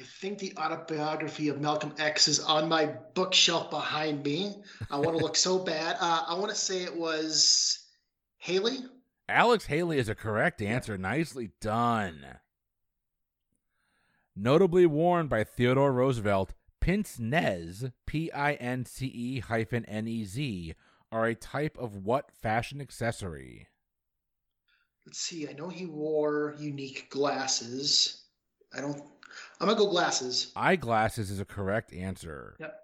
I 0.00 0.02
think 0.02 0.38
the 0.38 0.54
autobiography 0.56 1.48
of 1.48 1.60
Malcolm 1.60 1.92
X 1.98 2.26
is 2.26 2.40
on 2.40 2.70
my 2.70 2.86
bookshelf 3.12 3.68
behind 3.68 4.24
me. 4.24 4.54
I 4.90 4.96
want 4.96 5.18
to 5.18 5.22
look 5.22 5.36
so 5.36 5.58
bad. 5.64 5.96
Uh, 6.00 6.24
I 6.26 6.34
want 6.38 6.48
to 6.48 6.56
say 6.56 6.82
it 6.82 6.96
was 6.96 7.86
Haley. 8.38 8.78
Alex 9.28 9.66
Haley 9.66 9.98
is 9.98 10.08
a 10.08 10.14
correct 10.14 10.62
answer. 10.62 10.96
Nicely 10.96 11.50
done. 11.60 12.24
Notably 14.34 14.86
worn 14.86 15.28
by 15.28 15.44
Theodore 15.44 15.92
Roosevelt, 15.92 16.54
pince 16.80 17.18
nez, 17.18 17.90
P 18.06 18.32
I 18.32 18.54
N 18.54 18.86
C 18.86 19.06
E 19.06 19.40
hyphen 19.40 19.84
N 19.84 20.08
E 20.08 20.24
Z, 20.24 20.74
are 21.12 21.26
a 21.26 21.34
type 21.34 21.76
of 21.76 21.94
what 21.94 22.30
fashion 22.32 22.80
accessory? 22.80 23.68
Let's 25.04 25.18
see. 25.18 25.46
I 25.46 25.52
know 25.52 25.68
he 25.68 25.84
wore 25.84 26.54
unique 26.58 27.10
glasses. 27.10 28.22
I 28.74 28.80
don't. 28.80 29.02
I'm 29.60 29.68
gonna 29.68 29.78
go 29.78 29.90
glasses. 29.90 30.52
Eyeglasses 30.56 31.30
is 31.30 31.40
a 31.40 31.44
correct 31.44 31.92
answer. 31.92 32.56
Yep. 32.58 32.76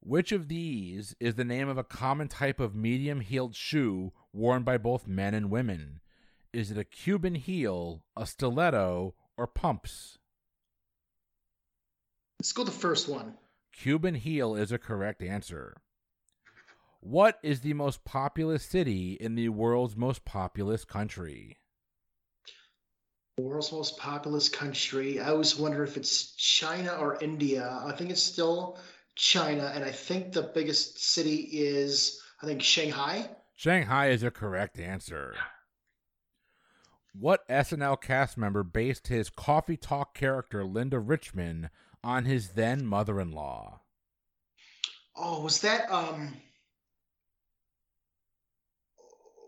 Which 0.00 0.32
of 0.32 0.48
these 0.48 1.16
is 1.18 1.34
the 1.34 1.44
name 1.44 1.68
of 1.68 1.78
a 1.78 1.84
common 1.84 2.28
type 2.28 2.60
of 2.60 2.74
medium 2.74 3.20
heeled 3.20 3.56
shoe 3.56 4.12
worn 4.32 4.62
by 4.62 4.78
both 4.78 5.08
men 5.08 5.34
and 5.34 5.50
women? 5.50 6.00
Is 6.52 6.70
it 6.70 6.78
a 6.78 6.84
Cuban 6.84 7.34
heel, 7.34 8.04
a 8.16 8.24
stiletto, 8.24 9.14
or 9.36 9.46
pumps? 9.46 10.18
Let's 12.38 12.52
go 12.52 12.64
the 12.64 12.70
first 12.70 13.08
one. 13.08 13.34
Cuban 13.72 14.14
heel 14.14 14.54
is 14.54 14.70
a 14.72 14.78
correct 14.78 15.22
answer. 15.22 15.76
What 17.00 17.38
is 17.42 17.60
the 17.60 17.74
most 17.74 18.04
populous 18.04 18.64
city 18.64 19.14
in 19.14 19.34
the 19.34 19.48
world's 19.48 19.96
most 19.96 20.24
populous 20.24 20.84
country? 20.84 21.56
The 23.36 23.42
world's 23.42 23.70
most 23.70 23.98
populous 23.98 24.48
country. 24.48 25.20
I 25.20 25.28
always 25.28 25.58
wonder 25.58 25.84
if 25.84 25.98
it's 25.98 26.32
China 26.36 26.94
or 26.94 27.22
India. 27.22 27.82
I 27.84 27.92
think 27.92 28.10
it's 28.10 28.22
still 28.22 28.78
China, 29.14 29.70
and 29.74 29.84
I 29.84 29.90
think 29.90 30.32
the 30.32 30.50
biggest 30.54 30.98
city 30.98 31.48
is 31.52 32.22
I 32.42 32.46
think 32.46 32.62
Shanghai. 32.62 33.28
Shanghai 33.54 34.08
is 34.08 34.22
a 34.22 34.30
correct 34.30 34.78
answer. 34.78 35.34
What 37.12 37.48
SNL 37.48 38.00
cast 38.00 38.36
member 38.36 38.62
based 38.62 39.08
his 39.08 39.30
coffee 39.30 39.78
talk 39.78 40.14
character 40.14 40.64
Linda 40.64 40.98
Richman 40.98 41.70
on 42.04 42.26
his 42.26 42.50
then 42.50 42.84
mother-in-law? 42.86 43.80
Oh, 45.14 45.42
was 45.42 45.60
that 45.62 45.90
um 45.90 46.34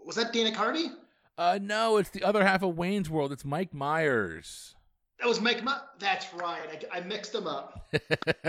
was 0.06 0.16
that 0.16 0.32
Dana 0.32 0.56
Carvey? 0.56 0.90
Uh 1.38 1.58
no, 1.62 1.96
it's 1.98 2.10
the 2.10 2.24
other 2.24 2.44
half 2.44 2.62
of 2.64 2.76
Wayne's 2.76 3.08
World. 3.08 3.30
It's 3.32 3.44
Mike 3.44 3.72
Myers. 3.72 4.74
That 5.20 5.28
was 5.28 5.40
Mike. 5.40 5.62
Ma- 5.62 5.80
That's 6.00 6.32
right. 6.34 6.84
I, 6.92 6.98
I 6.98 7.00
mixed 7.00 7.32
them 7.32 7.46
up. 7.46 7.88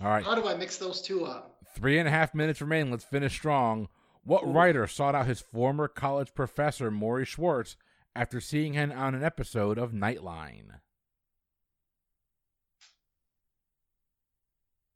All 0.00 0.08
right. 0.08 0.24
How 0.24 0.36
do 0.36 0.46
I 0.46 0.54
mix 0.56 0.76
those 0.78 1.02
two 1.02 1.24
up? 1.24 1.56
Three 1.76 1.98
and 1.98 2.06
a 2.06 2.10
half 2.10 2.32
minutes 2.34 2.60
remain. 2.60 2.90
Let's 2.90 3.04
finish 3.04 3.32
strong. 3.34 3.88
What 4.22 4.44
Ooh. 4.44 4.52
writer 4.52 4.86
sought 4.86 5.14
out 5.16 5.26
his 5.26 5.40
former 5.40 5.88
college 5.88 6.32
professor, 6.32 6.90
Morrie 6.92 7.26
Schwartz, 7.26 7.76
after 8.14 8.40
seeing 8.40 8.74
him 8.74 8.92
on 8.92 9.14
an 9.16 9.24
episode 9.24 9.76
of 9.78 9.92
Nightline? 9.92 10.78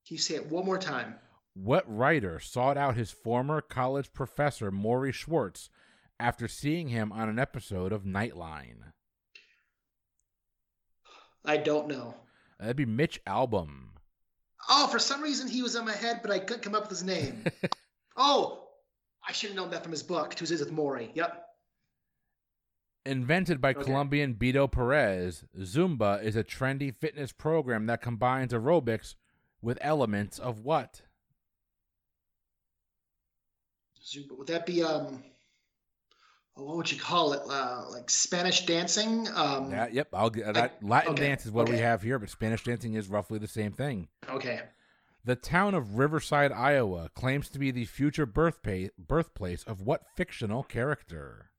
Can 0.07 0.17
you 0.17 0.19
say 0.19 0.35
it 0.37 0.47
one 0.47 0.65
more 0.67 0.79
time? 0.79 1.15
What 1.55 1.85
writer 1.87 2.39
sought 2.39 2.77
out 2.77 2.97
his 2.97 3.11
former 3.11 3.61
college 3.61 4.13
professor, 4.13 4.71
Morrie 4.71 5.15
Schwartz, 5.15 5.71
after 6.21 6.49
seeing 6.49 6.89
him 6.89 7.13
on 7.13 7.29
an 7.29 7.39
episode 7.39 7.93
of 7.93 8.05
Nightline? 8.05 8.93
I 11.45 11.57
don't 11.59 11.89
know. 11.89 12.15
That'd 12.59 12.77
be 12.77 12.87
Mitch 12.87 13.23
Albom. 13.27 13.89
Oh, 14.69 14.87
for 14.87 14.99
some 14.99 15.21
reason 15.23 15.49
he 15.49 15.63
was 15.63 15.75
in 15.75 15.85
my 15.85 15.93
head, 15.93 16.21
but 16.23 16.31
I 16.31 16.39
couldn't 16.39 16.63
come 16.63 16.75
up 16.75 16.83
with 16.83 16.91
his 16.91 17.05
name. 17.05 17.45
oh, 18.17 18.69
I 19.27 19.33
should 19.33 19.51
have 19.51 19.57
known 19.57 19.71
that 19.71 19.83
from 19.83 19.93
his 19.93 20.03
book, 20.03 20.35
Tuesdays 20.35 20.61
with 20.61 20.73
Morrie. 20.73 21.11
Yep. 21.15 21.41
Invented 23.07 23.61
by 23.61 23.71
Okay. 23.71 23.83
Colombian 23.83 24.35
Beto 24.35 24.71
Perez, 24.71 25.45
Zumba 25.59 26.23
is 26.23 26.37
a 26.37 26.45
trendy 26.45 26.95
fitness 26.95 27.33
program 27.33 27.85
that 27.87 28.01
combines 28.01 28.55
aerobics 28.55 29.17
with 29.61 29.77
elements 29.83 30.39
of 30.39 30.61
what? 30.61 31.03
Zumba. 34.03 34.39
Would 34.39 34.47
that 34.47 34.65
be 34.65 34.83
um? 34.83 35.23
Oh, 36.57 36.65
What 36.65 36.77
would 36.77 36.93
you 36.93 36.99
call 36.99 37.33
it? 37.33 37.43
Uh, 37.49 37.85
like 37.91 38.11
Spanish 38.11 38.67
dancing? 38.67 39.29
Um, 39.35 39.71
That, 39.71 39.93
yep, 39.93 40.09
I'll 40.13 40.31
get 40.31 40.55
that. 40.55 40.83
Latin 40.83 41.13
okay, 41.13 41.29
dance 41.29 41.47
is 41.47 41.53
what 41.53 41.69
we 41.69 41.79
have 41.79 42.03
here, 42.03 42.19
but 42.19 42.31
Spanish 42.31 42.65
dancing 42.65 42.95
is 42.95 43.09
roughly 43.09 43.39
the 43.39 43.49
same 43.49 43.73
thing. 43.73 44.09
Okay. 44.29 44.61
The 45.25 45.37
town 45.37 45.75
of 45.75 45.97
Riverside, 45.97 46.53
Iowa, 46.53 47.09
claims 47.15 47.49
to 47.51 47.59
be 47.59 47.71
the 47.71 47.87
future 47.87 48.27
birthpa- 48.27 48.91
birthplace 48.99 49.65
of 49.65 49.81
what 49.81 50.03
fictional 50.17 50.63
character? 50.63 51.51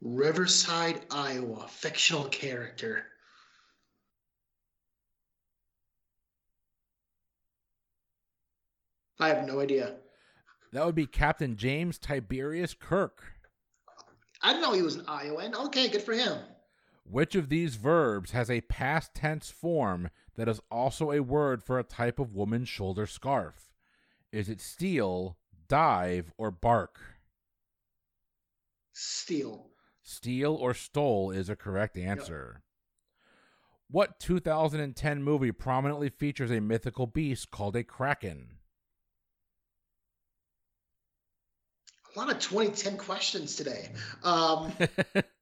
Riverside, 0.00 1.04
Iowa. 1.10 1.66
Fictional 1.68 2.24
character. 2.24 3.04
I 9.18 9.28
have 9.28 9.46
no 9.46 9.60
idea. 9.60 9.96
That 10.72 10.84
would 10.84 10.94
be 10.94 11.06
Captain 11.06 11.56
James 11.56 11.98
Tiberius 11.98 12.74
Kirk. 12.74 13.22
I 14.46 14.52
didn't 14.52 14.62
know 14.62 14.74
he 14.74 14.82
was 14.82 14.94
an 14.94 15.04
Iowan. 15.08 15.56
Okay, 15.56 15.88
good 15.88 16.02
for 16.02 16.14
him. 16.14 16.38
Which 17.04 17.34
of 17.34 17.48
these 17.48 17.74
verbs 17.74 18.30
has 18.30 18.48
a 18.48 18.60
past 18.60 19.12
tense 19.12 19.50
form 19.50 20.08
that 20.36 20.48
is 20.48 20.60
also 20.70 21.10
a 21.10 21.20
word 21.20 21.64
for 21.64 21.80
a 21.80 21.84
type 21.84 22.20
of 22.20 22.32
woman's 22.32 22.68
shoulder 22.68 23.08
scarf? 23.08 23.72
Is 24.30 24.48
it 24.48 24.60
steal, 24.60 25.36
dive, 25.66 26.32
or 26.38 26.52
bark? 26.52 27.00
Steal. 28.92 29.70
Steal 30.04 30.54
or 30.54 30.74
stole 30.74 31.32
is 31.32 31.48
a 31.48 31.56
correct 31.56 31.98
answer. 31.98 32.62
What 33.90 34.20
2010 34.20 35.24
movie 35.24 35.50
prominently 35.50 36.08
features 36.08 36.52
a 36.52 36.60
mythical 36.60 37.08
beast 37.08 37.50
called 37.50 37.74
a 37.74 37.82
kraken? 37.82 38.55
A 42.16 42.18
lot 42.18 42.32
of 42.32 42.38
2010 42.38 42.96
questions 42.96 43.56
today. 43.56 43.90
Um, 44.24 44.72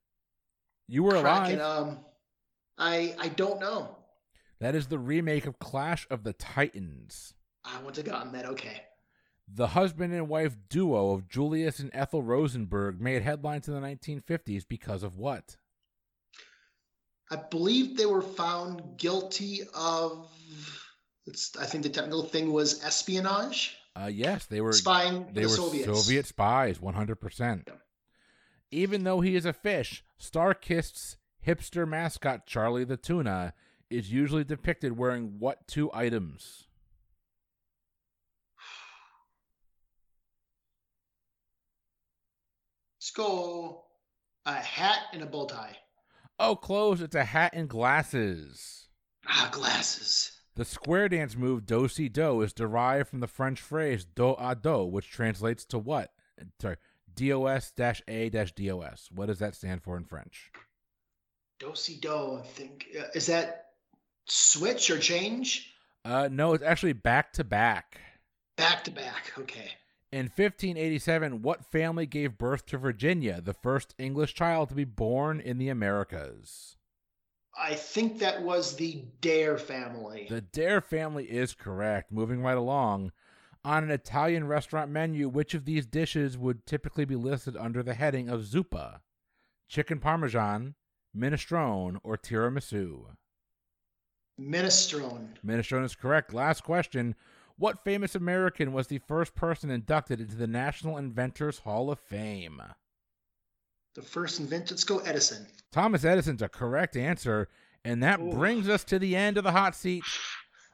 you 0.87 1.03
were 1.03 1.11
Kraken, 1.21 1.59
alive. 1.59 1.59
um, 1.61 1.99
I 2.77 3.15
I 3.17 3.29
don't 3.29 3.59
know. 3.61 3.97
That 4.59 4.75
is 4.75 4.87
the 4.87 4.99
remake 4.99 5.45
of 5.45 5.59
Clash 5.59 6.05
of 6.09 6.23
the 6.23 6.33
Titans. 6.33 7.33
I 7.63 7.77
wouldn't 7.77 7.95
have 7.97 8.05
gotten 8.05 8.31
that. 8.33 8.45
Okay. 8.45 8.81
The 9.53 9.67
husband 9.67 10.13
and 10.13 10.27
wife 10.27 10.55
duo 10.69 11.11
of 11.11 11.27
Julius 11.29 11.79
and 11.79 11.91
Ethel 11.93 12.23
Rosenberg 12.23 12.99
made 12.99 13.21
headlines 13.21 13.67
in 13.67 13.73
the 13.75 13.79
1950s 13.79 14.63
because 14.67 15.03
of 15.03 15.17
what? 15.17 15.55
I 17.31 17.37
believe 17.37 17.95
they 17.95 18.05
were 18.05 18.21
found 18.21 18.97
guilty 18.97 19.61
of. 19.73 20.29
It's, 21.27 21.55
I 21.57 21.65
think 21.65 21.83
the 21.83 21.89
technical 21.89 22.23
thing 22.23 22.51
was 22.51 22.83
espionage, 22.83 23.75
Uh, 23.95 24.07
yes, 24.07 24.45
they 24.45 24.59
were 24.59 24.73
spying 24.73 25.27
they 25.31 25.41
the 25.41 25.47
were 25.47 25.55
Soviets. 25.55 25.85
Soviet 25.85 26.25
spies, 26.25 26.79
100%. 26.79 27.67
Even 28.71 29.03
though 29.03 29.21
he 29.21 29.35
is 29.35 29.45
a 29.45 29.53
fish, 29.53 30.03
Starkist's 30.17 31.17
hipster 31.45 31.87
mascot 31.87 32.45
Charlie 32.45 32.83
the 32.83 32.97
Tuna 32.97 33.53
is 33.89 34.11
usually 34.11 34.43
depicted 34.43 34.97
wearing 34.97 35.35
what 35.39 35.67
two 35.67 35.89
items? 35.93 36.65
Let's. 43.17 43.85
A 44.47 44.53
hat 44.53 44.99
and 45.13 45.23
a 45.23 45.25
bow 45.25 45.45
tie. 45.45 45.77
Oh, 46.37 46.55
close, 46.55 47.01
it's 47.01 47.15
a 47.15 47.23
hat 47.23 47.53
and 47.55 47.69
glasses. 47.69 48.87
Ah, 49.27 49.49
glasses. 49.51 50.34
The 50.55 50.65
square 50.65 51.09
dance 51.09 51.35
move 51.35 51.65
do 51.65 51.87
si 51.89 52.07
do 52.07 52.41
is 52.41 52.53
derived 52.53 53.09
from 53.09 53.19
the 53.19 53.27
French 53.27 53.59
phrase 53.59 54.05
do 54.05 54.35
a 54.39 54.55
do, 54.55 54.85
which 54.85 55.09
translates 55.09 55.65
to 55.65 55.77
what? 55.77 56.13
Sorry, 56.61 56.77
dos 57.13 57.71
dash 57.71 58.01
a 58.07 58.29
dash 58.29 58.53
dos. 58.53 59.09
What 59.13 59.25
does 59.25 59.39
that 59.39 59.55
stand 59.55 59.83
for 59.83 59.97
in 59.97 60.05
French? 60.05 60.51
Do 61.59 61.71
si 61.75 61.97
do. 61.97 62.39
I 62.41 62.45
think 62.45 62.87
uh, 62.97 63.07
is 63.13 63.27
that 63.27 63.71
switch 64.27 64.89
or 64.89 64.97
change? 64.97 65.73
Uh, 66.05 66.29
no, 66.31 66.53
it's 66.53 66.63
actually 66.63 66.93
back 66.93 67.33
to 67.33 67.43
back. 67.43 67.99
Back 68.55 68.85
to 68.85 68.91
back. 68.91 69.33
Okay. 69.37 69.71
In 70.11 70.27
1587, 70.27 71.41
what 71.41 71.65
family 71.65 72.05
gave 72.05 72.37
birth 72.37 72.65
to 72.67 72.77
Virginia, 72.77 73.41
the 73.41 73.53
first 73.53 73.93
English 73.97 74.33
child 74.33 74.69
to 74.69 74.75
be 74.75 74.85
born 74.85 75.41
in 75.41 75.57
the 75.57 75.67
Americas? 75.67 76.77
I 77.57 77.75
think 77.75 78.19
that 78.19 78.41
was 78.41 78.75
the 78.75 79.05
Dare 79.21 79.57
family. 79.57 80.27
The 80.29 80.41
Dare 80.41 80.81
family 80.81 81.25
is 81.25 81.53
correct. 81.53 82.11
Moving 82.11 82.41
right 82.41 82.57
along. 82.57 83.11
On 83.63 83.83
an 83.83 83.89
Italian 83.89 84.47
restaurant 84.47 84.91
menu, 84.91 85.27
which 85.29 85.53
of 85.53 85.65
these 85.65 85.85
dishes 85.85 86.37
would 86.37 86.65
typically 86.65 87.05
be 87.05 87.15
listed 87.15 87.57
under 87.57 87.81
the 87.81 87.95
heading 87.95 88.29
of 88.29 88.41
zuppa? 88.41 88.99
Chicken 89.67 89.99
parmesan, 89.99 90.75
minestrone, 91.17 91.97
or 92.03 92.17
tiramisu? 92.17 93.15
Minestrone. 94.39 95.29
Minestrone 95.43 95.85
is 95.85 95.95
correct. 95.95 96.33
Last 96.33 96.63
question. 96.63 97.15
What 97.57 97.83
famous 97.83 98.15
American 98.15 98.73
was 98.73 98.87
the 98.87 98.99
first 99.07 99.33
person 99.33 99.71
inducted 99.71 100.19
into 100.19 100.35
the 100.35 100.45
National 100.45 100.97
Inventors 100.97 101.59
Hall 101.59 101.89
of 101.89 101.99
Fame? 101.99 102.61
The 103.95 104.01
first 104.01 104.39
inventor. 104.41 104.73
Let's 104.73 104.83
go 104.83 104.99
Edison. 104.99 105.47
Thomas 105.71 106.03
Edison's 106.03 106.41
a 106.41 106.49
correct 106.49 106.97
answer, 106.97 107.47
and 107.83 108.03
that 108.03 108.19
Ooh. 108.19 108.31
brings 108.31 108.67
us 108.67 108.83
to 108.85 108.99
the 108.99 109.15
end 109.15 109.37
of 109.37 109.45
the 109.45 109.53
hot 109.53 109.73
seat, 109.73 110.03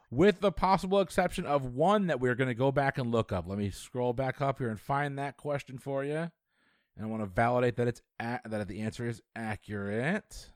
with 0.10 0.40
the 0.42 0.52
possible 0.52 1.00
exception 1.02 1.46
of 1.46 1.64
one 1.64 2.08
that 2.08 2.20
we're 2.20 2.36
going 2.36 2.48
to 2.48 2.56
go 2.56 2.72
back 2.72 2.98
and 2.98 3.12
look 3.12 3.32
up. 3.32 3.48
Let 3.48 3.60
me 3.60 3.70
scroll 3.70 4.14
back 4.14 4.42
up 4.42 4.58
here 4.58 4.70
and 4.70 4.80
find 4.80 5.20
that 5.20 5.38
question 5.38 5.78
for 5.78 6.04
you, 6.04 6.32
and 6.98 7.04
I 7.04 7.06
want 7.06 7.22
to 7.22 7.28
validate 7.28 7.76
that 7.76 7.88
it's 7.88 8.02
a- 8.20 8.42
that 8.44 8.68
the 8.68 8.82
answer 8.82 9.08
is 9.08 9.22
accurate. 9.36 10.50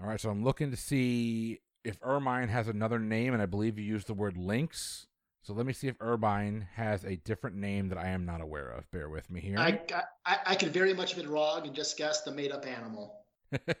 All 0.00 0.08
right, 0.08 0.20
so 0.20 0.30
I'm 0.30 0.44
looking 0.44 0.70
to 0.70 0.76
see 0.76 1.60
if 1.84 1.98
Ermine 2.02 2.48
has 2.48 2.68
another 2.68 2.98
name, 2.98 3.34
and 3.34 3.42
I 3.42 3.46
believe 3.46 3.78
you 3.78 3.84
used 3.84 4.06
the 4.06 4.14
word 4.14 4.36
lynx. 4.38 5.07
So 5.48 5.54
let 5.54 5.64
me 5.64 5.72
see 5.72 5.88
if 5.88 5.96
Ermine 6.02 6.66
has 6.74 7.04
a 7.04 7.16
different 7.16 7.56
name 7.56 7.88
that 7.88 7.96
I 7.96 8.08
am 8.08 8.26
not 8.26 8.42
aware 8.42 8.68
of. 8.68 8.90
Bear 8.90 9.08
with 9.08 9.30
me 9.30 9.40
here. 9.40 9.58
I, 9.58 9.80
I 10.26 10.36
I 10.44 10.54
could 10.54 10.74
very 10.74 10.92
much 10.92 11.14
have 11.14 11.22
been 11.22 11.32
wrong 11.32 11.66
and 11.66 11.74
just 11.74 11.96
guessed 11.96 12.26
the 12.26 12.32
made 12.32 12.52
up 12.52 12.66
animal. 12.66 13.24
uh, 13.54 13.72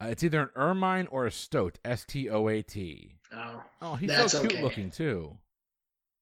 it's 0.00 0.24
either 0.24 0.40
an 0.40 0.48
ermine 0.56 1.06
or 1.08 1.26
a 1.26 1.30
stoat. 1.30 1.78
S 1.84 2.06
T 2.06 2.30
O 2.30 2.48
A 2.48 2.62
T. 2.62 3.18
Oh. 3.30 3.62
Oh, 3.82 3.94
he's 3.96 4.10
so 4.32 4.40
cute 4.40 4.54
okay. 4.54 4.62
looking 4.62 4.90
too. 4.90 5.36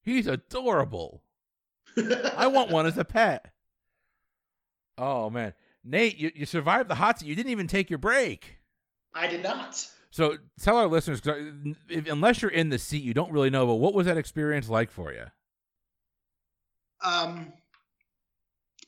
He's 0.02 0.26
adorable. 0.26 1.22
I 2.36 2.48
want 2.48 2.72
one 2.72 2.86
as 2.86 2.98
a 2.98 3.04
pet. 3.04 3.52
Oh 5.00 5.30
man, 5.30 5.54
Nate, 5.84 6.18
you, 6.18 6.32
you 6.34 6.46
survived 6.46 6.90
the 6.90 6.96
hot 6.96 7.20
seat. 7.20 7.28
You 7.28 7.36
didn't 7.36 7.52
even 7.52 7.68
take 7.68 7.90
your 7.90 8.00
break. 8.00 8.58
I 9.14 9.28
did 9.28 9.44
not. 9.44 9.86
So 10.10 10.36
tell 10.60 10.76
our 10.76 10.86
listeners, 10.86 11.20
if, 11.88 12.08
unless 12.08 12.40
you're 12.40 12.50
in 12.50 12.70
the 12.70 12.78
seat, 12.78 13.02
you 13.02 13.14
don't 13.14 13.30
really 13.30 13.50
know. 13.50 13.66
But 13.66 13.74
what 13.74 13.94
was 13.94 14.06
that 14.06 14.16
experience 14.16 14.68
like 14.68 14.90
for 14.90 15.12
you? 15.12 15.24
Um, 17.04 17.52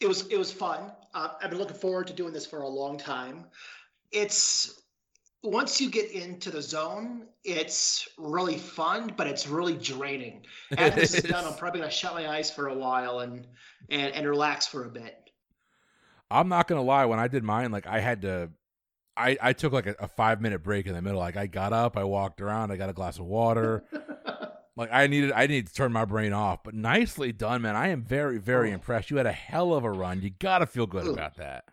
it 0.01 0.09
was 0.09 0.27
it 0.29 0.39
was 0.39 0.51
fun. 0.51 0.91
Uh, 1.14 1.29
I've 1.43 1.51
been 1.51 1.59
looking 1.59 1.77
forward 1.77 2.07
to 2.09 2.12
doing 2.12 2.33
this 2.33 2.47
for 2.47 2.62
a 2.62 2.68
long 2.68 2.99
time. 2.99 3.45
It's 4.12 4.81
once 5.43 5.81
you 5.81 5.91
get 5.91 6.11
into 6.11 6.51
the 6.51 6.61
zone, 6.61 7.27
it's 7.45 8.09
really 8.18 8.59
fun, 8.59 9.12
but 9.16 9.27
it's 9.27 9.47
really 9.47 9.75
draining. 9.75 10.45
After 10.77 11.01
this 11.01 11.14
is 11.14 11.25
done, 11.25 11.45
I'm 11.45 11.55
probably 11.55 11.81
gonna 11.81 11.93
shut 11.93 12.14
my 12.14 12.29
eyes 12.29 12.51
for 12.51 12.68
a 12.68 12.75
while 12.75 13.21
and 13.21 13.47
and 13.91 14.14
and 14.14 14.27
relax 14.27 14.66
for 14.66 14.85
a 14.85 14.91
bit. 14.91 15.31
I'm 16.31 16.49
not 16.49 16.68
gonna 16.68 16.83
lie. 16.83 17.05
When 17.05 17.18
I 17.18 17.29
did 17.29 17.45
mine, 17.45 17.71
like 17.71 17.87
I 17.87 18.01
had 18.01 18.23
to, 18.23 18.51
I 19.21 19.37
I 19.41 19.53
took 19.53 19.73
like 19.73 19.87
a, 19.87 19.95
a 20.01 20.09
five 20.09 20.41
minute 20.41 20.62
break 20.62 20.87
in 20.87 20.95
the 20.95 21.03
middle. 21.03 21.18
Like 21.18 21.37
I 21.37 21.47
got 21.47 21.73
up, 21.73 21.97
I 21.97 22.05
walked 22.05 22.41
around, 22.41 22.73
I 22.73 22.77
got 22.77 22.89
a 22.91 22.93
glass 22.93 23.18
of 23.18 23.27
water. 23.27 23.85
like 24.77 24.91
I 24.93 25.07
needed, 25.07 25.33
I 25.33 25.47
needed 25.47 25.68
to 25.68 25.75
turn 25.75 25.93
my 25.93 26.05
brain 26.05 26.33
off. 26.33 26.62
But 26.64 26.75
nicely 26.75 27.33
done, 27.33 27.62
man. 27.62 27.77
I 27.77 27.89
am 27.89 28.03
very 28.03 28.39
very 28.39 28.71
Oh. 28.71 28.75
impressed. 28.75 29.11
You 29.11 29.18
had 29.18 29.27
a 29.27 29.33
hell 29.33 29.75
of 29.75 29.85
a 29.85 29.91
run. 29.91 30.23
You 30.23 30.31
got 30.31 30.59
to 30.59 30.66
feel 30.66 30.87
good 30.87 31.07
Ooh. 31.07 31.12
about 31.12 31.37
that. 31.37 31.64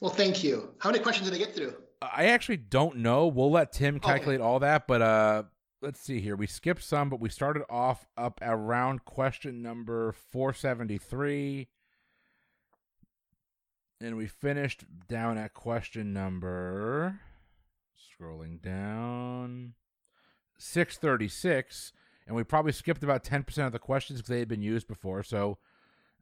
well, 0.00 0.10
thank 0.12 0.42
you. 0.44 0.70
How 0.78 0.90
many 0.90 1.02
questions 1.02 1.30
did 1.30 1.36
I 1.40 1.44
get 1.44 1.54
through? 1.54 1.74
I 2.02 2.26
actually 2.26 2.58
don't 2.58 2.96
know. 2.98 3.26
We'll 3.26 3.50
let 3.50 3.72
Tim 3.72 3.96
Okay. 3.96 4.06
calculate 4.06 4.40
all 4.40 4.58
that, 4.60 4.86
but 4.86 5.00
uh 5.02 5.42
let's 5.80 6.00
see 6.00 6.20
here. 6.20 6.34
We 6.36 6.46
skipped 6.46 6.82
some, 6.82 7.08
but 7.10 7.20
we 7.20 7.28
started 7.28 7.62
off 7.70 8.06
up 8.16 8.40
around 8.42 9.04
question 9.04 9.62
number 9.62 10.12
473 10.12 11.68
and 14.04 14.16
we 14.16 14.26
finished 14.26 14.84
down 15.08 15.38
at 15.38 15.54
question 15.54 16.12
number 16.12 17.20
scrolling 17.96 18.60
down 18.60 19.74
636, 20.58 21.92
and 22.26 22.36
we 22.36 22.44
probably 22.44 22.72
skipped 22.72 23.02
about 23.02 23.24
10% 23.24 23.66
of 23.66 23.72
the 23.72 23.78
questions 23.78 24.20
because 24.20 24.28
they 24.28 24.38
had 24.38 24.48
been 24.48 24.62
used 24.62 24.86
before. 24.86 25.22
So 25.22 25.58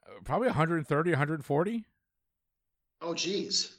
uh, 0.07 0.21
probably 0.25 0.49
130, 0.49 1.11
140. 1.11 1.85
Oh, 3.01 3.15
geez. 3.15 3.77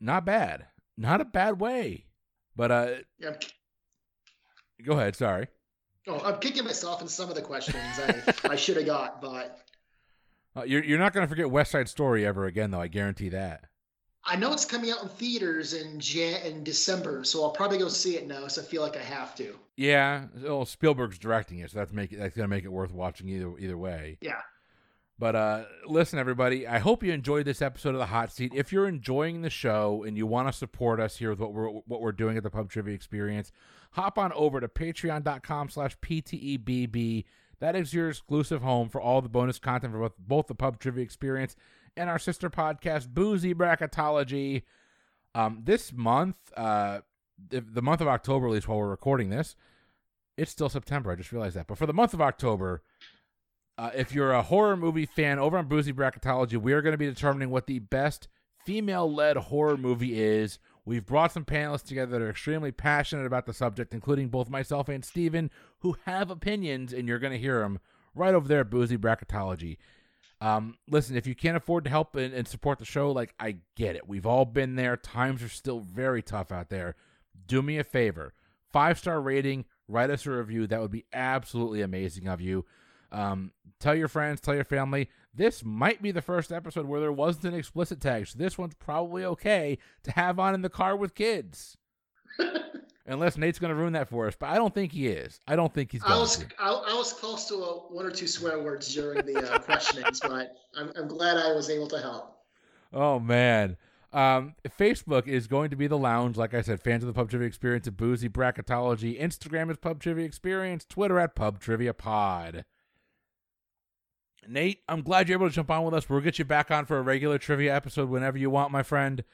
Not 0.00 0.24
bad. 0.24 0.66
Not 0.96 1.20
a 1.20 1.24
bad 1.24 1.60
way. 1.60 2.06
But 2.56 2.70
uh, 2.70 2.90
Yeah, 3.18 3.32
go 4.84 4.92
ahead. 4.92 5.16
Sorry. 5.16 5.48
oh, 6.06 6.20
I'm 6.24 6.38
kicking 6.38 6.64
myself 6.64 7.02
in 7.02 7.08
some 7.08 7.28
of 7.28 7.34
the 7.34 7.42
questions 7.42 7.76
I, 7.98 8.50
I 8.50 8.56
should 8.56 8.76
have 8.76 8.86
got, 8.86 9.20
but 9.20 9.63
Uh, 10.56 10.62
you're 10.62 10.84
you're 10.84 10.98
not 10.98 11.12
going 11.12 11.24
to 11.24 11.28
forget 11.28 11.50
West 11.50 11.72
Side 11.72 11.88
Story 11.88 12.24
ever 12.24 12.46
again, 12.46 12.70
though. 12.70 12.80
I 12.80 12.88
guarantee 12.88 13.28
that. 13.30 13.64
I 14.26 14.36
know 14.36 14.52
it's 14.52 14.64
coming 14.64 14.90
out 14.90 15.02
in 15.02 15.08
theaters 15.08 15.74
in 15.74 16.00
Jan- 16.00 16.46
in 16.46 16.64
December, 16.64 17.24
so 17.24 17.42
I'll 17.42 17.50
probably 17.50 17.78
go 17.78 17.88
see 17.88 18.16
it 18.16 18.26
now. 18.26 18.48
So 18.48 18.62
I 18.62 18.64
feel 18.64 18.80
like 18.80 18.96
I 18.96 19.02
have 19.02 19.34
to. 19.36 19.54
Yeah, 19.76 20.26
well, 20.42 20.64
Spielberg's 20.64 21.18
directing 21.18 21.58
it, 21.58 21.70
so 21.70 21.78
that's 21.78 21.92
make 21.92 22.12
it, 22.12 22.18
that's 22.18 22.36
gonna 22.36 22.48
make 22.48 22.64
it 22.64 22.72
worth 22.72 22.92
watching 22.92 23.28
either 23.28 23.52
either 23.58 23.76
way. 23.76 24.18
Yeah. 24.20 24.40
But 25.18 25.36
uh, 25.36 25.64
listen, 25.86 26.18
everybody, 26.18 26.66
I 26.66 26.80
hope 26.80 27.04
you 27.04 27.12
enjoyed 27.12 27.46
this 27.46 27.62
episode 27.62 27.90
of 27.90 27.98
the 27.98 28.06
Hot 28.06 28.32
Seat. 28.32 28.52
If 28.54 28.72
you're 28.72 28.88
enjoying 28.88 29.42
the 29.42 29.50
show 29.50 30.02
and 30.04 30.16
you 30.16 30.26
want 30.26 30.48
to 30.48 30.52
support 30.52 30.98
us 30.98 31.16
here 31.16 31.30
with 31.30 31.38
what 31.38 31.52
we're 31.52 31.68
what 31.68 32.00
we're 32.00 32.12
doing 32.12 32.36
at 32.36 32.42
the 32.42 32.50
Pub 32.50 32.70
Trivia 32.70 32.94
Experience, 32.94 33.52
hop 33.92 34.18
on 34.18 34.32
over 34.32 34.58
to 34.60 34.68
Patreon.com/slash 34.68 35.98
PTEBB. 35.98 37.24
That 37.64 37.76
is 37.76 37.94
your 37.94 38.10
exclusive 38.10 38.60
home 38.60 38.90
for 38.90 39.00
all 39.00 39.22
the 39.22 39.30
bonus 39.30 39.58
content 39.58 39.94
for 39.94 40.00
both, 40.00 40.18
both 40.18 40.46
the 40.48 40.54
Pub 40.54 40.78
Trivia 40.78 41.02
Experience 41.02 41.56
and 41.96 42.10
our 42.10 42.18
sister 42.18 42.50
podcast, 42.50 43.08
Boozy 43.08 43.54
Bracketology. 43.54 44.64
Um, 45.34 45.62
this 45.64 45.90
month, 45.90 46.36
uh, 46.58 47.00
the, 47.48 47.62
the 47.62 47.80
month 47.80 48.02
of 48.02 48.06
October, 48.06 48.48
at 48.48 48.52
least 48.52 48.68
while 48.68 48.76
we're 48.76 48.90
recording 48.90 49.30
this, 49.30 49.56
it's 50.36 50.50
still 50.50 50.68
September. 50.68 51.10
I 51.10 51.14
just 51.14 51.32
realized 51.32 51.56
that. 51.56 51.66
But 51.66 51.78
for 51.78 51.86
the 51.86 51.94
month 51.94 52.12
of 52.12 52.20
October, 52.20 52.82
uh, 53.78 53.92
if 53.94 54.14
you're 54.14 54.32
a 54.32 54.42
horror 54.42 54.76
movie 54.76 55.06
fan, 55.06 55.38
over 55.38 55.56
on 55.56 55.66
Boozy 55.66 55.94
Bracketology, 55.94 56.58
we 56.58 56.74
are 56.74 56.82
going 56.82 56.92
to 56.92 56.98
be 56.98 57.06
determining 57.06 57.48
what 57.48 57.66
the 57.66 57.78
best 57.78 58.28
female-led 58.66 59.38
horror 59.38 59.78
movie 59.78 60.20
is. 60.20 60.58
We've 60.84 61.04
brought 61.04 61.32
some 61.32 61.44
panelists 61.44 61.84
together 61.84 62.12
that 62.12 62.22
are 62.22 62.30
extremely 62.30 62.72
passionate 62.72 63.26
about 63.26 63.46
the 63.46 63.54
subject, 63.54 63.94
including 63.94 64.28
both 64.28 64.50
myself 64.50 64.88
and 64.88 65.04
Steven, 65.04 65.50
who 65.80 65.96
have 66.04 66.30
opinions, 66.30 66.92
and 66.92 67.08
you're 67.08 67.18
going 67.18 67.32
to 67.32 67.38
hear 67.38 67.60
them 67.60 67.80
right 68.14 68.34
over 68.34 68.46
there 68.46 68.60
at 68.60 68.70
Boozy 68.70 68.98
Bracketology. 68.98 69.78
Um, 70.40 70.76
listen, 70.88 71.16
if 71.16 71.26
you 71.26 71.34
can't 71.34 71.56
afford 71.56 71.84
to 71.84 71.90
help 71.90 72.16
and, 72.16 72.34
and 72.34 72.46
support 72.46 72.78
the 72.78 72.84
show, 72.84 73.10
like 73.10 73.34
I 73.40 73.56
get 73.76 73.96
it. 73.96 74.06
We've 74.06 74.26
all 74.26 74.44
been 74.44 74.76
there. 74.76 74.96
Times 74.96 75.42
are 75.42 75.48
still 75.48 75.80
very 75.80 76.22
tough 76.22 76.52
out 76.52 76.68
there. 76.68 76.96
Do 77.46 77.62
me 77.62 77.78
a 77.78 77.84
favor. 77.84 78.34
Five 78.70 78.98
star 78.98 79.22
rating, 79.22 79.64
write 79.88 80.10
us 80.10 80.26
a 80.26 80.32
review. 80.32 80.66
That 80.66 80.80
would 80.80 80.90
be 80.90 81.06
absolutely 81.12 81.80
amazing 81.80 82.28
of 82.28 82.40
you. 82.40 82.66
Um, 83.10 83.52
tell 83.78 83.94
your 83.94 84.08
friends, 84.08 84.40
tell 84.40 84.54
your 84.54 84.64
family. 84.64 85.08
This 85.36 85.64
might 85.64 86.00
be 86.00 86.12
the 86.12 86.22
first 86.22 86.52
episode 86.52 86.86
where 86.86 87.00
there 87.00 87.12
wasn't 87.12 87.46
an 87.46 87.54
explicit 87.54 88.00
tag, 88.00 88.26
so 88.28 88.38
this 88.38 88.56
one's 88.56 88.74
probably 88.74 89.24
okay 89.24 89.78
to 90.04 90.12
have 90.12 90.38
on 90.38 90.54
in 90.54 90.62
the 90.62 90.68
car 90.68 90.96
with 90.96 91.14
kids. 91.14 91.76
Unless 93.06 93.36
Nate's 93.36 93.58
going 93.58 93.70
to 93.70 93.74
ruin 93.74 93.92
that 93.92 94.08
for 94.08 94.26
us, 94.26 94.36
but 94.38 94.48
I 94.48 94.54
don't 94.54 94.72
think 94.72 94.92
he 94.92 95.08
is. 95.08 95.40
I 95.46 95.56
don't 95.56 95.74
think 95.74 95.92
he's 95.92 96.02
I 96.04 96.08
going 96.08 96.20
was 96.20 96.36
to. 96.38 96.46
I, 96.58 96.70
I 96.70 96.94
was 96.94 97.12
close 97.12 97.46
to 97.48 97.54
a, 97.56 97.92
one 97.92 98.06
or 98.06 98.10
two 98.10 98.26
swear 98.26 98.62
words 98.62 98.94
during 98.94 99.26
the 99.26 99.52
uh, 99.52 99.58
questionings, 99.58 100.20
but 100.20 100.54
I'm, 100.74 100.90
I'm 100.96 101.08
glad 101.08 101.36
I 101.36 101.52
was 101.52 101.68
able 101.68 101.88
to 101.88 102.00
help. 102.00 102.38
Oh 102.92 103.18
man. 103.18 103.76
Um, 104.12 104.54
Facebook 104.78 105.26
is 105.26 105.48
going 105.48 105.70
to 105.70 105.76
be 105.76 105.88
the 105.88 105.98
lounge. 105.98 106.36
Like 106.36 106.54
I 106.54 106.62
said, 106.62 106.80
fans 106.80 107.02
of 107.02 107.08
the 107.08 107.12
Pub 107.12 107.28
Trivia 107.28 107.48
Experience 107.48 107.88
at 107.88 107.96
Boozy 107.96 108.28
Bracketology. 108.28 109.20
Instagram 109.20 109.72
is 109.72 109.76
Pub 109.76 110.00
Trivia 110.00 110.24
Experience. 110.24 110.84
Twitter 110.84 111.18
at 111.18 111.34
Pub 111.34 111.58
Trivia 111.58 111.92
Pod. 111.92 112.64
Nate, 114.48 114.80
I'm 114.88 115.02
glad 115.02 115.28
you're 115.28 115.38
able 115.38 115.48
to 115.48 115.54
jump 115.54 115.70
on 115.70 115.84
with 115.84 115.94
us. 115.94 116.08
We'll 116.08 116.20
get 116.20 116.38
you 116.38 116.44
back 116.44 116.70
on 116.70 116.86
for 116.86 116.98
a 116.98 117.02
regular 117.02 117.38
trivia 117.38 117.74
episode 117.74 118.08
whenever 118.08 118.38
you 118.38 118.50
want, 118.50 118.72
my 118.72 118.82
friend. 118.82 119.24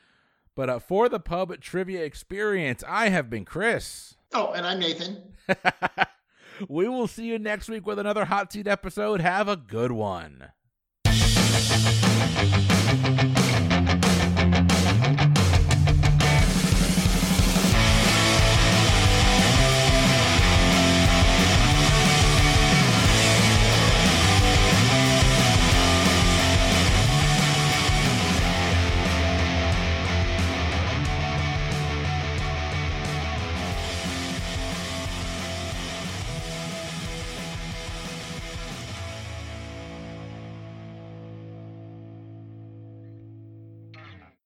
But 0.55 0.69
uh, 0.69 0.79
for 0.79 1.09
the 1.09 1.21
Pub 1.21 1.59
Trivia 1.61 2.05
Experience, 2.05 2.83
I 2.87 3.09
have 3.09 3.31
been 3.31 3.45
Chris. 3.45 4.17
Oh, 4.33 4.53
and 4.53 4.67
I'm 4.67 4.79
Nathan. 4.79 5.35
we 6.69 6.89
will 6.89 7.07
see 7.07 7.25
you 7.25 7.39
next 7.39 7.69
week 7.69 7.87
with 7.87 7.99
another 7.99 8.27
hot 8.27 8.53
seat 8.53 8.67
episode. 8.67 9.21
Have 9.21 9.49
a 9.49 9.57
good 9.57 9.93
one. 9.93 10.51